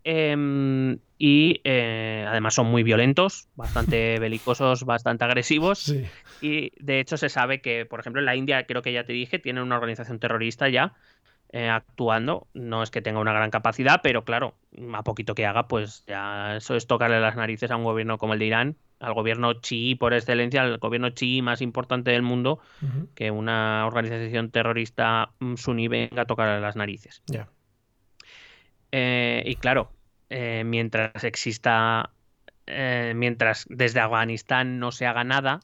[0.03, 5.93] Em, y eh, además son muy violentos, bastante belicosos, bastante agresivos.
[6.41, 9.13] Y de hecho se sabe que, por ejemplo, en la India, creo que ya te
[9.13, 10.93] dije, tienen una organización terrorista ya
[11.49, 12.47] eh, actuando.
[12.53, 14.55] No es que tenga una gran capacidad, pero claro,
[14.93, 18.33] a poquito que haga, pues ya eso es tocarle las narices a un gobierno como
[18.33, 22.59] el de Irán, al gobierno chií por excelencia, al gobierno chií más importante del mundo,
[23.15, 27.21] que una organización terrorista mm, suní venga a tocarle las narices.
[27.27, 27.47] Ya.
[28.91, 29.91] Eh, y claro,
[30.30, 32.11] eh, mientras exista,
[32.65, 35.61] eh, mientras desde Afganistán no se haga nada,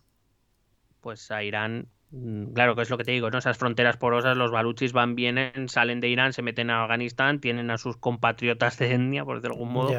[1.02, 3.38] pues a Irán, mm, claro que es lo que te digo, ¿no?
[3.38, 7.72] Esas fronteras porosas, los baluchis van, vienen, salen de Irán, se meten a Afganistán, tienen
[7.72, 9.94] a sus compatriotas de etnia, por decirlo de algún modo,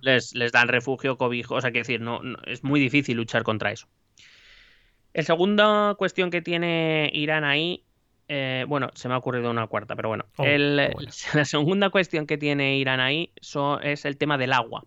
[0.00, 3.72] les, les dan refugio, cobijo, o sea, que decir, no, es muy difícil luchar contra
[3.72, 3.88] eso.
[5.14, 7.84] La segunda cuestión que tiene Irán ahí
[8.28, 10.24] eh, bueno, se me ha ocurrido una cuarta, pero bueno.
[10.36, 10.44] Oh,
[11.34, 13.32] la segunda cuestión que tiene Irán ahí
[13.82, 14.84] es el tema del agua.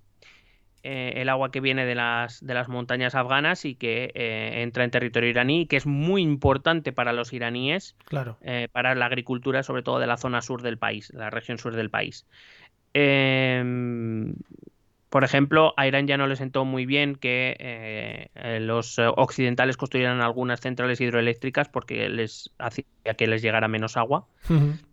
[0.83, 4.85] Eh, el agua que viene de las, de las montañas afganas y que eh, entra
[4.85, 8.37] en territorio iraní, que es muy importante para los iraníes, claro.
[8.71, 11.89] para la agricultura, sobre todo de la zona sur del país, la región sur del
[11.89, 12.25] país.
[15.09, 19.77] Por ejemplo, a Irán ya no le sentó muy bien que eh, eh, los occidentales
[19.77, 22.83] construyeran algunas centrales hidroeléctricas porque les hacía
[23.17, 24.27] que les llegara menos agua.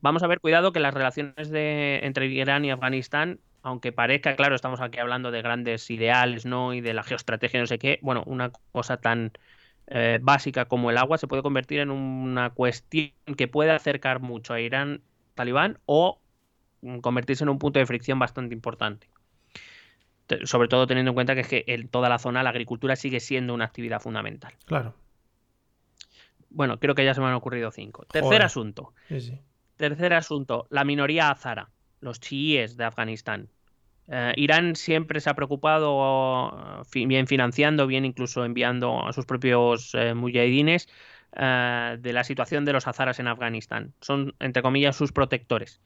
[0.02, 4.54] Vamos a ver, cuidado que las relaciones de, entre Irán y Afganistán, aunque parezca, claro,
[4.54, 6.74] estamos aquí hablando de grandes ideales, ¿no?
[6.74, 9.32] Y de la geoestrategia, no sé qué, bueno, una cosa tan
[9.88, 14.54] eh, básica como el agua se puede convertir en una cuestión que puede acercar mucho
[14.54, 15.02] a Irán,
[15.34, 16.20] Talibán, o
[17.00, 19.08] convertirse en un punto de fricción bastante importante
[20.44, 23.20] sobre todo teniendo en cuenta que, es que en toda la zona la agricultura sigue
[23.20, 24.54] siendo una actividad fundamental.
[24.64, 24.94] Claro.
[26.50, 28.04] Bueno, creo que ya se me han ocurrido cinco.
[28.06, 28.92] Tercer asunto.
[29.76, 31.70] Tercer asunto, la minoría azara,
[32.00, 33.48] los chiíes de Afganistán.
[34.06, 40.14] Eh, Irán siempre se ha preocupado, bien financiando, bien incluso enviando a sus propios eh,
[40.14, 40.88] mujahidines,
[41.36, 43.92] eh, de la situación de los azaras en Afganistán.
[44.00, 45.80] Son, entre comillas, sus protectores.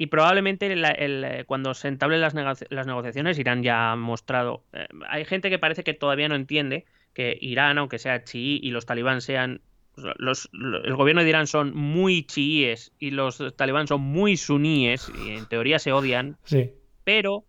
[0.00, 4.62] Y probablemente eh, cuando se entablen las, negociaciones, Irán ya ha mostrado.
[4.72, 8.70] Eh, hay gente que parece que todavía no entiende que Irán, aunque sea chií, y
[8.70, 9.60] los talibán sean.
[9.96, 15.30] Los, el gobierno de Irán son muy chiíes y los talibán son muy suníes, y
[15.30, 16.36] en teoría se odian.
[16.44, 16.70] Sí.
[17.02, 17.44] Pero,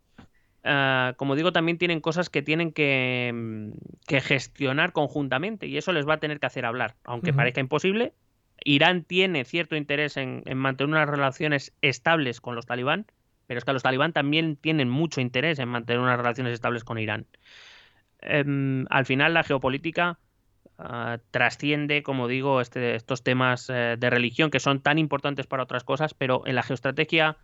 [0.63, 3.71] ah, como digo, también tienen cosas que tienen que,
[4.07, 6.95] gestionar conjuntamente, y eso les va a tener que hacer hablar.
[7.03, 8.13] Aunque parezca imposible,
[8.63, 13.05] Irán tiene cierto interés en, mantener unas relaciones estables con los talibán,
[13.47, 16.99] pero es que los talibán también tienen mucho interés en mantener unas relaciones estables con
[16.99, 17.25] Irán.
[18.21, 20.19] Em, al final la geopolítica
[20.77, 25.63] ah, trasciende, como digo, este, estos temas eh, de religión que son tan importantes para
[25.63, 27.37] otras cosas, pero en la geoestrategia,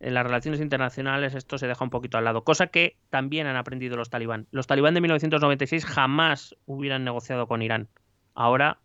[0.00, 3.56] en las relaciones internacionales, esto se deja un poquito al lado, cosa que también han
[3.56, 4.46] aprendido los talibán.
[4.50, 7.88] Los talibán de 1996 jamás hubieran negociado con Irán
[8.34, 8.78] ahora,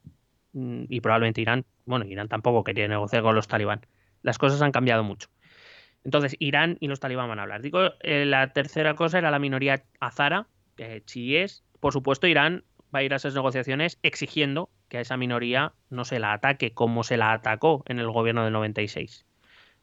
[0.90, 3.86] y probablemente Irán, bueno, Irán tampoco quería negociar con los talibán.
[4.24, 5.30] Las cosas han cambiado mucho.
[6.04, 7.62] Entonces, Irán y los talibán van a hablar.
[7.62, 10.48] Digo, eh, la tercera cosa era la minoría azara,
[11.06, 11.64] chiíes.
[11.80, 12.64] Por supuesto, Irán
[12.94, 16.74] va a ir a esas negociaciones exigiendo que a esa minoría no se la ataque
[16.74, 19.26] como se la atacó en el gobierno del 96.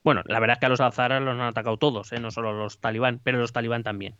[0.02, 2.20] Bueno, la verdad es que a los azaras los han atacado todos, ¿eh?
[2.20, 4.16] no solo los talibán, pero los talibán también.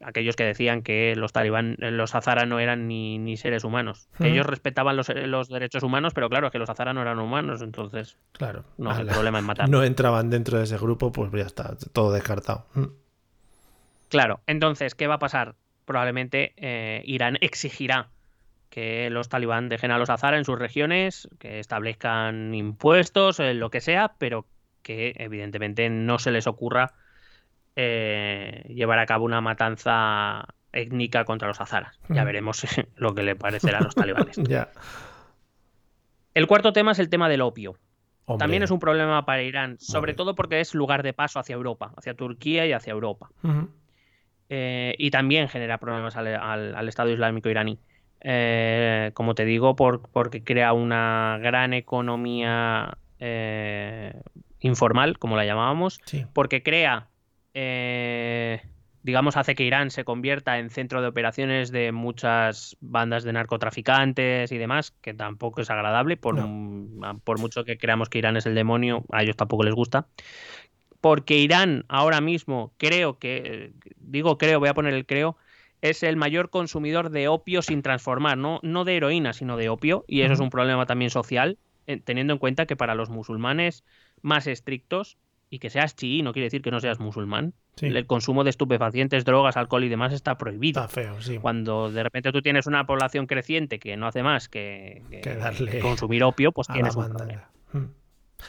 [0.00, 4.08] Aquellos que decían que los talibán, los azaras no eran ni, seres humanos.
[4.20, 8.16] ellos respetaban los, derechos humanos, pero claro, que los azaras no eran humanos, entonces.
[8.32, 8.64] Claro.
[8.76, 9.68] No, el problema es matar.
[9.68, 12.66] No entraban dentro de ese grupo, pues ya está, todo descartado.
[12.74, 12.84] Mm.
[14.08, 15.54] Claro, entonces, ¿qué va a pasar?
[15.84, 18.08] Probablemente eh, Irán exigirá
[18.70, 23.70] que los talibán dejen a los azaras en sus regiones, que establezcan impuestos, eh, lo
[23.70, 24.46] que sea, pero
[24.82, 26.94] que evidentemente no se les ocurra
[27.80, 32.00] eh, llevar a cabo una matanza étnica contra los azaras.
[32.08, 34.36] Ya veremos lo que le parecerá a los talibanes.
[36.34, 37.76] El cuarto tema es el tema del opio.
[38.38, 41.92] También es un problema para Irán, sobre todo porque es lugar de paso hacia Europa,
[41.96, 43.30] hacia Turquía y hacia Europa.
[44.48, 47.78] Eh, y también genera problemas al, Estado Islámico iraní.
[48.20, 52.98] Eh, como te digo, porque crea una gran economía
[54.60, 56.00] informal, como la llamábamos,
[56.34, 57.07] porque crea,
[57.60, 58.62] eh,
[59.02, 64.52] digamos, hace que Irán se convierta en centro de operaciones de muchas bandas de narcotraficantes
[64.52, 66.36] y demás, que tampoco es agradable, por,
[67.24, 70.06] por mucho que creamos que Irán es el demonio, a ellos tampoco les gusta.
[71.00, 75.36] Porque Irán ahora mismo, creo que, digo creo, voy a poner el creo,
[75.80, 80.04] es el mayor consumidor de opio sin transformar, no, no de heroína, sino de opio,
[80.06, 81.58] y eso es un problema también social,
[82.04, 83.82] teniendo en cuenta que para los musulmanes
[84.22, 85.18] más estrictos
[85.50, 87.54] y que seas chií no quiere decir que no seas musulmán.
[87.80, 90.80] El consumo de estupefacientes, drogas, alcohol y demás está prohibido.
[90.80, 91.38] Está feo, sí.
[91.38, 95.02] Cuando de repente tú tienes una población creciente que no hace más que,
[95.80, 97.48] consumir opio, pues tienes un problema.
[97.72, 97.84] Hmm.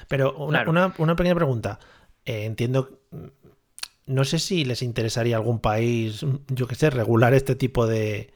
[0.08, 1.80] Pero una, una, pequeña pregunta.
[2.26, 3.02] Eh, entiendo,
[4.08, 8.34] no sé si les interesaría a algún país, yo que sé, regular este tipo de,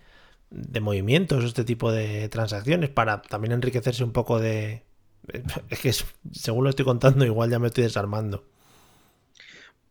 [0.52, 4.84] de movimientos, este tipo de transacciones para también enriquecerse un poco de,
[5.70, 5.94] es que
[6.32, 8.44] según lo estoy contando, igual ya me estoy desarmando.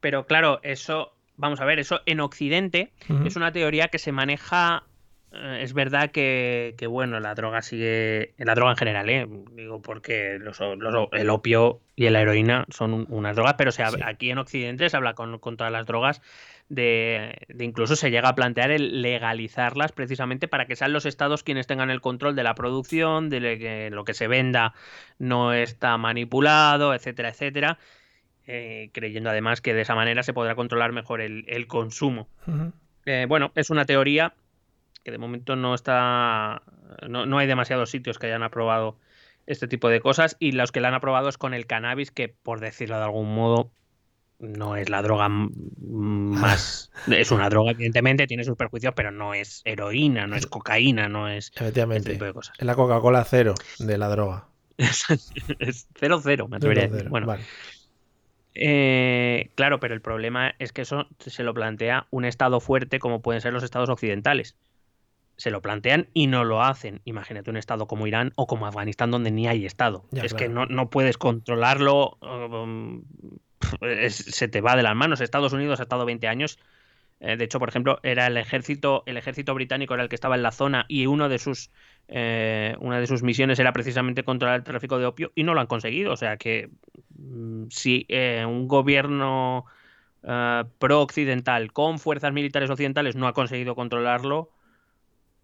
[0.02, 2.92] Pero claro, eso, vamos a ver, eso en Occidente
[3.24, 4.82] es una teoría que se maneja.
[5.32, 8.34] Eh, es verdad que, bueno, la droga sigue.
[8.36, 9.26] La droga en general, ¿eh?
[9.52, 10.38] Digo, porque
[11.12, 15.14] el opio y la heroína son unas drogas, pero se, aquí en Occidente se habla
[15.14, 16.20] con, con todas las drogas
[16.72, 21.66] de, incluso se llega a plantear el legalizarlas precisamente para que sean los estados quienes
[21.66, 24.72] tengan el control de la producción, de que lo que se venda
[25.18, 27.78] no está manipulado, etcétera, etcétera.
[28.46, 32.28] Eh, creyendo además que de esa manera se podrá controlar mejor el, consumo.
[33.06, 34.34] Eh, bueno, es una teoría
[35.04, 36.62] que de momento no está.
[37.08, 38.96] No, no, hay demasiados sitios que hayan aprobado
[39.46, 42.28] este tipo de cosas y los que la han aprobado es con el cannabis, que
[42.28, 43.70] por decirlo de algún modo
[44.38, 46.90] no es la droga más.
[47.10, 51.28] es una droga, evidentemente, tiene sus perjuicios, pero no es heroína, no es cocaína, no
[51.28, 51.52] es.
[51.54, 52.12] Efectivamente.
[52.12, 52.54] tipo de cosas.
[52.58, 54.48] Es la Coca-Cola cero de la droga.
[54.78, 57.08] es cero cero, me atrevería a decir.
[57.08, 57.36] Bueno.
[58.54, 63.22] Eh, claro, pero el problema es que eso se lo plantea un Estado fuerte como
[63.22, 64.56] pueden ser los Estados occidentales.
[65.36, 67.00] Se lo plantean y no lo hacen.
[67.04, 70.04] Imagínate un Estado como Irán o como Afganistán donde ni hay Estado.
[70.12, 73.02] es que no, no, puedes controlarlo um,
[74.08, 75.20] se te va de las manos.
[75.20, 76.58] Estados Unidos ha estado 20 años.
[77.20, 80.34] Eh, de hecho, por ejemplo, era el ejército, el ejército británico era el que estaba
[80.34, 81.70] en la zona y uno de sus,
[82.08, 85.60] eh, una de sus misiones era precisamente controlar el tráfico de opio y no lo
[85.60, 86.12] han conseguido.
[86.12, 86.70] O sea que
[87.70, 89.66] si eh, un gobierno
[90.78, 94.50] pro-occidental con fuerzas militares occidentales no ha conseguido controlarlo,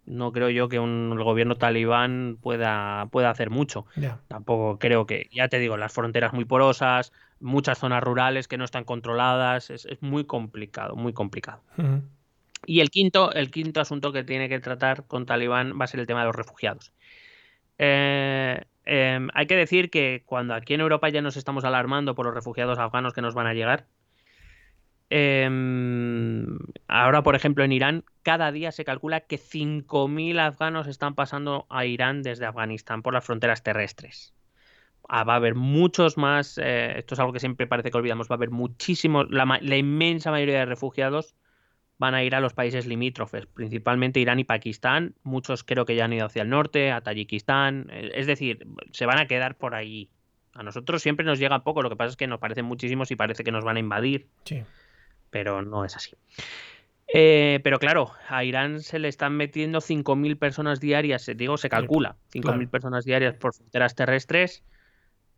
[0.09, 3.85] no creo yo que un gobierno talibán pueda, pueda hacer mucho.
[4.27, 8.65] Tampoco creo que, ya te digo, las fronteras muy porosas, muchas zonas rurales que no
[8.65, 11.61] están controladas, es, muy complicado, muy complicado.
[12.65, 15.99] Y el quinto, el quinto asunto que tiene que tratar con Talibán va a ser
[15.99, 16.91] el tema de los refugiados.
[17.77, 22.25] Eh, em, hay que decir que cuando aquí en Europa ya nos estamos alarmando por
[22.25, 23.85] los refugiados afganos que nos van a llegar,
[25.09, 31.65] Em, ahora, por ejemplo, en Irán, cada día se calcula que 5.000 afganos están pasando
[31.69, 34.33] a Irán desde Afganistán por las fronteras terrestres.
[35.07, 38.29] Ah, va a haber muchos más, eh, esto es algo que siempre parece que olvidamos,
[38.29, 41.35] va a haber muchísimos, la, inmensa mayoría de refugiados
[41.99, 46.05] van a ir a los países limítrofes, principalmente Irán y Pakistán, muchos creo que ya
[46.05, 49.75] han ido hacia el norte, a Tayikistán, eh, es decir, se van a quedar por
[49.75, 50.09] ahí.
[50.53, 53.15] A nosotros siempre nos llega poco, lo que pasa es que nos parecen muchísimos y
[53.15, 54.27] parece que nos van a invadir.
[54.45, 54.63] Sí
[55.29, 56.15] pero no es así.
[57.11, 62.17] Eh, pero claro, a Irán se le están metiendo 5.000 personas diarias, digo, se calcula,
[62.31, 64.63] 5.000 personas diarias por fronteras terrestres.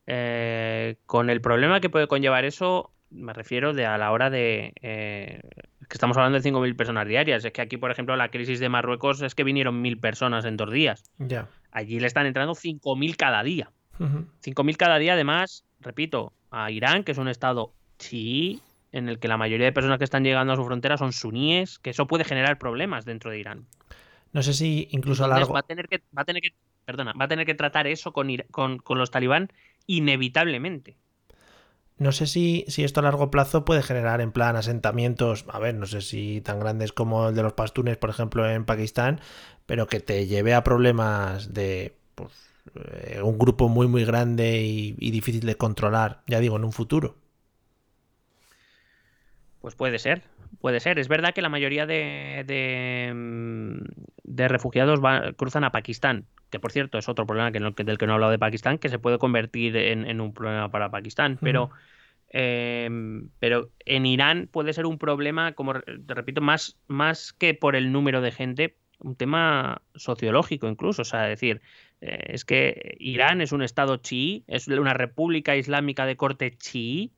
[0.07, 4.73] Eh, con el problema que puede conllevar eso, me refiero de a la hora de
[4.81, 5.41] eh,
[5.87, 7.43] que estamos hablando de 5.000 personas diarias.
[7.45, 10.57] Es que aquí, por ejemplo, la crisis de Marruecos es que vinieron 1.000 personas en
[10.57, 11.03] dos días.
[11.19, 11.49] Ya.
[11.71, 13.71] Allí le están entrando 5.000 cada día.
[13.99, 18.61] 5.000 cada día, además, repito, a Irán, que es un estado chií,
[18.91, 21.77] en el que la mayoría de personas que están llegando a su frontera son suníes,
[21.77, 23.67] que eso puede generar problemas dentro de Irán.
[24.33, 25.53] No sé si incluso a largo...
[25.53, 26.55] Va a tener que, va a tener que,
[26.85, 29.51] perdona, va a tener que tratar eso con, con, con los talibán
[29.85, 30.97] inevitablemente.
[32.01, 35.75] No sé si, si, esto a largo plazo puede generar en plan asentamientos, a ver,
[35.75, 39.21] no sé si tan grandes como el de los pastunes, por ejemplo, en Pakistán,
[39.67, 42.31] pero que te lleve a problemas de pues,
[42.73, 46.71] eh, un grupo muy, muy grande y, y, difícil de controlar, ya digo, en un
[46.71, 47.17] futuro.
[49.61, 50.23] Pues puede ser,
[50.59, 50.97] puede ser.
[50.97, 53.79] Es verdad que la mayoría de, de,
[54.23, 58.07] de refugiados va, cruzan a Pakistán, que por cierto es otro problema que del que
[58.07, 61.37] no he hablado de Pakistán, que se puede convertir en, en un problema para Pakistán,
[61.39, 61.69] pero,
[62.33, 62.89] eh,
[63.39, 67.91] pero en Irán puede ser un problema, como te repito, más, más que por el
[67.91, 71.61] número de gente, un tema sociológico incluso, o sea, decir,
[72.01, 77.11] eh, es que Irán es un estado chií, es una república islámica de corte chií,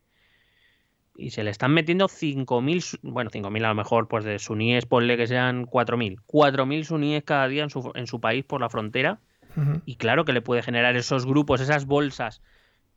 [1.16, 5.16] y se le están metiendo 5.000, bueno, 5.000 a lo mejor, pues de suníes, ponle
[5.16, 6.18] que sean 4.000.
[6.26, 9.20] 4.000 suníes cada día en su, en su país por la frontera.
[9.56, 9.82] Uh -huh.
[9.86, 12.42] Y claro que le puede generar esos grupos, esas bolsas,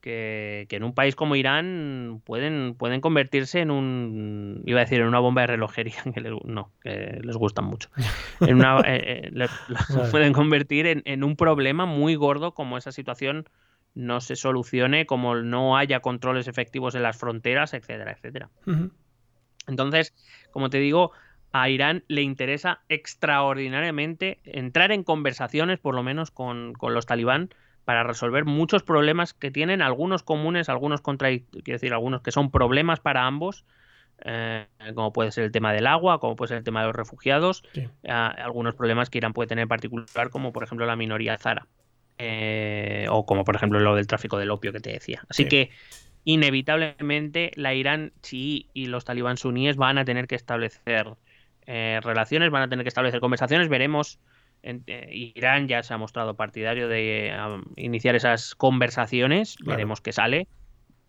[0.06, 5.00] que, que, en un país como Irán pueden, pueden convertirse en un, iba a decir,
[5.00, 7.90] en una bomba de relojería, que les, no, que les gustan mucho.
[8.40, 9.50] En una, eh, les,
[9.90, 10.10] vale.
[10.12, 13.48] pueden convertir en, en un problema muy gordo como esa situación
[13.94, 18.48] no se solucione, como no haya controles efectivos en las fronteras, etcétera, etcétera.
[18.64, 18.90] Uh -huh.
[19.66, 20.14] Entonces,
[20.52, 21.10] como te digo,
[21.50, 27.50] a Irán le interesa extraordinariamente entrar en conversaciones, por lo menos con, con los talibán,
[27.86, 32.50] para resolver muchos problemas que tienen, algunos comunes, algunos contradictorios, quiero decir, algunos que son
[32.50, 33.64] problemas para ambos,
[34.24, 36.96] eh, como puede ser el tema del agua, como puede ser el tema de los
[36.96, 37.88] refugiados, sí.
[38.02, 41.68] eh, algunos problemas que Irán puede tener en particular, como por ejemplo la minoría zara.
[42.18, 45.22] Eh, o como por ejemplo lo del tráfico del opio que te decía.
[45.28, 45.48] Así sí.
[45.48, 45.70] que
[46.24, 51.06] inevitablemente la Irán chií y los talibán suníes van a tener que establecer
[51.66, 53.68] eh, relaciones, van a tener que establecer conversaciones.
[53.68, 54.18] Veremos,
[54.66, 59.76] en, eh, Irán ya se ha mostrado partidario de um, iniciar esas conversaciones, claro.
[59.76, 60.48] veremos qué sale.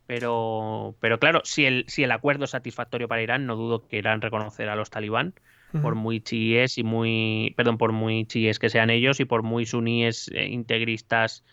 [0.05, 3.97] Pero, pero claro, si el, si el acuerdo es satisfactorio para Irán, no dudo que
[3.97, 5.33] Irán reconocerá a los talibán
[5.81, 9.65] por muy chiíes y muy, perdón, por muy chiíes que sean ellos y por muy
[9.65, 11.43] suníes eh, integristas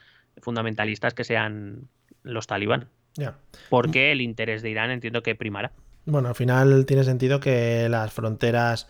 [0.41, 1.89] fundamentalistas que sean
[2.23, 2.89] los talibán.
[3.17, 3.37] Yeah.
[3.71, 5.73] Porque el interés de Irán entiendo que primará.
[6.07, 8.89] Bueno, al final tiene sentido que las fronteras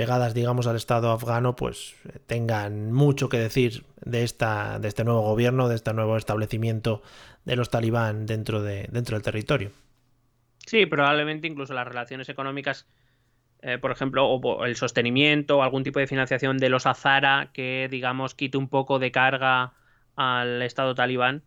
[0.00, 1.94] pegadas, digamos, al Estado afgano, pues
[2.26, 7.02] tengan mucho que decir de esta, de este nuevo gobierno, de este nuevo establecimiento
[7.44, 9.72] de los talibán dentro de, dentro del territorio.
[10.64, 12.86] Sí, probablemente incluso las relaciones económicas
[13.60, 17.86] eh, por ejemplo, o el sostenimiento o algún tipo de financiación de los Azara que,
[17.90, 19.74] digamos, quite un poco de carga
[20.16, 21.42] al Estado talibán.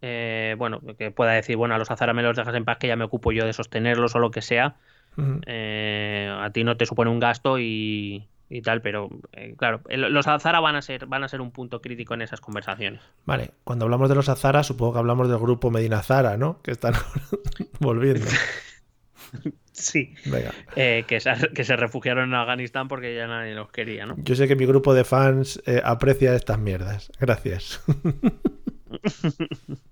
[0.00, 2.86] Eh, bueno, que pueda decir, bueno, a los Azara me los dejas en paz, que
[2.86, 4.76] ya me ocupo yo de sostenerlos o lo que sea.
[5.16, 5.40] Uh -huh.
[5.46, 10.26] eh, a ti no te supone un gasto y, y tal, pero eh, claro, los
[10.26, 13.00] Azara van a ser van a ser un punto crítico en esas conversaciones.
[13.24, 16.60] Vale, cuando hablamos de los Azara, supongo que hablamos del grupo Medina Zara, ¿no?
[16.62, 16.94] Que están
[17.80, 18.26] volviendo.
[19.72, 20.12] Sí.
[20.76, 24.14] Eh, que, se, que, se, refugiaron en Afganistán porque ya nadie los quería, ¿no?
[24.18, 27.10] Yo sé que mi grupo de fans eh, aprecia estas mierdas.
[27.18, 27.82] Gracias.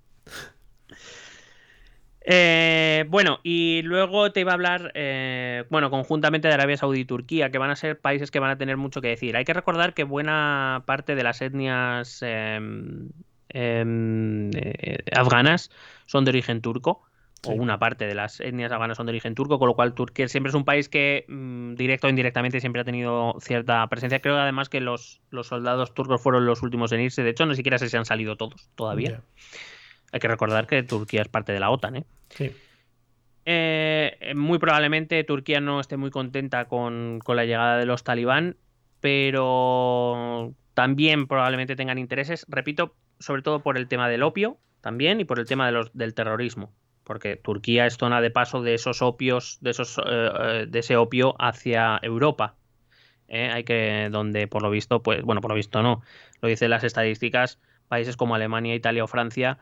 [2.30, 7.04] eh, bueno, y luego te iba a hablar, eh, bueno, conjuntamente de Arabia Saudí y
[7.06, 9.34] Turquía, que van a ser países que van a tener mucho que decir.
[9.34, 13.08] Hay que recordar que buena parte de las etnias em,
[13.48, 15.70] em, eh, afganas
[16.04, 17.00] son de origen turco
[17.46, 20.28] o una parte de las etnias afganas son de origen turco, con lo cual Turquía
[20.28, 24.20] siempre es un país que mmm, directo o indirectamente siempre ha tenido cierta presencia.
[24.20, 27.54] Creo además que los, los, soldados turcos fueron los últimos en irse, de hecho, ni
[27.54, 29.08] siquiera sé si han salido todos todavía.
[29.08, 29.22] Yeah.
[30.12, 32.04] Hay que recordar que Turquía es parte de la OTAN, ¿eh?
[32.30, 32.50] Sí.
[33.44, 38.56] Eh, muy probablemente Turquía no esté muy contenta con, con la llegada de los talibán,
[39.00, 45.24] pero también probablemente tengan intereses, repito, sobre todo por el tema del opio también y
[45.24, 46.72] por el tema de los, del terrorismo
[47.08, 51.34] porque Turquía es zona de paso de esos opios, de esos eh, de ese opio
[51.38, 52.54] hacia Europa.
[53.28, 53.50] ¿eh?
[53.50, 56.02] Hay que, donde por lo visto, pues, bueno, por lo visto no,
[56.42, 57.58] lo dicen las estadísticas,
[57.88, 59.58] países como Alemania, Italia o Francia,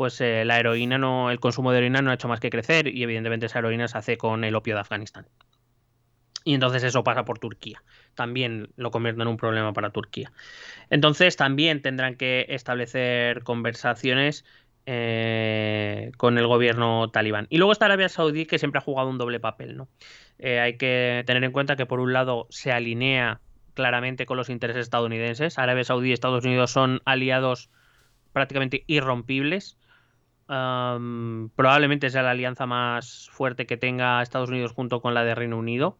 [0.00, 2.88] pues eh, la heroína no, el consumo de heroína no ha hecho más que crecer
[2.88, 5.26] y evidentemente esa heroína se hace con el opio de Afganistán.
[6.42, 7.82] Y entonces eso pasa por Turquía.
[8.14, 10.32] También lo convierte en un problema para Turquía.
[10.88, 14.46] Entonces también tendrán que establecer conversaciones
[14.86, 17.46] eh, con el gobierno talibán.
[17.50, 19.76] Y luego está Arabia Saudí, que siempre ha jugado un doble papel.
[19.76, 19.88] ¿no?
[20.38, 23.42] Eh, hay que tener en cuenta que por un lado se alinea
[23.74, 25.58] claramente con los intereses estadounidenses.
[25.58, 27.68] Arabia Saudí y Estados Unidos son aliados
[28.32, 29.76] prácticamente irrompibles.
[30.50, 35.56] Probablemente sea la alianza más fuerte que tenga Estados Unidos junto con la de Reino
[35.56, 35.96] Unido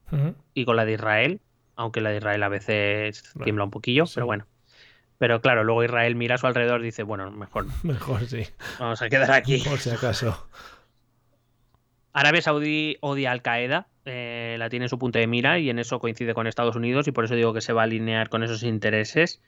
[0.55, 1.41] y con la de Israel,
[1.77, 4.47] aunque la de Israel a veces tiembla un poquillo, pero bueno.
[5.19, 8.43] Pero claro, luego Israel mira a su alrededor y dice, bueno, mejor Mejor sí.
[8.79, 9.59] Vamos a quedar aquí.
[9.59, 10.49] Por si acaso.
[12.13, 15.79] Arabia Saudí odia Al Qaeda, eh, la tiene en su punto de mira y en
[15.79, 18.43] eso coincide con Estados Unidos y por eso digo que se va a alinear con
[18.43, 19.41] esos intereses.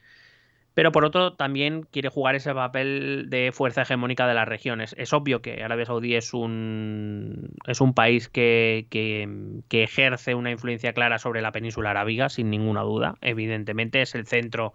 [0.75, 4.95] Pero por otro, también quiere jugar ese papel de fuerza hegemónica de las regiones.
[4.99, 10.95] Es obvio que Arabia Saudí es un, es un país que, que, ejerce una influencia
[10.95, 13.17] clara sobre la península arábiga, sin ninguna duda.
[13.21, 14.73] Evidentemente es el centro,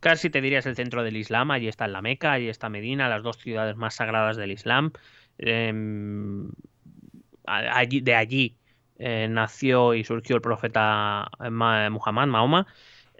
[0.00, 1.50] casi te diría es el centro del Islam.
[1.50, 4.92] Allí está la Meca, allí está Medina, las dos ciudades más sagradas del Islam.
[5.38, 6.50] Em,
[7.44, 8.56] allí, de allí
[8.98, 12.66] eh, nació y surgió el profeta Muhammad, Mahoma.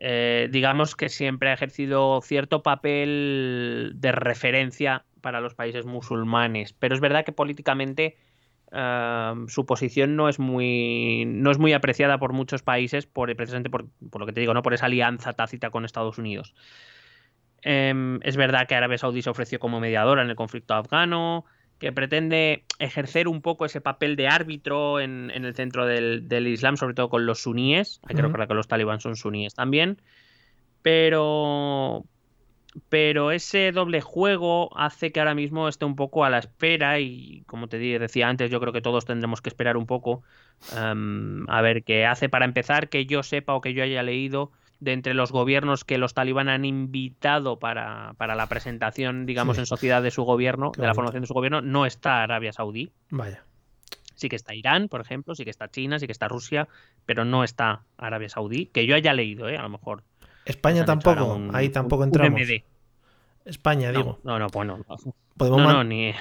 [0.00, 6.94] Eh, digamos que siempre ha ejercido cierto papel de referencia para los países musulmanes, pero
[6.94, 8.16] es verdad que políticamente
[8.70, 13.70] eh, su posición no es muy no es muy apreciada por muchos países por precisamente
[13.70, 13.88] por,
[14.20, 16.54] lo que te digo no por esa alianza tácita con Estados Unidos.
[17.62, 21.44] Em, es verdad que Arabia Saudí se ofreció como mediadora en el conflicto afgano
[21.78, 26.94] que pretende ejercer un poco ese papel de árbitro en, el centro del, Islam, sobre
[26.94, 28.00] todo con los suníes.
[28.06, 30.00] Hay que recordar que los talibán son suníes también.
[30.82, 32.04] Pero,
[32.88, 37.42] pero ese doble juego hace que ahora mismo esté un poco a la espera y
[37.46, 40.22] como te decía antes, yo creo que todos tendremos que esperar un poco
[40.76, 44.50] em, a ver qué hace para empezar, que yo sepa o que yo haya leído
[44.80, 50.02] de entre los gobiernos que los talibán han invitado para, la presentación, digamos, en sociedad
[50.02, 52.92] de su gobierno, de la formación de su gobierno, no está Arabia Saudí.
[53.10, 53.42] Vaya.
[54.14, 56.68] Sí que está Irán, por ejemplo, sí que está China, sí que está Rusia,
[57.06, 59.56] pero no está Arabia Saudí, que yo haya leído, ¿eh?
[59.56, 60.02] a lo mejor.
[60.44, 62.40] España tampoco, ahí tampoco entramos.
[63.44, 64.18] España, digo.
[64.24, 64.84] No, no, pues no.
[65.38, 66.12] no, no ni,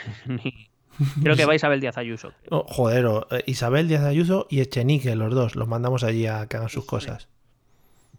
[1.21, 2.33] Creo que va Isabel Díaz Ayuso.
[2.49, 5.55] Oh, joder, eh, Isabel Díaz Ayuso y Echenique, los dos.
[5.55, 7.27] Los mandamos allí a que hagan sus cosas.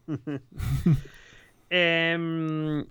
[1.71, 2.87] Em,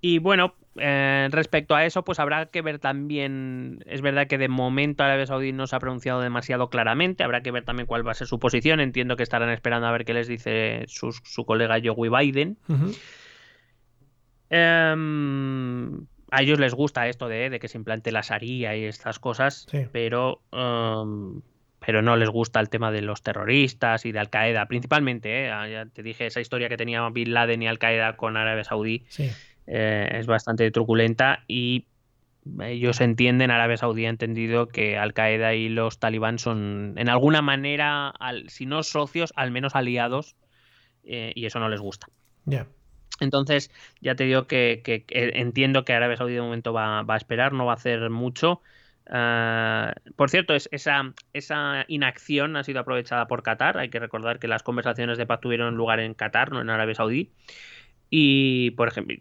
[0.00, 3.82] y bueno, eh, respecto a eso, pues habrá que ver también.
[3.86, 7.24] Es verdad que de momento Arabia Saudí no se ha pronunciado demasiado claramente.
[7.24, 8.80] Habrá que ver también cuál va a ser su posición.
[8.80, 12.56] Entiendo que estarán esperando a ver qué les dice su, colega Joey Biden.
[14.48, 19.66] Em, a ellos les gusta esto de, que se implante la Sharia y estas cosas,
[19.92, 21.42] pero em,
[21.90, 25.46] pero no les gusta el tema de los terroristas y de Al Qaeda, principalmente.
[25.46, 25.50] ¿eh?
[25.50, 28.62] Ah, ya te dije esa historia que tenía Bin Laden y Al Qaeda con Arabia
[28.62, 29.04] Saudí.
[29.66, 31.86] Eh, es bastante truculenta y
[32.60, 37.42] ellos entienden, Arabia Saudí ha entendido que Al Qaeda y los talibán son en alguna
[37.42, 38.14] manera,
[38.46, 40.36] si no socios, al menos aliados
[41.02, 42.06] eh, y eso no les gusta.
[42.44, 42.68] Ya.
[43.18, 47.52] Entonces, ya te digo que, entiendo que Arabia Saudí de momento va, va, a esperar,
[47.52, 48.62] no va a hacer mucho.
[49.08, 53.78] Ah, por cierto, esa, esa inacción ha sido aprovechada por Qatar.
[53.78, 56.94] Hay que recordar que las conversaciones de paz tuvieron lugar en Qatar, no en Arabia
[56.94, 57.32] Saudí.
[58.08, 59.16] Y por ejemplo,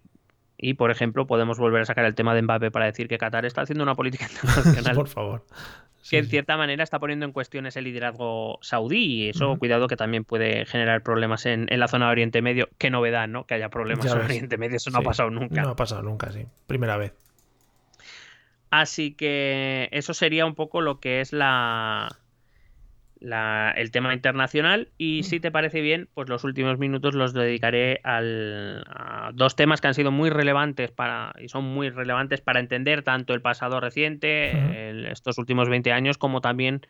[0.61, 3.45] y por ejemplo, podemos volver a sacar el tema de Mbappé para decir que Qatar
[3.45, 4.95] está haciendo una política internacional.
[4.95, 5.45] por favor.
[6.09, 8.97] que en cierta manera está poniendo en cuestión ese liderazgo saudí.
[8.97, 12.67] Y eso, cuidado, que también puede generar problemas en, la zona de Oriente Medio.
[12.77, 13.45] Qué novedad, ¿no?
[13.45, 14.77] Que haya problemas en Oriente Medio.
[14.77, 15.61] Eso no ha pasado nunca.
[15.61, 16.45] No ha pasado nunca, sí.
[16.67, 17.13] Primera vez.
[18.71, 22.09] Así que eso sería un poco lo que es la,
[23.19, 24.89] el tema internacional.
[24.97, 29.81] Y si te parece bien, pues los últimos minutos los dedicaré al, a dos temas
[29.81, 33.79] que han sido muy relevantes para y son muy relevantes para entender tanto el pasado
[33.79, 36.81] reciente, estos últimos 20 años, como también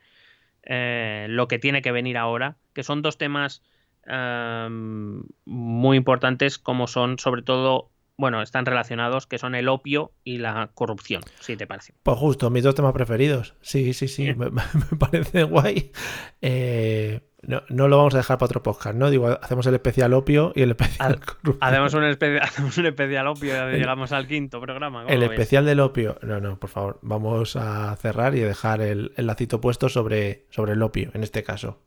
[0.64, 3.64] eh, lo que tiene que venir ahora, que son dos temas
[4.06, 7.90] em, muy importantes como son sobre todo
[8.20, 11.94] bueno, están relacionados, que son el opio y la corrupción, si te parece.
[12.04, 13.56] Pues justo, mis dos temas preferidos.
[13.62, 14.52] Sí, sí, sí, me,
[15.00, 15.94] parece guay.
[16.42, 19.10] Eh, no, lo vamos a dejar para otro podcast, ¿no?
[19.10, 21.58] Digo, hacemos el especial opio y el especial corrupción.
[21.62, 25.06] Hacemos un, especial opio y llegamos al quinto programa.
[25.08, 26.20] El especial del opio.
[26.22, 30.74] No, no, por favor, vamos a cerrar y dejar el, el lacito puesto sobre, sobre
[30.74, 31.80] el opio, en este caso.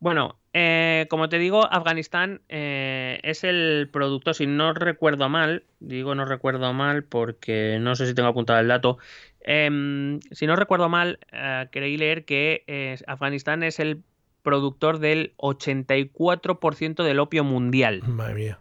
[0.00, 6.14] Bueno, eh, como te digo, Afganistán eh, es el producto, si no recuerdo mal, digo
[6.14, 8.98] no recuerdo mal porque no sé si tengo apuntado el dato,
[9.42, 14.02] em, si no recuerdo mal, eh, creí leer que Afganistán es el
[14.42, 18.02] productor del 84% del opio mundial.
[18.06, 18.58] Madre mía.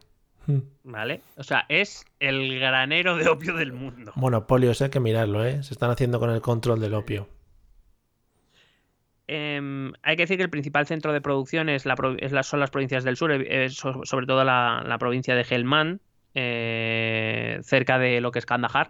[0.84, 1.22] ¿Vale?
[1.38, 4.12] O sea, es el granero de opio del mundo.
[4.16, 5.64] Monopolio, hay que mirarlo, ¿eh?
[5.64, 7.28] Se están haciendo con el control del opio.
[9.32, 11.96] Em, hay que decir que el principal centro de producción es la,
[12.42, 16.00] son las provincias del sur, eh, sobre todo la, provincia de Helmand,
[16.34, 18.90] eh, cerca de lo que es Kandahar,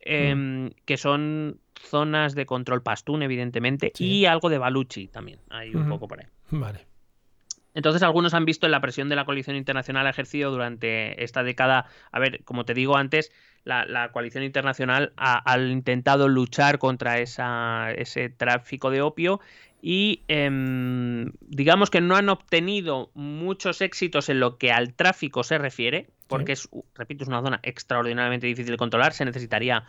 [0.00, 0.70] em, mm.
[0.84, 6.08] que son zonas de control pastún, evidentemente, y algo de Baluchi también, hay un poco
[6.08, 6.26] por ahí.
[6.50, 6.90] Vale.
[7.72, 11.86] Entonces, algunos han visto la presión de la coalición internacional ejercido durante esta década.
[12.10, 13.30] A ver, como te digo antes,
[13.64, 19.40] la, coalición internacional ha, intentado luchar contra ese tráfico de opio
[19.82, 25.58] y em, digamos que no han obtenido muchos éxitos en lo que al tráfico se
[25.58, 29.12] refiere, porque es, repito, es una zona extraordinariamente difícil de controlar.
[29.12, 29.84] Se necesitaría,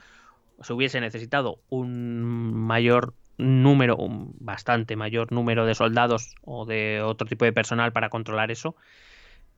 [0.61, 7.27] se hubiese necesitado un mayor número, un bastante mayor número de soldados o de otro
[7.27, 8.75] tipo de personal para controlar eso.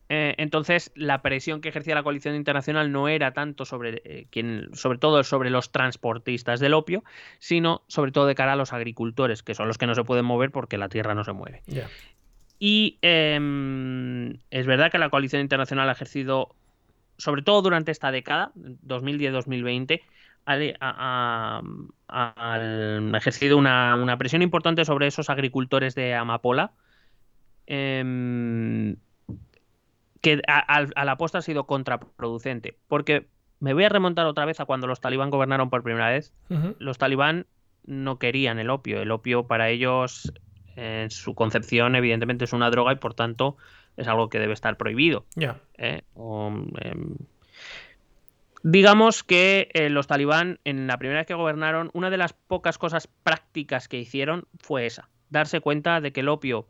[0.10, 4.70] Eh, entonces, la presión que ejercía la coalición internacional no era tanto sobre eh, quien,
[4.74, 7.04] sobre todo sobre los transportistas del opio,
[7.40, 10.26] sino sobre todo de cara a los agricultores, que son los que no se pueden
[10.26, 11.62] mover porque la tierra no se mueve.
[12.60, 16.56] Y em, es verdad que la coalición internacional ha ejercido,
[17.18, 20.02] sobre todo durante esta década, 2010-2020,
[20.46, 21.62] ha,
[23.16, 26.72] ejercido una, presión importante sobre esos agricultores de Amapola.
[27.66, 28.98] Em,
[30.24, 32.78] que a, la posta ha sido contraproducente.
[32.88, 33.28] Porque
[33.60, 36.34] me voy a remontar otra vez a cuando los talibán gobernaron por primera vez.
[36.80, 37.46] Los talibán
[37.86, 39.02] no querían el opio.
[39.02, 40.32] El opio para ellos,
[40.78, 43.58] en su concepción, evidentemente es una droga y por tanto
[43.98, 45.26] es algo que debe estar prohibido.
[45.36, 45.60] Ya.
[45.78, 46.04] ¿Eh?
[46.16, 47.18] Em,
[48.64, 52.78] digamos que eh, los talibán, en la primera vez que gobernaron, una de las pocas
[52.78, 55.10] cosas prácticas que hicieron fue esa.
[55.30, 56.66] Darse cuenta de que el opio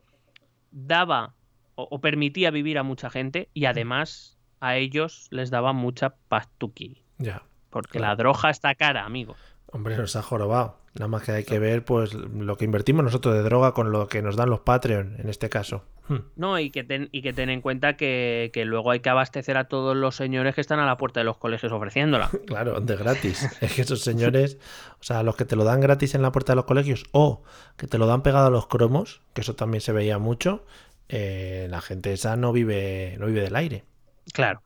[0.71, 1.35] daba
[1.75, 7.03] o, permitía vivir a mucha gente y además a ellos les daba mucha pastuqui.
[7.17, 7.43] Ya.
[7.69, 9.35] Porque la droga está cara, amigo.
[9.67, 10.77] Hombre, nos ha jorobado.
[10.93, 14.07] Nada más que hay que ver pues lo que invertimos nosotros de droga con lo
[14.07, 15.83] que nos dan los Patreon en este caso.
[16.07, 16.17] Hmm.
[16.35, 19.67] No, y que ten, y que ten en cuenta que, luego hay que abastecer a
[19.67, 22.29] todos los señores que están a la puerta de los colegios ofreciéndola.
[22.45, 23.49] claro, de gratis.
[23.61, 24.59] es que esos señores,
[24.99, 27.43] o sea, los que te lo dan gratis en la puerta de los colegios o
[27.75, 30.65] que te lo dan pegado a los cromos, que eso también se veía mucho,
[31.09, 33.83] eh, la gente esa no vive, no vive del aire.
[34.33, 34.61] Claro.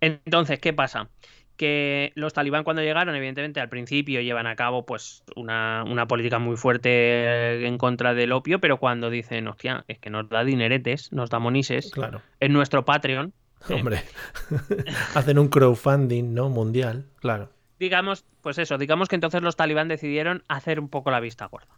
[0.00, 1.08] Entonces, ¿qué pasa?
[1.56, 6.56] que los talibán cuando llegaron, evidentemente al principio llevan a cabo pues una, política muy
[6.56, 11.30] fuerte en contra del opio, pero cuando dicen, hostia, es que nos da dineretes, nos
[11.30, 12.22] da monises, claro.
[12.40, 13.32] en nuestro Patreon.
[13.70, 14.02] Hombre,
[15.14, 16.50] hacen un crowdfunding, ¿no?
[16.50, 17.50] Mundial, claro.
[17.78, 21.74] Digamos, pues eso, digamos que entonces los talibán decidieron hacer un poco la vista gorda.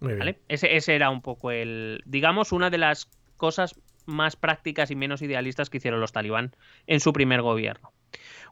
[0.00, 0.38] ¿vale?
[0.48, 3.08] Ese, ese era un poco el, digamos, una de las
[3.40, 6.54] cosas más prácticas y menos idealistas que hicieron los talibán
[6.86, 7.92] en su primer gobierno.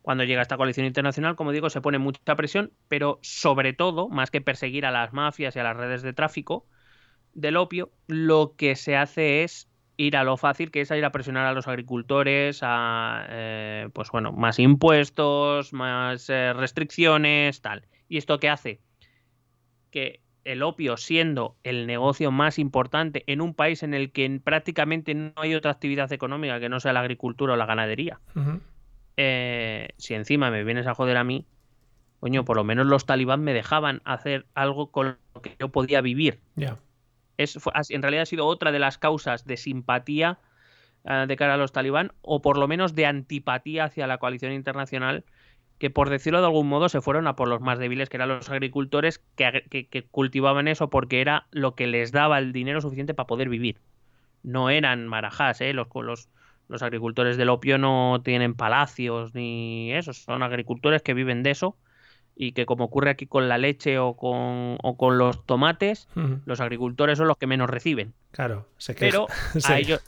[0.03, 4.31] Cuando llega esta coalición internacional, como digo, se pone mucha presión, pero sobre todo, más
[4.31, 6.67] que perseguir a las mafias y a las redes de tráfico
[7.35, 11.13] del opio, lo que se hace es ir a lo fácil, que es ir a
[11.13, 17.87] presionar a los agricultores, a eh, pues bueno, más impuestos, más eh, restricciones, tal.
[18.09, 18.81] ¿Y esto qué hace?
[19.91, 25.15] Que el opio siendo el negocio más importante en un país en el que prácticamente
[25.15, 28.19] no hay otra actividad económica que no sea la agricultura o la ganadería.
[29.19, 31.45] Eh, si encima me vienes a joder a mí,
[32.21, 36.01] coño, por lo menos los talibán me dejaban hacer algo con lo que yo podía
[36.01, 36.41] vivir.
[36.57, 36.79] Ya.
[37.37, 37.59] Es,
[37.91, 40.39] en realidad ha sido otra de las causas de simpatía
[41.05, 44.53] eh, de cara a los talibán, o por lo menos de antipatía hacia la coalición
[44.53, 45.25] internacional
[45.79, 48.29] que por decirlo de algún modo se fueron a por los más débiles, que eran
[48.29, 53.27] los agricultores que, cultivaban eso porque era lo que les daba el dinero suficiente para
[53.27, 53.81] poder vivir.
[54.43, 55.73] No eran marajás, ¿eh?
[55.73, 56.29] los, los,
[56.69, 61.77] los agricultores del opio no tienen palacios ni eso, son agricultores que viven de eso
[62.35, 66.09] y que como ocurre aquí con la leche o con, o con los tomates,
[66.45, 68.15] los agricultores son los que menos reciben.
[68.31, 69.27] Claro, se Pero
[69.65, 70.01] a ellos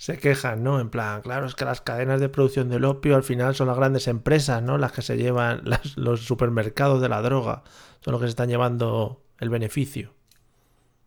[0.00, 0.80] se quejan, ¿no?
[0.80, 3.76] En plan, claro, es que las cadenas de producción del opio al final son las
[3.76, 4.78] grandes empresas, ¿no?
[4.78, 5.60] Las que se llevan
[5.96, 7.64] los supermercados de la droga,
[8.00, 10.14] son los que se están llevando el beneficio.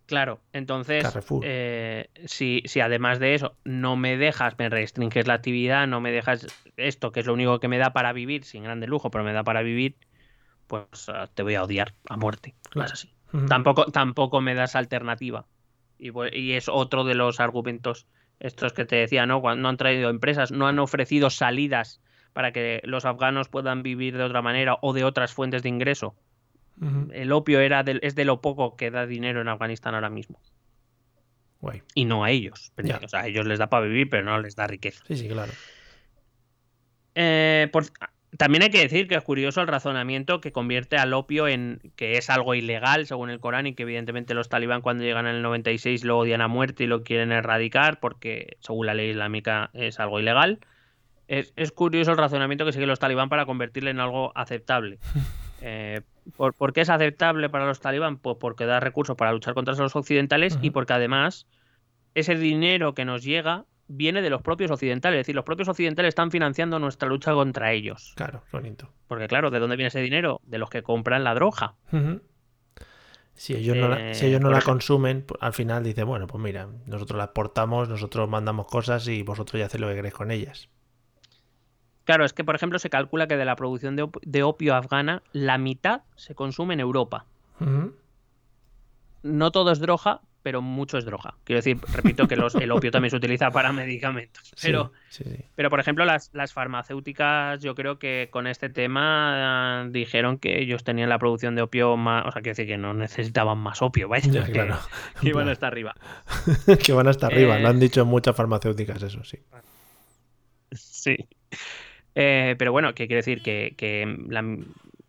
[0.05, 1.03] Claro, entonces,
[1.41, 6.11] eh, si, si, además de eso no me dejas, me restringes la actividad, no me
[6.11, 6.45] dejas
[6.77, 9.33] esto, que es lo único que me da para vivir, sin grande lujo, pero me
[9.33, 9.95] da para vivir,
[10.67, 12.53] pues ah, te voy a odiar a muerte.
[12.69, 12.91] Claro.
[12.93, 13.11] así.
[13.47, 15.47] tampoco, tampoco me das alternativa.
[15.97, 18.05] Y, y es otro de los argumentos
[18.39, 19.41] estos que te decía, ¿no?
[19.41, 22.01] Cuando no han traído empresas, no han ofrecido salidas
[22.33, 26.15] para que los afganos puedan vivir de otra manera o de otras fuentes de ingreso.
[27.11, 30.39] El opio era es de lo poco que da dinero en Afganistán ahora mismo.
[31.93, 32.73] Y no a ellos.
[32.77, 35.03] O sea, a ellos les da para vivir, pero no les da riqueza.
[35.07, 35.51] Sí, sí, claro.
[37.15, 37.69] Eh,
[38.37, 42.17] también hay que decir que es curioso el razonamiento que convierte al opio en que
[42.17, 45.41] es algo ilegal según el Corán y que evidentemente los talibán cuando llegan en el
[45.41, 49.99] 96 lo odian a muerte y lo quieren erradicar porque según la ley islámica es
[49.99, 50.59] algo ilegal.
[51.27, 54.99] Es, curioso el razonamiento que siguen los talibán para convertirle en algo aceptable.
[55.65, 56.01] Eh,
[56.35, 58.17] ¿por, qué es aceptable para los talibán?
[58.17, 61.47] Pues porque da recursos para luchar contra los occidentales y porque además
[62.15, 65.19] ese dinero que nos llega viene de los propios occidentales.
[65.19, 68.13] Es decir, los propios occidentales están financiando nuestra lucha contra ellos.
[68.15, 68.89] Claro, bonito.
[69.07, 70.41] Porque claro, ¿de dónde viene ese dinero?
[70.45, 71.75] De los que compran la droga.
[73.35, 76.41] Si ellos no, la, si ellos no la consumen, pues, al final dice, bueno, pues
[76.41, 80.31] mira, nosotros la exportamos, nosotros mandamos cosas y vosotros ya hacéis lo que queréis con
[80.31, 80.69] ellas.
[82.05, 85.57] Claro, es que por ejemplo se calcula que de la producción de, opio afgana, la
[85.57, 87.25] mitad se consume en Europa.
[89.23, 91.35] No todo es droga, pero mucho es droga.
[91.45, 94.53] Quiero decir, repito que el opio también se utiliza para medicamentos.
[94.61, 94.91] Pero,
[95.55, 101.09] pero por ejemplo, las, farmacéuticas, yo creo que con este tema dijeron que ellos tenían
[101.09, 102.25] la producción de opio más.
[102.25, 104.43] O sea, quiero decir que no necesitaban más opio, vaya.
[104.45, 104.77] claro.
[105.21, 105.95] Que iban hasta arriba.
[106.85, 109.39] que van hasta arriba, lo han eh, dicho muchas farmacéuticas, eso sí.
[110.73, 111.17] Sí.
[112.15, 113.41] Eh, pero bueno, ¿qué quiere decir?
[113.41, 114.41] Que, la,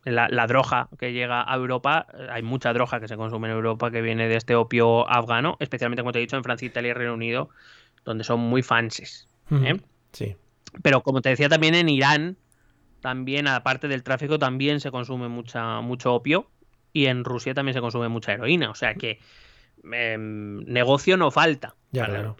[0.05, 4.02] la, droga que llega a Europa, hay mucha droga que se consume en Europa que
[4.02, 7.14] viene de este opio afgano, especialmente como te he dicho en Francia, Italia y Reino
[7.14, 7.48] Unido,
[8.05, 9.28] donde son muy fanses.
[9.51, 9.81] ¿eh?
[10.12, 10.36] Sí.
[10.82, 12.36] Pero como te decía también en Irán,
[13.01, 16.48] también aparte del tráfico también se consume mucha, mucho opio
[16.93, 19.18] y en Rusia también se consume mucha heroína, o sea que
[19.90, 21.74] em, negocio no falta.
[21.93, 22.36] Ya, claro.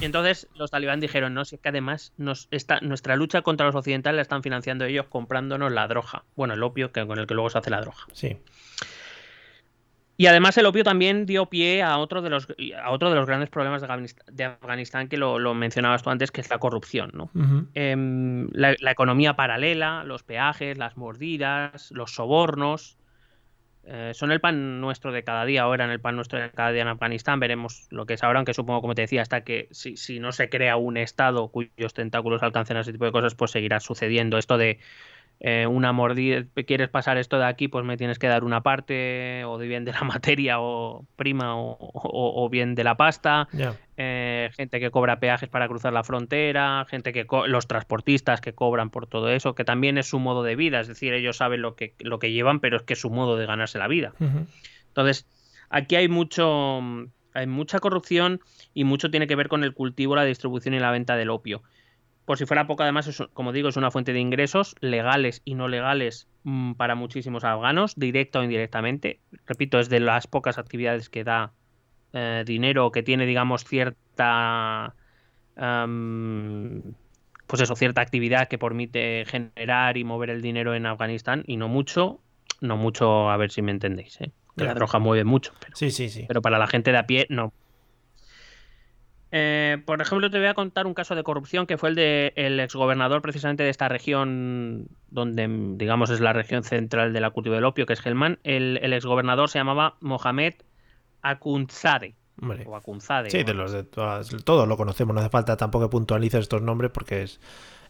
[0.00, 2.48] Y entonces los talibán dijeron, no, si es que además nos
[2.82, 6.24] nuestra lucha contra los occidentales la están financiando ellos comprándonos la droga.
[6.36, 7.98] Bueno, el opio que, con el que luego se hace la droga.
[8.12, 8.38] Sí.
[10.20, 12.48] Y además el opio también dio pie a otro de los,
[12.82, 13.82] a otro de los grandes problemas
[14.32, 17.12] de Afganistán, que lo, mencionabas tú antes, que es la corrupción.
[17.14, 17.30] ¿no?
[17.74, 22.97] Em, la, economía paralela, los peajes, las mordidas, los sobornos,
[23.90, 26.72] eh, son el pan nuestro de cada día ahora, en el pan nuestro de cada
[26.72, 27.40] día en Afganistán.
[27.40, 30.32] Veremos lo que es ahora, aunque supongo, como te decía, hasta que si, si no
[30.32, 34.36] se crea un Estado cuyos tentáculos alcancen a ese tipo de cosas, pues seguirá sucediendo
[34.36, 34.78] esto de
[35.40, 39.44] eh, una mordida, quieres pasar esto de aquí, pues me tienes que dar una parte,
[39.44, 43.48] o bien de la materia o prima, o, bien de la pasta.
[43.96, 48.90] Eh, gente que cobra peajes para cruzar la frontera, gente que los transportistas que cobran
[48.90, 51.76] por todo eso, que también es su modo de vida, es decir, ellos saben lo
[51.76, 54.12] que, lo que llevan, pero es que es su modo de ganarse la vida.
[54.88, 55.26] Entonces,
[55.70, 56.80] aquí hay mucho,
[57.32, 58.40] hay mucha corrupción
[58.74, 61.62] y mucho tiene que ver con el cultivo, la distribución y la venta del opio.
[62.28, 65.66] Por si fuera poco, además, como digo, es una fuente de ingresos legales y no
[65.66, 69.20] legales mm, para muchísimos afganos, directa o indirectamente.
[69.46, 71.54] Repito, es de las pocas actividades que da
[72.12, 74.94] eh, dinero, que tiene, digamos, cierta.
[77.46, 81.68] pues eso, cierta actividad que permite generar y mover el dinero en Afganistán, y no
[81.68, 82.20] mucho,
[82.60, 84.20] no mucho, a ver si me entendéis.
[84.20, 84.32] ¿eh?
[84.56, 85.54] la droga mueve mucho.
[85.72, 86.26] sí, sí, sí.
[86.28, 87.54] Pero para la gente de a pie, no.
[89.30, 92.32] Eh, por ejemplo, te voy a contar un caso de corrupción que fue el del
[92.34, 95.46] el exgobernador precisamente de esta región, donde
[95.76, 98.38] digamos es la región central de la cultivo del opio, que es Helmand.
[98.42, 100.54] El, el exgobernador se llamaba Mohamed
[101.22, 102.14] Akunzade.
[102.66, 103.30] O Akunzade.
[103.30, 106.62] Sí, de los de todas, todos lo conocemos, no hace falta tampoco que puntualices estos
[106.62, 107.40] nombres porque es,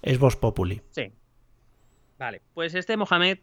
[0.02, 0.81] es Vos Populi.
[0.90, 1.12] Sí.
[2.19, 3.39] Vale, pues este Mohamed,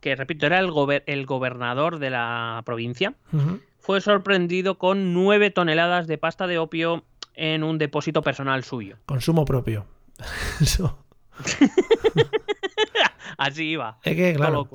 [0.00, 0.70] que repito, era el,
[1.06, 3.14] el gobernador de la provincia,
[3.84, 7.04] fue sorprendido con 9 toneladas de pasta de opio
[7.34, 8.96] en un depósito personal suyo.
[9.04, 9.86] Consumo propio.
[13.36, 13.98] Así iba.
[14.02, 14.66] Es que, claro.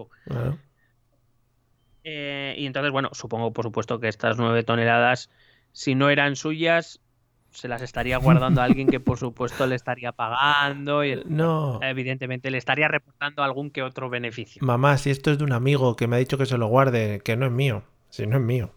[2.03, 5.31] Eh, y entonces, bueno, supongo, por supuesto, que estas 9 toneladas,
[5.71, 7.01] si no eran suyas,
[7.49, 11.03] se las estaría guardando a alguien que, por supuesto, le estaría pagando.
[11.03, 11.79] Y no.
[11.81, 14.61] Evidentemente, le estaría reportando algún que otro beneficio.
[14.63, 17.21] Mamá, si esto es de un amigo que me ha dicho que se lo guarde,
[17.25, 17.81] que no es mío.
[18.09, 18.71] Si no es mío.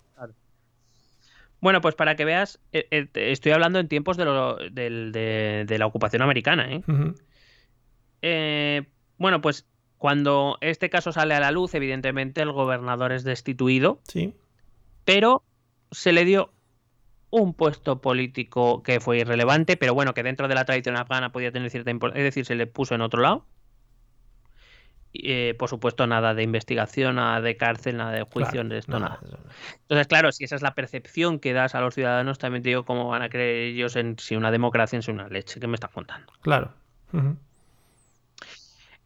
[1.63, 4.25] Bueno, pues para que veas, eh, eh, estoy hablando en tiempos de,
[5.79, 6.83] la ocupación americana.
[8.21, 8.83] ¿eh?
[9.17, 14.01] bueno, pues cuando este caso sale a la luz, evidentemente el gobernador es destituido.
[14.09, 14.35] Sí.
[15.05, 15.45] Pero
[15.93, 16.53] se le dio
[17.31, 21.53] un puesto político que fue irrelevante, pero bueno, que dentro de la tradición afgana podía
[21.53, 22.27] tener cierta importancia.
[22.27, 23.47] Es decir, se le puso en otro lado.
[25.15, 29.21] Eh, por supuesto, nada de investigación, nada de cárcel, nada de juicio, de esto, nada.
[29.83, 32.85] Entonces, claro, si esa es la percepción que das a los ciudadanos, también te digo
[32.85, 35.61] cómo van a creer ellos en si una democracia es una leche.
[35.61, 36.33] ¿Qué me estás contando?
[36.41, 36.73] Claro.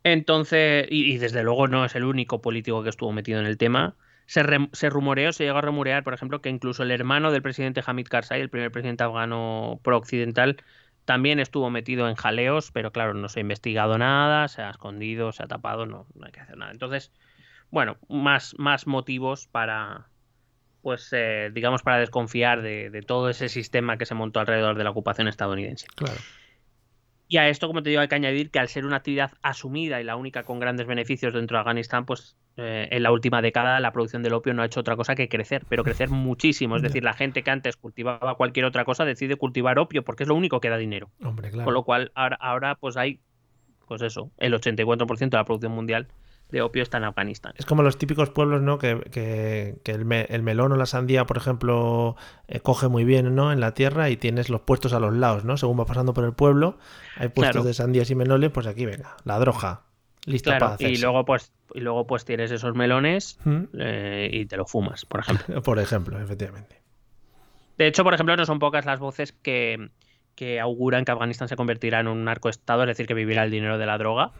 [0.04, 3.96] Entonces, y, desde luego no es el único político que estuvo metido en el tema.
[4.26, 7.82] Se, se, rumoreó, se llegó a rumorear, por ejemplo, que incluso el hermano del presidente
[7.84, 10.56] Hamid Karzai, el primer presidente afgano pro-occidental,
[11.06, 15.32] también estuvo metido en jaleos, pero claro, no se ha investigado nada, se ha escondido,
[15.32, 16.72] se ha tapado, no, no hay que hacer nada.
[16.72, 17.12] Entonces,
[17.70, 20.08] bueno, más, más motivos para,
[20.82, 24.84] pues, eh, digamos, para desconfiar de, de, todo ese sistema que se montó alrededor de
[24.84, 25.86] la ocupación estadounidense.
[25.94, 26.18] Claro.
[27.28, 30.00] Y a esto, como te digo, hay que añadir que al ser una actividad asumida
[30.00, 33.80] y la única con grandes beneficios dentro de Afganistán, pues eh, en la última década
[33.80, 36.76] la producción del opio no ha hecho otra cosa que crecer, pero crecer muchísimo.
[36.76, 40.28] Es decir, la gente que antes cultivaba cualquier otra cosa decide cultivar opio porque es
[40.28, 41.10] lo único que da dinero.
[41.22, 41.64] Hombre, claro.
[41.64, 43.20] Con lo cual, ahora, ahora pues hay,
[43.86, 46.08] pues eso, el 84% de la producción mundial
[46.50, 47.54] de opio está en Afganistán.
[47.56, 48.78] Es como los típicos pueblos, ¿no?
[48.78, 52.14] Que, que, que el, me, el, melón o la sandía, por ejemplo,
[52.46, 53.52] eh, coge muy bien, ¿no?
[53.52, 55.56] En la tierra y tienes los puestos a los lados, ¿no?
[55.56, 56.78] Según va pasando por el pueblo,
[57.16, 57.64] hay puestos Claro.
[57.64, 59.85] de sandías y melones, pues aquí, venga, la droja,
[60.26, 60.92] lista Claro, para hacerse.
[60.92, 63.62] y luego pues y luego pues tienes esos melones ¿Mm?
[63.78, 65.62] eh, y te lo fumas, por ejemplo.
[65.62, 66.82] Por ejemplo, efectivamente.
[67.78, 69.90] De hecho, por ejemplo, no son pocas las voces que,
[70.34, 73.78] que auguran que Afganistán se convertirá en un narcoestado, es decir, que vivirá el dinero
[73.78, 74.32] de la droga.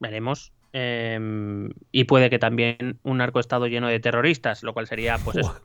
[0.00, 0.52] Veremos.
[0.72, 5.60] Eh, y puede que también un narcoestado lleno de terroristas, lo cual sería pues eso,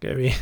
[0.00, 0.34] Qué bien.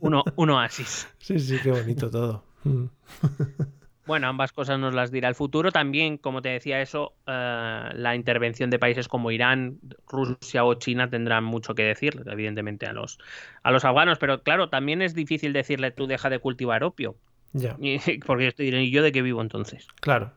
[0.00, 1.08] uno, un oasis.
[1.18, 2.44] Sí, sí, qué bonito todo.
[4.06, 5.72] Bueno, ambas cosas nos las dirá el futuro.
[5.72, 9.78] También, como te decía eso, eh, la intervención de países como Irán,
[10.08, 13.18] Rusia o China tendrán mucho que decir, evidentemente, a los,
[13.62, 14.18] a los afganos.
[14.18, 17.16] Pero claro, también es difícil decirle tú deja de cultivar opio.
[17.52, 19.88] Ya, Y- Porque yo te diré, ¿y yo de qué vivo entonces?
[20.00, 20.32] claro.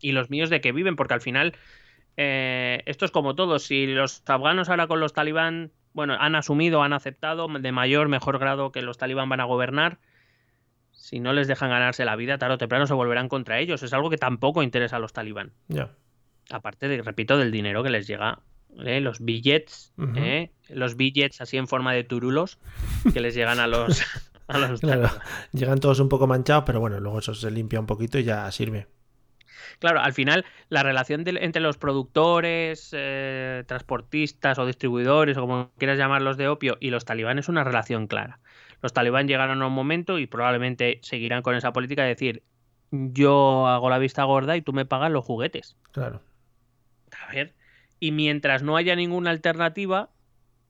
[0.00, 1.54] Y los míos de qué viven, porque al final
[2.16, 3.58] eh, esto es como todo.
[3.58, 8.38] Si los afganos ahora con los talibán, bueno, han asumido, han aceptado de mayor, mejor
[8.38, 9.98] grado que los talibán van a gobernar,
[11.04, 13.82] si no les dejan ganarse la vida, tarde o temprano se volverán contra ellos.
[13.82, 15.52] Es algo que tampoco interesa a los talibán.
[16.50, 18.38] Aparte, de, repito, del dinero que les llega.
[18.86, 19.02] ¿eh?
[19.02, 19.92] Los billets.
[20.16, 20.50] ¿eh?
[20.70, 22.58] los billets así en forma de turulos
[23.12, 24.02] que les llegan a los,
[24.48, 25.10] a los Claro.
[25.52, 28.50] Llegan todos un poco manchados, pero bueno, luego eso se limpia un poquito y ya
[28.50, 28.86] sirve.
[29.80, 35.98] Claro, al final la relación entre los productores, eh, transportistas o distribuidores o como quieras
[35.98, 38.40] llamarlos de opio y los talibanes es una relación clara.
[38.82, 42.42] Los talibán llegaron a un momento y probablemente seguirán con esa política de decir
[42.90, 45.76] yo hago la vista gorda y tú me pagas los juguetes.
[45.92, 46.20] Claro.
[47.28, 47.54] A ver,
[48.00, 50.10] y mientras no haya ninguna alternativa,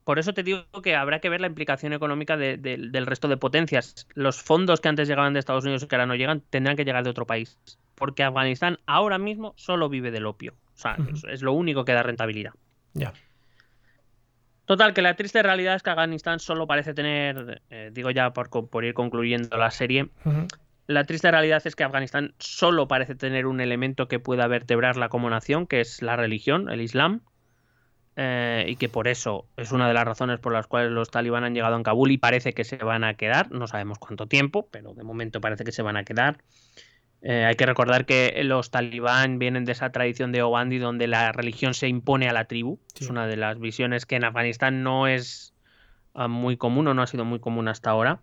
[0.03, 3.27] por eso te digo que habrá que ver la implicación económica de- de- del resto
[3.27, 4.07] de potencias.
[4.13, 6.85] Los fondos que antes llegaban de Estados Unidos y que ahora no llegan tendrán que
[6.85, 7.59] llegar de otro país.
[7.95, 10.53] Porque Afganistán ahora mismo solo vive del opio.
[10.73, 10.97] O sea,
[11.31, 12.53] es lo único que da rentabilidad.
[12.93, 13.13] Ya.
[14.65, 18.83] Total, que la triste realidad es que Afganistán solo parece tener, eh, digo ya por,
[18.83, 20.09] ir concluyendo la serie,
[20.87, 25.29] la triste realidad es que Afganistán solo parece tener un elemento que pueda vertebrarla como
[25.29, 27.21] nación, que es la religión, el Islam,
[28.15, 31.43] eh, y que por eso es una de las razones por las cuales los talibán
[31.43, 34.67] han llegado en Kabul y parece que se van a quedar, no sabemos cuánto tiempo,
[34.71, 36.37] pero de momento parece que se van a quedar.
[37.27, 41.31] Eh, hay que recordar que los talibán vienen de esa tradición de Obandi donde la
[41.31, 42.79] religión se impone a la tribu.
[42.93, 43.05] Sí.
[43.05, 45.55] Es una de las visiones que en Afganistán no es
[46.13, 48.21] ah, muy común o no ha sido muy común hasta ahora.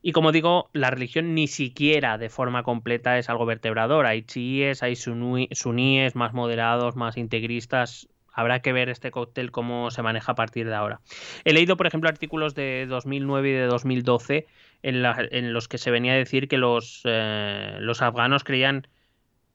[0.00, 4.06] Y como digo, la religión ni siquiera de forma completa es algo vertebrador.
[4.06, 8.08] Hay chiíes, hay suníes más moderados, más integristas.
[8.32, 11.00] Habrá que ver este cóctel cómo se maneja a partir de ahora.
[11.44, 14.46] He leído, por ejemplo, artículos de 2009 y de 2012
[14.84, 18.86] en, la- en los que se venía a decir que los, eh, los afganos creían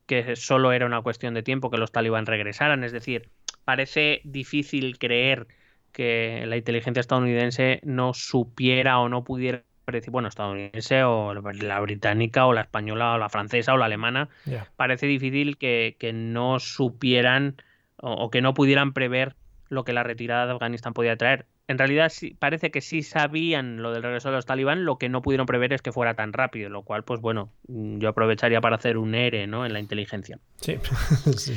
[0.06, 2.84] que solo era una cuestión de tiempo que los talibán regresaran.
[2.84, 3.30] Es decir,
[3.64, 5.46] parece difícil creer
[5.92, 12.46] que la inteligencia estadounidense no supiera o no pudiera predecir, bueno, estadounidense o la británica
[12.46, 14.28] o la española o la francesa o la alemana,
[14.76, 17.56] parece difícil que, que no supieran
[17.96, 19.36] o, o que no pudieran prever
[19.68, 21.46] lo que la retirada de Afganistán podía traer.
[21.70, 25.08] En realidad sí, parece que sí sabían lo del regreso de los talibán, lo que
[25.08, 28.60] no pudieron prever es que fuera tan rápido, lo cual, pues bueno, mm, yo aprovecharía
[28.60, 29.64] para hacer un ERE ¿no?
[29.64, 30.40] en la inteligencia.
[30.56, 30.78] Sí.
[31.36, 31.54] sí.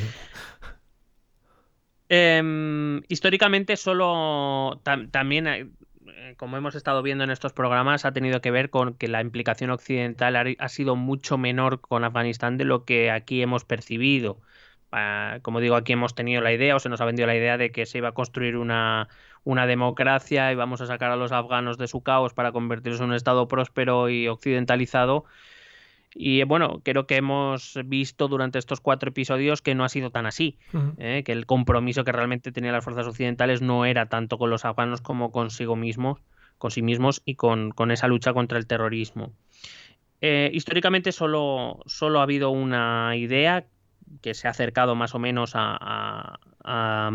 [2.09, 5.65] Em, históricamente solo tam- también, eh,
[6.37, 9.71] como hemos estado viendo en estos programas, ha tenido que ver con que la implicación
[9.71, 14.39] occidental ha, ha sido mucho menor con Afganistán de lo que aquí hemos percibido.
[14.91, 17.57] Ah, como digo, aquí hemos tenido la idea o se nos ha vendido la idea
[17.57, 19.07] de que se iba a construir una,
[19.43, 23.07] una democracia y vamos a sacar a los afganos de su caos para convertirlos en
[23.07, 25.25] un estado próspero y occidentalizado.
[26.15, 30.25] Y bueno, creo que hemos visto durante estos cuatro episodios que no ha sido tan
[30.27, 30.57] así.
[30.97, 31.23] ¿eh?
[31.25, 35.01] que el compromiso que realmente tenían las fuerzas occidentales no era tanto con los afganos
[35.01, 36.19] como consigo mismos,
[36.59, 39.31] con sí mismos y con, con esa lucha contra el terrorismo.
[40.21, 43.65] Eh, históricamente solo, solo ha habido una idea
[44.21, 47.09] que se ha acercado más o menos a, a- a,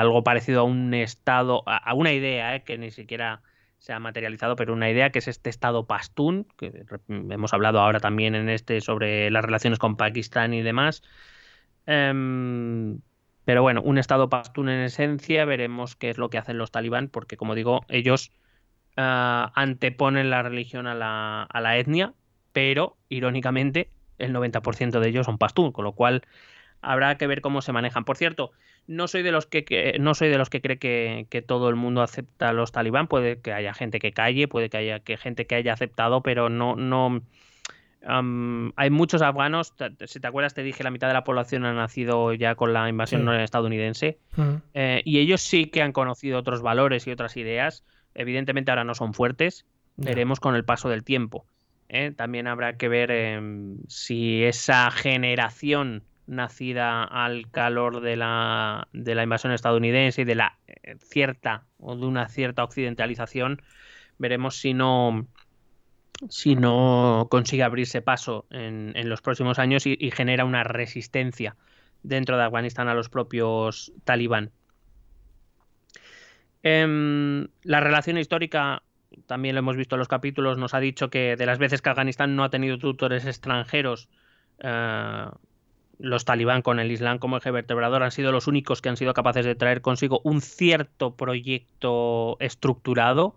[0.00, 3.42] algo parecido a un estado, a, una idea eh, que ni siquiera
[3.78, 8.00] se ha materializado, pero una idea que es este estado pastún, que hemos hablado ahora
[8.00, 11.02] también en este sobre las relaciones con Pakistán y demás.
[11.86, 13.00] Em,
[13.44, 17.08] pero bueno, un estado pastún en esencia, veremos qué es lo que hacen los talibán,
[17.08, 18.32] porque como digo, ellos
[18.96, 22.14] ah, anteponen la religión a la, a la etnia,
[22.52, 26.22] pero irónicamente el 90% de ellos son pastún, con lo cual
[26.86, 28.04] habrá que ver cómo se manejan.
[28.04, 28.52] Por cierto,
[28.86, 32.00] no soy de los que, no soy de los que cree que, todo el mundo
[32.00, 33.08] acepta a los talibán.
[33.08, 36.48] Puede que haya gente que calle, puede que haya que gente que haya aceptado, pero
[36.48, 37.22] no, no.
[38.76, 39.74] hay muchos afganos.
[40.06, 42.88] Si te acuerdas, te dije la mitad de la población ha nacido ya con la
[42.88, 44.18] invasión estadounidense.
[44.74, 47.84] Eh, y ellos sí que han conocido otros valores y otras ideas.
[48.14, 49.66] Evidentemente ahora no son fuertes.
[49.96, 51.46] Veremos con el paso del tiempo.
[51.88, 52.12] ¿eh?
[52.14, 59.22] También habrá que ver em, si esa generación nacida al calor de la, de la
[59.22, 63.62] invasión estadounidense y de la eh, cierta o de una cierta occidentalización,
[64.18, 65.26] veremos si no
[66.28, 71.56] si no consigue abrirse paso en, los próximos años y, genera una resistencia
[72.02, 74.50] dentro de Afganistán a los propios talibán.
[76.62, 78.82] Em, la relación histórica,
[79.26, 81.90] también lo hemos visto en los capítulos, nos ha dicho que de las veces que
[81.90, 84.08] Afganistán no ha tenido tutores extranjeros,
[84.60, 85.26] eh,
[85.98, 89.14] los talibán con el Islam como eje vertebrador han sido los únicos que han sido
[89.14, 93.36] capaces de traer consigo un cierto proyecto estructurado,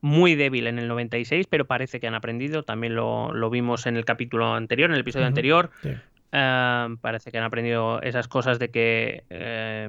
[0.00, 2.62] muy débil en el 96, pero parece que han aprendido.
[2.62, 5.70] También lo, vimos en el capítulo anterior, en el episodio anterior.
[7.00, 9.88] Parece que han aprendido esas cosas de que eh,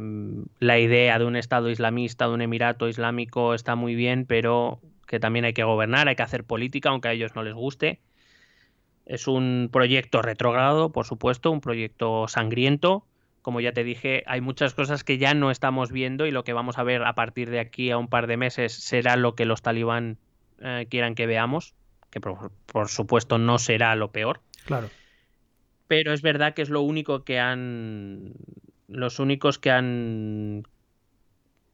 [0.60, 5.19] la idea de un Estado islamista, de un Emirato islámico, está muy bien, pero que
[5.19, 7.99] también hay que gobernar, hay que hacer política, aunque a ellos no les guste.
[9.06, 13.06] Es un proyecto retrogrado, por supuesto, un proyecto sangriento.
[13.41, 16.53] Como ya te dije, hay muchas cosas que ya no estamos viendo y lo que
[16.53, 19.45] vamos a ver a partir de aquí a un par de meses será lo que
[19.45, 20.18] los talibán
[20.60, 21.76] eh, quieran que veamos,
[22.10, 24.41] que por, supuesto no será lo peor.
[24.65, 24.90] Claro.
[25.88, 28.34] Pero es verdad que es lo único que han.
[28.88, 30.64] Los únicos que han.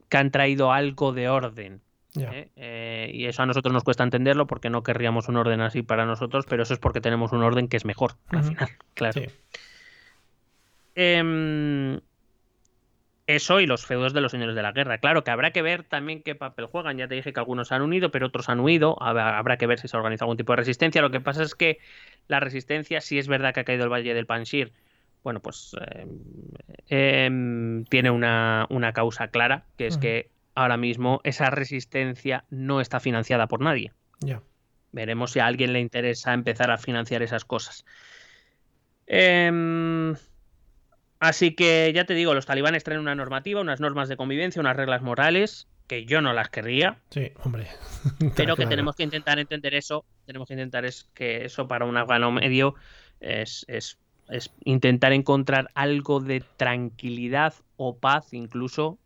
[0.09, 1.81] que han traído algo de orden
[2.19, 2.49] ¿eh?
[2.55, 6.05] Eh, y eso a nosotros nos cuesta entenderlo porque no querríamos un orden así para
[6.05, 9.21] nosotros, pero eso es porque tenemos un orden que es mejor al final, claro.
[10.95, 11.99] Em,
[13.27, 14.97] eso y los feudos de los señores de la guerra.
[14.97, 16.97] Claro que habrá que ver también qué papel juegan.
[16.97, 19.01] Ya te dije que algunos se han unido, pero otros han huido.
[19.01, 21.01] Habrá que ver si se organiza algún tipo de resistencia.
[21.01, 21.79] Lo que pasa es que
[22.27, 24.73] la resistencia, si es verdad que ha caído el Valle del Panshir,
[25.23, 26.19] bueno, pues em,
[26.89, 33.48] em, tiene una, causa clara, que es que ahora mismo esa resistencia no está financiada
[33.48, 33.91] por nadie.
[34.19, 34.41] Ya.
[34.91, 37.86] Veremos si a alguien le interesa empezar a financiar esas cosas.
[39.07, 40.15] Em,
[41.19, 44.76] así que ya te digo, los talibanes traen una normativa, unas normas de convivencia, unas
[44.76, 46.99] reglas morales que yo no las querría.
[47.10, 47.68] Sí, hombre.
[48.36, 50.06] pero que tenemos que intentar entender eso.
[50.26, 52.76] Tenemos que intentar es que eso para un afgano medio
[53.19, 53.98] es, es
[54.64, 58.98] intentar encontrar algo de tranquilidad o paz incluso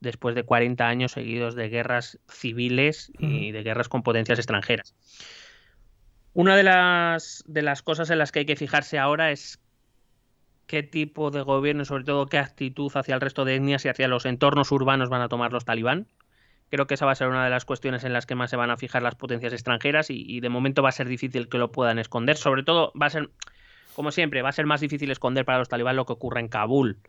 [0.00, 4.94] después de 40 años seguidos de guerras civiles y de guerras con potencias extranjeras.
[6.32, 9.60] Una de las, de las cosas en las que hay que fijarse ahora es
[10.66, 13.88] qué tipo de gobierno y sobre todo qué actitud hacia el resto de etnias y
[13.88, 16.06] hacia los entornos urbanos van a tomar los talibán.
[16.70, 18.56] Creo que esa va a ser una de las cuestiones en las que más se
[18.56, 21.58] van a fijar las potencias extranjeras y, y de momento va a ser difícil que
[21.58, 22.36] lo puedan esconder.
[22.36, 23.30] Sobre todo va a ser,
[23.96, 26.46] como siempre, va a ser más difícil esconder para los talibán lo que ocurra en
[26.46, 27.00] Kabul.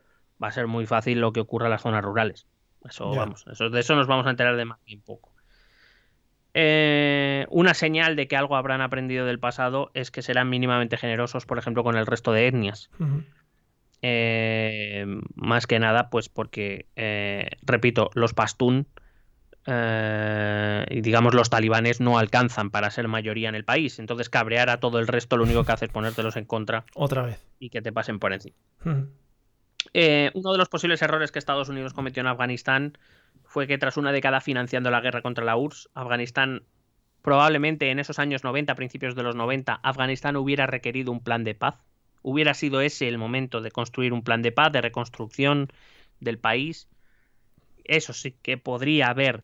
[0.44, 2.48] Va a ser muy fácil lo que ocurra en las zonas rurales.
[2.88, 5.32] Eso, vamos, eso, de eso nos vamos a enterar de más bien poco.
[6.54, 11.46] Eh, una señal de que algo habrán aprendido del pasado es que serán mínimamente generosos,
[11.46, 12.90] por ejemplo, con el resto de etnias.
[14.02, 15.06] Eh,
[15.36, 18.88] más que nada, pues porque, eh, repito, los pastún
[19.64, 24.00] y digamos los talibanes no alcanzan para ser mayoría en el país.
[24.00, 26.84] Entonces cabrear a todo el resto lo único que hace es ponértelos en contra.
[26.96, 27.46] Otra vez.
[27.60, 28.56] Y que te pasen por encima.
[29.94, 32.98] Eh, uno de los posibles errores que Estados Unidos cometió en Afganistán
[33.44, 36.64] fue que tras una década financiando la guerra contra la URSS, Afganistán
[37.22, 41.56] probablemente en esos años 90, principios de los 90, Afganistán hubiera requerido un plan de
[41.56, 41.80] paz.
[42.24, 45.72] Hubiera sido ese el momento de construir un plan de paz, de reconstrucción
[46.20, 46.88] del país.
[47.84, 49.44] Eso sí que podría haber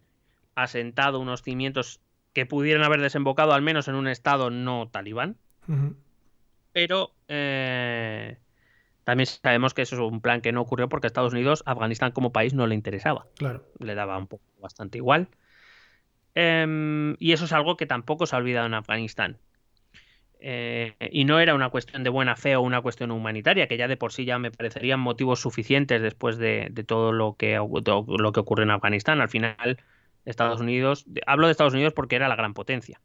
[0.56, 2.00] asentado unos cimientos
[2.34, 5.38] que pudieran haber desembocado al menos en un estado no talibán.
[6.72, 8.38] Pero eh,
[9.08, 12.12] también sabemos que eso es un plan que no ocurrió porque a Estados Unidos, Afganistán
[12.12, 13.26] como país no le interesaba.
[13.38, 13.64] Claro.
[13.80, 15.30] Le daba un poco bastante igual.
[16.36, 19.38] Em, y eso es algo que tampoco se ha olvidado en Afganistán.
[20.42, 23.88] Eh, y no era una cuestión de buena fe o una cuestión humanitaria, que ya
[23.88, 28.40] de por sí ya me parecerían motivos suficientes después de, todo lo que, lo que
[28.42, 29.22] ocurre en Afganistán.
[29.22, 29.82] Al final,
[30.26, 33.00] Estados Unidos, hablo de Estados Unidos porque era la gran potencia.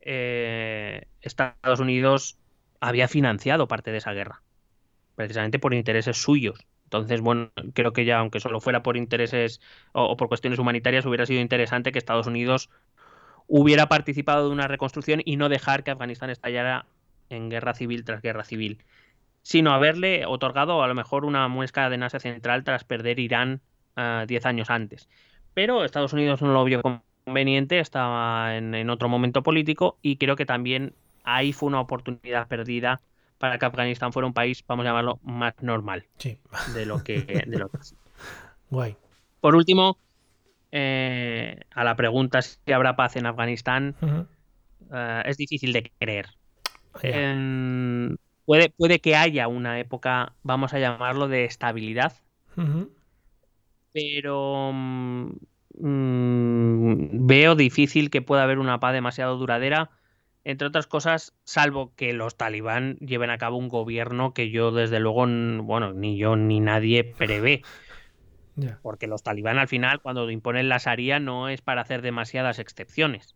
[0.00, 2.36] Eh, Estados Unidos
[2.80, 4.42] había financiado parte de esa guerra,
[5.16, 6.64] precisamente por intereses suyos.
[6.84, 9.60] Entonces, bueno, creo que ya, aunque solo fuera por intereses
[9.92, 12.70] o, por cuestiones humanitarias, hubiera sido interesante que Estados Unidos
[13.48, 16.86] hubiera participado de una reconstrucción y no dejar que Afganistán estallara
[17.28, 18.84] en guerra civil tras guerra civil,
[19.42, 23.60] sino haberle otorgado a lo mejor una muesca de Asia Central tras perder Irán
[23.96, 25.08] uh, diez años antes.
[25.54, 26.82] Pero Estados Unidos no lo vio
[27.24, 30.94] conveniente, estaba en otro momento político y creo que también
[31.24, 33.00] ahí fue una oportunidad perdida
[33.38, 36.06] para que Afganistán fuera un país, vamos a llamarlo, más normal
[36.74, 37.78] de lo que de lo que
[38.70, 38.96] Guay.
[39.40, 39.98] Por último,
[40.72, 43.94] eh, a la pregunta si habrá paz en Afganistán,
[44.92, 46.26] eh, es difícil de creer.
[48.44, 52.14] puede, puede que haya una época, vamos a llamarlo, de estabilidad,
[53.92, 55.28] pero mm,
[57.26, 59.90] veo difícil que pueda haber una paz demasiado duradera
[60.46, 65.00] entre otras cosas, salvo que los talibán lleven a cabo un gobierno que yo desde
[65.00, 65.26] luego,
[65.64, 67.62] bueno, ni yo ni nadie prevé.
[68.82, 73.34] Porque los talibán al final, cuando imponen la Sharia, no es para hacer demasiadas excepciones.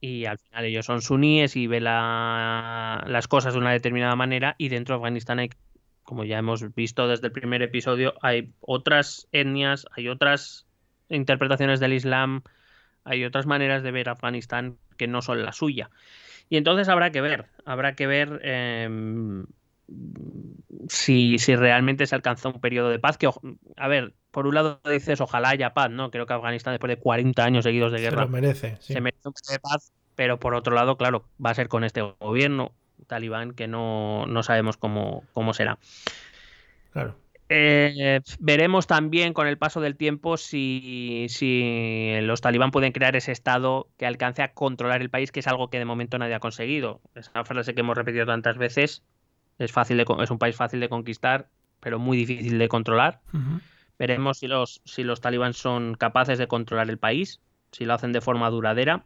[0.00, 4.68] Y al final ellos son suníes y ven las cosas de una determinada manera y
[4.68, 5.50] dentro de Afganistán hay,
[6.04, 10.68] como ya hemos visto desde el primer episodio, hay otras etnias, hay otras
[11.08, 12.44] interpretaciones del Islam,
[13.02, 15.88] hay otras maneras de ver Afganistán que no son la suya.
[16.50, 19.46] Y entonces habrá que ver, habrá que ver em,
[20.88, 23.16] si, realmente se alcanzó un periodo de paz.
[23.16, 23.30] Que,
[23.76, 26.10] a ver, por un lado dices ojalá haya paz, ¿no?
[26.10, 29.32] Creo que Afganistán después de 40 años seguidos de guerra se, merece, se merece un
[29.32, 32.72] periodo de paz, pero por otro lado, claro, va a ser con este gobierno
[33.06, 35.78] talibán que no, no sabemos cómo, cómo será.
[36.92, 37.16] Claro.
[37.52, 41.26] Eh, veremos también con el paso del tiempo si,
[42.22, 45.68] los talibán pueden crear ese estado que alcance a controlar el país, que es algo
[45.68, 47.00] que de momento nadie ha conseguido.
[47.16, 49.02] Esa frase que hemos repetido tantas veces.
[49.58, 51.48] Es, fácil de, es un país fácil de conquistar,
[51.80, 53.20] pero muy difícil de controlar.
[53.98, 57.40] Veremos si los, si los talibán son capaces de controlar el país,
[57.72, 59.04] si lo hacen de forma duradera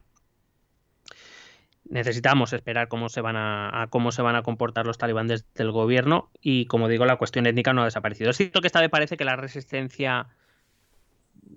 [1.89, 6.29] necesitamos esperar cómo se van a, cómo se van a comportar los talibanes del gobierno
[6.41, 8.31] y como digo la cuestión étnica no ha desaparecido.
[8.31, 10.27] Es cierto que esta vez parece que la resistencia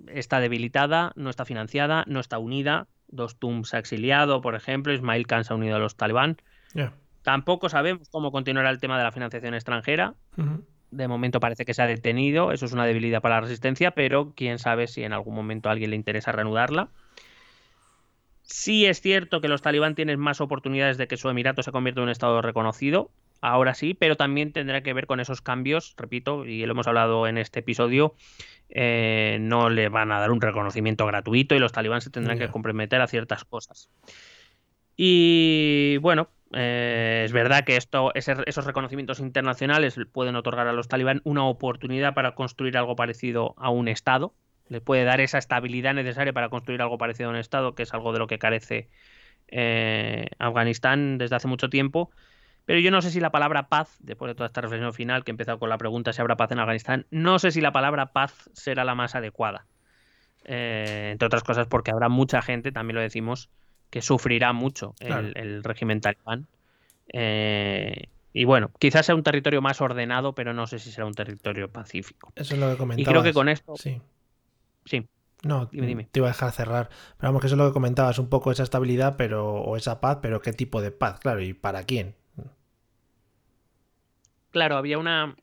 [0.07, 2.87] está debilitada, no está financiada, no está unida.
[3.09, 6.37] Dos se ha exiliado, por ejemplo, Ismail Khan se ha unido a los talibán.
[7.23, 10.15] Tampoco sabemos cómo continuará el tema de la financiación extranjera.
[10.91, 14.33] De momento parece que se ha detenido, eso es una debilidad para la resistencia, pero
[14.35, 16.91] quién sabe si en algún momento a alguien le interesa reanudarla.
[18.51, 22.01] Sí es cierto que los talibán tienen más oportunidades de que su emirato se convierta
[22.01, 23.11] en un estado reconocido,
[23.43, 27.27] ahora sí, pero también tendrá que ver con esos cambios, repito, y lo hemos hablado
[27.27, 28.15] en este episodio,
[28.71, 32.49] eh, no le van a dar un reconocimiento gratuito y los talibán se tendrán que
[32.49, 33.91] comprometer a ciertas cosas.
[34.97, 41.21] Y bueno, eh, es verdad que esto, esos reconocimientos internacionales pueden otorgar a los talibán
[41.25, 44.33] una oportunidad para construir algo parecido a un Estado,
[44.69, 47.95] le puede dar esa estabilidad necesaria para construir algo parecido a un Estado, que es
[47.95, 48.89] algo de lo que carece
[49.49, 52.11] eh, Afganistán desde hace mucho tiempo.
[52.65, 55.31] Pero yo no sé si la palabra paz, después de toda esta reflexión final que
[55.31, 58.13] he empezado con la pregunta si habrá paz en Afganistán, no sé si la palabra
[58.13, 59.65] paz será la más adecuada.
[60.45, 63.49] Eh, entre otras cosas porque habrá mucha gente, también lo decimos,
[63.89, 66.47] que sufrirá mucho el, régimen talibán.
[67.11, 71.15] Eh, y bueno, quizás sea un territorio más ordenado, pero no sé si será un
[71.15, 72.33] territorio pacífico.
[72.37, 73.09] Eso es lo que comentabas.
[73.09, 73.77] Y creo que con esto...
[73.77, 73.99] Sí.
[74.89, 75.09] Sí.
[75.45, 76.89] No, dime, te iba a dejar cerrar.
[77.17, 80.01] Pero vamos, que eso es lo que comentabas, un poco esa estabilidad, pero, o esa
[80.01, 82.17] paz, pero qué tipo de paz, claro, y para quién.
[84.51, 85.37] Claro, había una.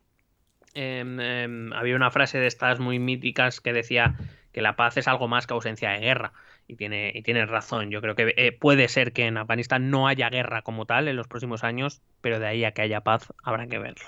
[0.73, 4.15] Em, em, había una frase de estas muy míticas que decía
[4.51, 6.34] que la paz es algo más que ausencia de guerra.
[6.68, 7.92] Y tiene, y tiene razón.
[7.92, 11.16] Yo creo que eh, puede ser que en Afganistán no haya guerra como tal en
[11.16, 14.06] los próximos años, pero de ahí a que haya paz habrá que verlo.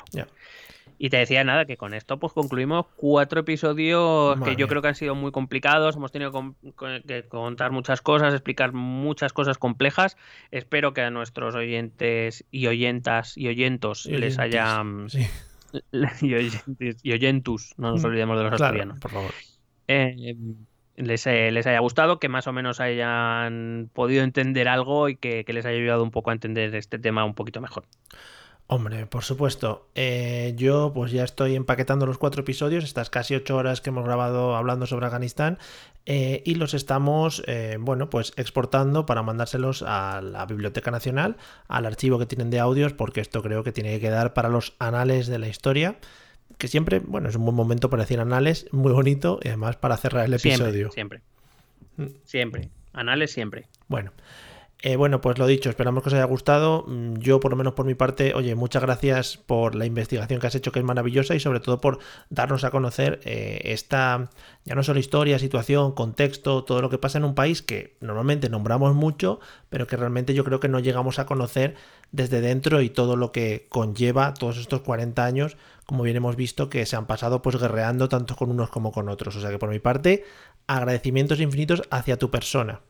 [1.00, 4.88] Y te decía nada, que con esto pues concluimos cuatro episodios que yo creo que
[4.88, 6.32] han sido muy complicados, hemos tenido
[7.06, 10.18] que contar muchas cosas, explicar muchas cosas complejas.
[10.50, 14.84] Espero que a nuestros oyentes y oyentas y oyentos les haya...
[16.22, 19.00] y, oyentus, no nos mm, olvidemos de los asturianos.
[19.00, 19.32] Por favor.
[19.88, 20.36] Eh,
[20.98, 25.66] les, les, haya gustado, que más o menos hayan podido entender algo y que les
[25.66, 27.86] haya ayudado un poco a entender este tema un poquito mejor.
[28.70, 29.88] Hombre, por supuesto.
[29.96, 34.04] Eh, yo pues ya estoy empaquetando los cuatro episodios, estas casi ocho horas que hemos
[34.04, 35.58] grabado hablando sobre Afganistán,
[36.06, 41.38] eh, y los estamos, eh, bueno, pues exportando para mandárselos a la Biblioteca Nacional,
[41.70, 44.76] al archivo que tienen de audios, porque esto creo que tiene que quedar para los
[44.80, 45.98] anales de la historia,
[46.58, 49.98] que siempre, bueno, es un buen momento para decir anales, muy bonito, y además para
[49.98, 50.92] cerrar el episodio.
[50.92, 51.22] Siempre,
[51.96, 52.20] siempre.
[52.26, 52.70] Siempre.
[52.94, 53.68] Anales siempre.
[53.88, 54.12] Bueno.
[54.84, 56.86] Eh, bueno, pues lo dicho, esperamos que os haya gustado.
[56.88, 60.46] Mm, yo, por lo menos por mi parte, oye, muchas gracias por la investigación que
[60.46, 61.98] has hecho, que es maravillosa, y sobre todo por
[62.30, 64.30] darnos a conocer eh, esta,
[64.66, 68.50] ya no solo historia, situación, contexto, todo lo que pasa en un país que normalmente
[68.50, 71.74] nombramos mucho, pero que realmente yo creo que no llegamos a conocer
[72.12, 75.58] desde dentro y todo lo que conlleva todos estos 40 años,
[75.88, 79.10] como bien hemos visto, que se han pasado pues guerreando tanto con unos como con
[79.10, 79.36] otros.
[79.38, 80.26] O sea que por mi parte,
[80.68, 82.82] agradecimientos infinitos hacia tu persona.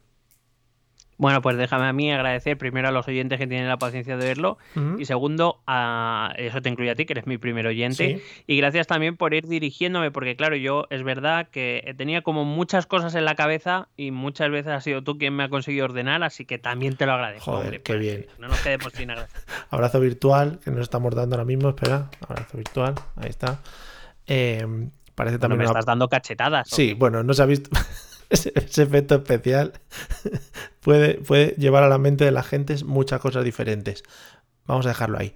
[1.17, 4.25] Bueno, pues déjame a mí agradecer primero a los oyentes que tienen la paciencia de
[4.25, 4.57] verlo
[4.99, 8.21] y segundo, a eso te incluye a ti, que eres mi primer oyente.
[8.45, 12.85] Y gracias también por ir dirigiéndome, porque claro, yo es verdad que tenía como muchas
[12.85, 16.23] cosas en la cabeza y muchas veces has sido tú quien me ha conseguido ordenar,
[16.23, 17.51] así que también te lo agradezco.
[17.51, 18.27] Joder, qué pues, bien.
[18.37, 19.41] No nos quedemos sin agradecer.
[19.71, 22.09] Abrazo virtual, que nos estamos dando ahora mismo, espera.
[22.27, 23.59] Abrazo virtual, ahí está.
[24.27, 24.65] Eh,
[25.15, 25.59] parece también...
[25.59, 26.69] me estás dando cachetadas.
[26.69, 27.71] Sí, bueno, no se ha visto...
[28.29, 29.73] ese, efecto especial
[30.81, 34.03] puede, puede, llevar a la mente de la gente muchas cosas diferentes.
[34.65, 35.33] Vamos a dejarlo ahí.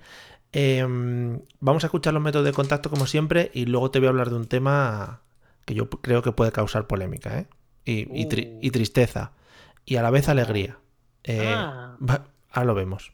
[0.53, 4.09] Em, vamos a escuchar los métodos de contacto como siempre y luego te voy a
[4.09, 5.21] hablar de un tema
[5.65, 7.47] que yo creo que puede causar polémica ¿eh?
[7.85, 8.71] y, uh.
[8.71, 9.31] tristeza
[9.85, 10.77] y a la vez alegría.
[11.23, 11.95] Eh, ah.
[12.51, 13.13] ahora lo vemos.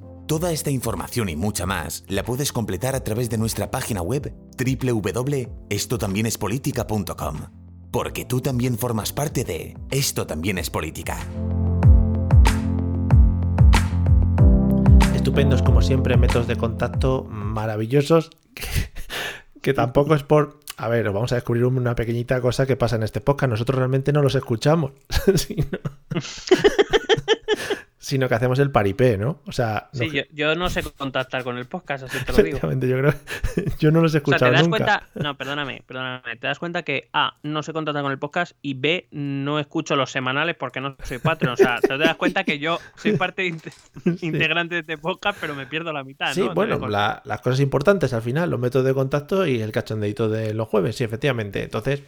[0.31, 4.33] Toda esta información y mucha más la puedes completar a través de nuestra página web
[4.57, 7.37] www.estotambiénespolitica.com.
[7.91, 11.17] Porque tú también formas parte de Esto también es política.
[15.13, 18.29] Estupendos como siempre, métodos de contacto maravillosos
[19.61, 23.03] que, tampoco es por a ver, vamos a descubrir una pequeñita cosa que pasa en
[23.03, 23.51] este podcast.
[23.51, 24.93] Nosotros realmente no los escuchamos.
[28.01, 29.41] sino que hacemos el paripé, ¿no?
[29.45, 32.57] O sea, sí, yo, no sé contactar con el podcast, así te lo digo.
[32.59, 33.13] Yo creo
[33.79, 35.07] yo no los he escuchado o sea, ¿te das nunca.
[35.13, 36.35] Cuenta, no, perdóname, perdóname.
[36.37, 39.95] Te das cuenta que A, no sé contactar con el podcast y B, no escucho
[39.95, 41.53] los semanales porque no soy Patreon.
[41.53, 43.45] O sea, te das cuenta que yo soy parte
[44.21, 48.23] integrante de este podcast, pero me pierdo la mitad, Sí, bueno, las cosas importantes al
[48.23, 51.61] final, los métodos de contacto y el cachondeito de los jueves, sí, efectivamente.
[51.61, 52.01] Entonces,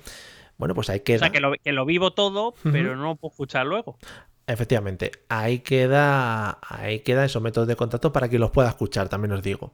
[0.58, 1.18] bueno, pues hay que.
[1.18, 4.00] O sea, que lo, que lo vivo todo, pero no lo puedo escuchar luego.
[4.46, 9.32] Efectivamente, ahí queda, ahí queda esos métodos de contacto para que los pueda escuchar, también
[9.32, 9.74] os digo.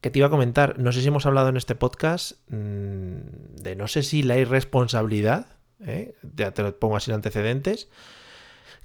[0.00, 3.74] Que te iba a comentar, no sé si hemos hablado en este podcast mm, de
[3.76, 5.46] no sé si la irresponsabilidad,
[5.84, 6.14] ¿eh?
[6.36, 7.88] ya te lo pongo así en antecedentes,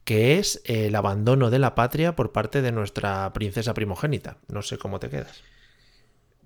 [0.03, 4.37] que es el abandono de la patria por parte de nuestra princesa primogénita.
[4.47, 5.43] No sé cómo te quedas.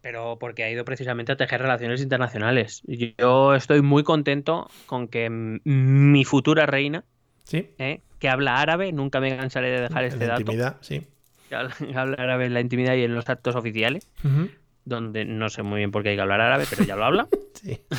[0.02, 2.84] Pero porque ha ido precisamente a tejer relaciones internacionales.
[3.18, 7.04] Yo estoy muy contento con que mi futura reina,
[7.48, 7.70] ¿Sí?
[7.78, 8.02] ¿eh?
[8.20, 10.42] que habla árabe, nunca me cansaré de dejar este dato.
[10.42, 11.08] Intimidad, sí.
[11.50, 14.06] Que habla, árabe en la intimidad y en los actos oficiales,
[14.84, 17.28] donde no sé muy bien por qué hay que hablar árabe, pero ya lo habla.
[17.54, 17.80] sí.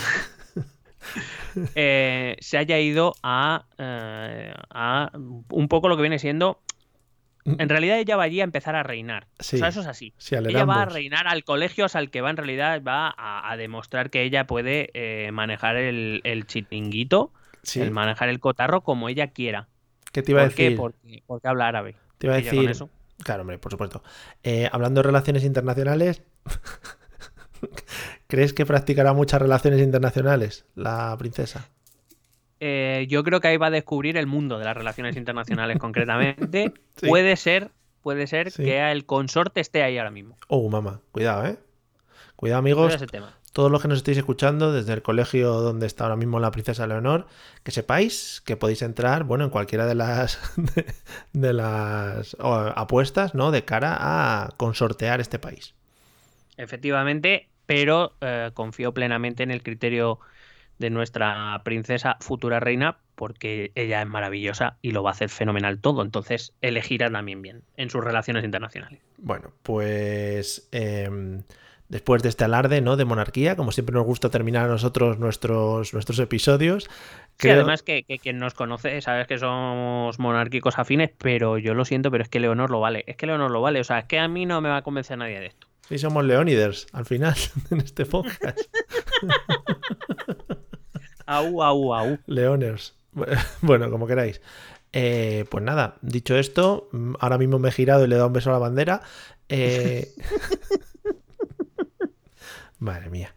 [1.75, 6.61] Eh, se haya ido a, eh, a un poco lo que viene siendo
[7.47, 7.55] mm.
[7.59, 9.27] en realidad ella va allí a empezar a reinar.
[9.41, 10.13] o sea, eso es así.
[10.31, 14.23] ella va a reinar al colegio al que va en realidad va a, demostrar que
[14.23, 14.91] ella puede
[15.33, 17.33] manejar el, el chiringuito,
[17.75, 19.69] el manejar el cotarro como ella quiera.
[20.13, 20.71] ¿Qué te iba a decir?
[20.71, 20.77] Qué?
[20.77, 21.97] Porque, porque habla árabe.
[22.19, 22.73] Te iba a decir.
[23.23, 24.03] Claro, hombre, por supuesto.
[24.43, 26.23] Eh, hablando de relaciones internacionales,
[28.27, 31.69] ¿crees que practicará muchas relaciones internacionales la princesa?
[32.61, 36.73] Eh, yo creo que ahí va a descubrir el mundo de las relaciones internacionales concretamente.
[37.07, 37.71] Puede ser,
[38.03, 40.37] puede ser que el consorte esté ahí ahora mismo.
[40.49, 41.59] Oh, mamá, cuidado, eh.
[42.37, 42.95] Cuidado, amigos.
[42.95, 46.41] Ese tema todos los que nos estéis escuchando desde el colegio donde está ahora mismo
[46.41, 47.27] la princesa Leonor,
[47.63, 50.39] que sepáis que podéis entrar, bueno, en cualquiera de las
[51.33, 53.51] de, las apuestas, ¿no?
[53.51, 55.75] De cara a consortear este país.
[56.57, 60.21] Efectivamente, pero eh, confío plenamente en el criterio
[60.79, 65.81] de nuestra princesa futura reina, porque ella es maravillosa y lo va a hacer fenomenal
[65.81, 66.03] todo.
[66.03, 69.01] Entonces, elegirá también bien en sus relaciones internacionales.
[69.17, 70.69] Bueno, pues.
[70.71, 71.43] Em,
[71.89, 72.97] después de este alarde ¿no?
[72.97, 76.89] de monarquía, como siempre nos gusta terminar a nosotros nuestros, nuestros episodios.
[77.37, 82.11] Que además que, quien nos conoce, sabes que somos monárquicos afines, pero yo lo siento,
[82.11, 83.05] pero es que Leonor lo vale.
[83.07, 83.81] Es que Leonor lo vale.
[83.81, 85.67] O sea, es que a mí no me va a convencer nadie de esto.
[85.89, 87.35] Sí, somos Leoniders al final
[87.71, 88.61] en este podcast.
[91.27, 92.19] au, au, au.
[92.27, 92.95] Leoners.
[93.63, 94.41] Bueno, como queráis.
[94.93, 96.89] Eh, pues nada, dicho esto,
[97.21, 99.03] ahora mismo me he girado y le he dado un beso a la bandera.
[99.49, 100.09] Eh...
[102.79, 103.35] Madre mía.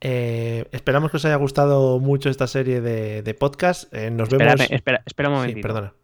[0.00, 3.92] Eh, esperamos que os haya gustado mucho esta serie de, podcast.
[3.94, 4.60] Eh, nos vemos.
[4.70, 5.60] Espera, espera un momento.
[5.60, 5.94] perdona.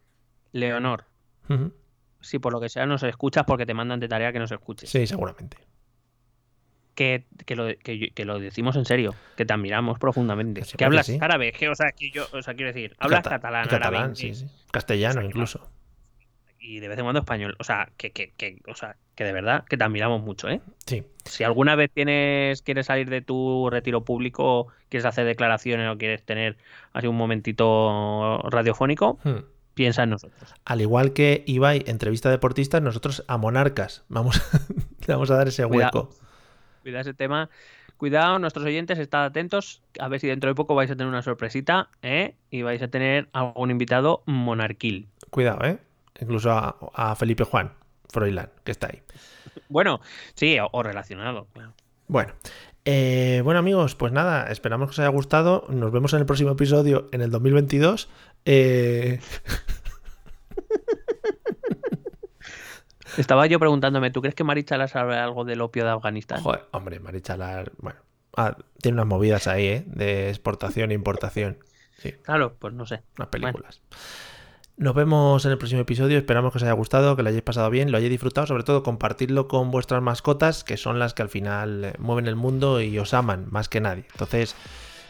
[0.52, 1.04] Leonor.
[2.20, 4.90] Si por lo que sea nos escuchas porque te mandan de tarea que nos escuches.
[4.90, 5.58] Sí, seguramente.
[6.94, 10.62] Que, lo, que, lo, decimos en serio, que te admiramos profundamente.
[10.78, 14.16] que hablas árabe, que, o sea, que yo, o sea, quiero decir, hablas catalán, catalán,
[14.16, 14.46] sí, sí.
[14.70, 15.68] castellano incluso
[16.66, 17.56] y de vez en cuando español.
[17.58, 20.60] O sea, que, que, que, o sea, que de verdad que te admiramos mucho, ¿eh?
[20.86, 21.02] Sí.
[21.24, 26.22] Si alguna vez tienes, quieres salir de tu retiro público, quieres hacer declaraciones o quieres
[26.22, 26.56] tener
[26.92, 29.38] así un momentito radiofónico, hmm.
[29.74, 30.54] piensa en nosotros.
[30.64, 34.04] Al igual que Ibai, entrevista a deportistas, nosotros a monarcas.
[34.08, 34.40] Vamos,
[35.08, 36.10] vamos a dar ese hueco.
[36.82, 37.50] Cuidado, ese tema.
[37.96, 39.82] Cuidado, nuestros oyentes, estad atentos.
[39.98, 42.36] A ver si dentro de poco vais a tener una sorpresita, ¿eh?
[42.50, 45.08] Y vais a tener algún invitado monarquil.
[45.30, 45.78] Cuidado, ¿eh?
[46.20, 47.72] incluso a, Felipe Juan
[48.16, 49.02] Froilán, que está ahí.
[49.68, 50.00] Bueno,
[50.34, 51.48] sí, o, relacionado.
[52.08, 52.32] Bueno,
[52.86, 55.66] eh, bueno amigos, pues nada, esperamos que os haya gustado.
[55.68, 58.08] Nos vemos en el próximo episodio en el 2022.
[58.46, 59.20] Eh,
[63.18, 66.40] Estaba yo preguntándome, ¿tú crees que Marichalar sabe algo del opio de Afganistán?
[66.40, 67.98] Joder, hombre, Marichalar, bueno,
[68.34, 69.84] ah, tiene unas movidas ahí, ¿eh?
[69.88, 71.58] De exportación e importación.
[71.98, 72.12] Sí.
[72.12, 73.02] Claro, pues no sé.
[73.18, 73.82] Unas películas.
[74.78, 77.70] Nos vemos en el próximo episodio, esperamos que os haya gustado, que lo hayáis pasado
[77.70, 81.30] bien, lo hayáis disfrutado, sobre todo compartidlo con vuestras mascotas, que son las que al
[81.30, 84.04] final eh, mueven el mundo y os aman más que nadie.
[84.12, 84.54] Entonces,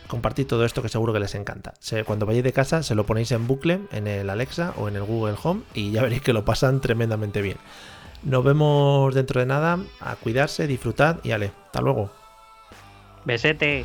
[0.06, 1.74] compartid todo esto que seguro que les encanta.
[2.04, 5.02] Cuando vayáis de casa, se lo ponéis en bucle en el Alexa o en el
[5.02, 7.56] Google Home y ya veréis que lo pasan tremendamente bien.
[8.22, 12.12] Nos vemos dentro de nada, a cuidarse, disfrutad y ale, hasta luego.
[13.24, 13.84] Besete.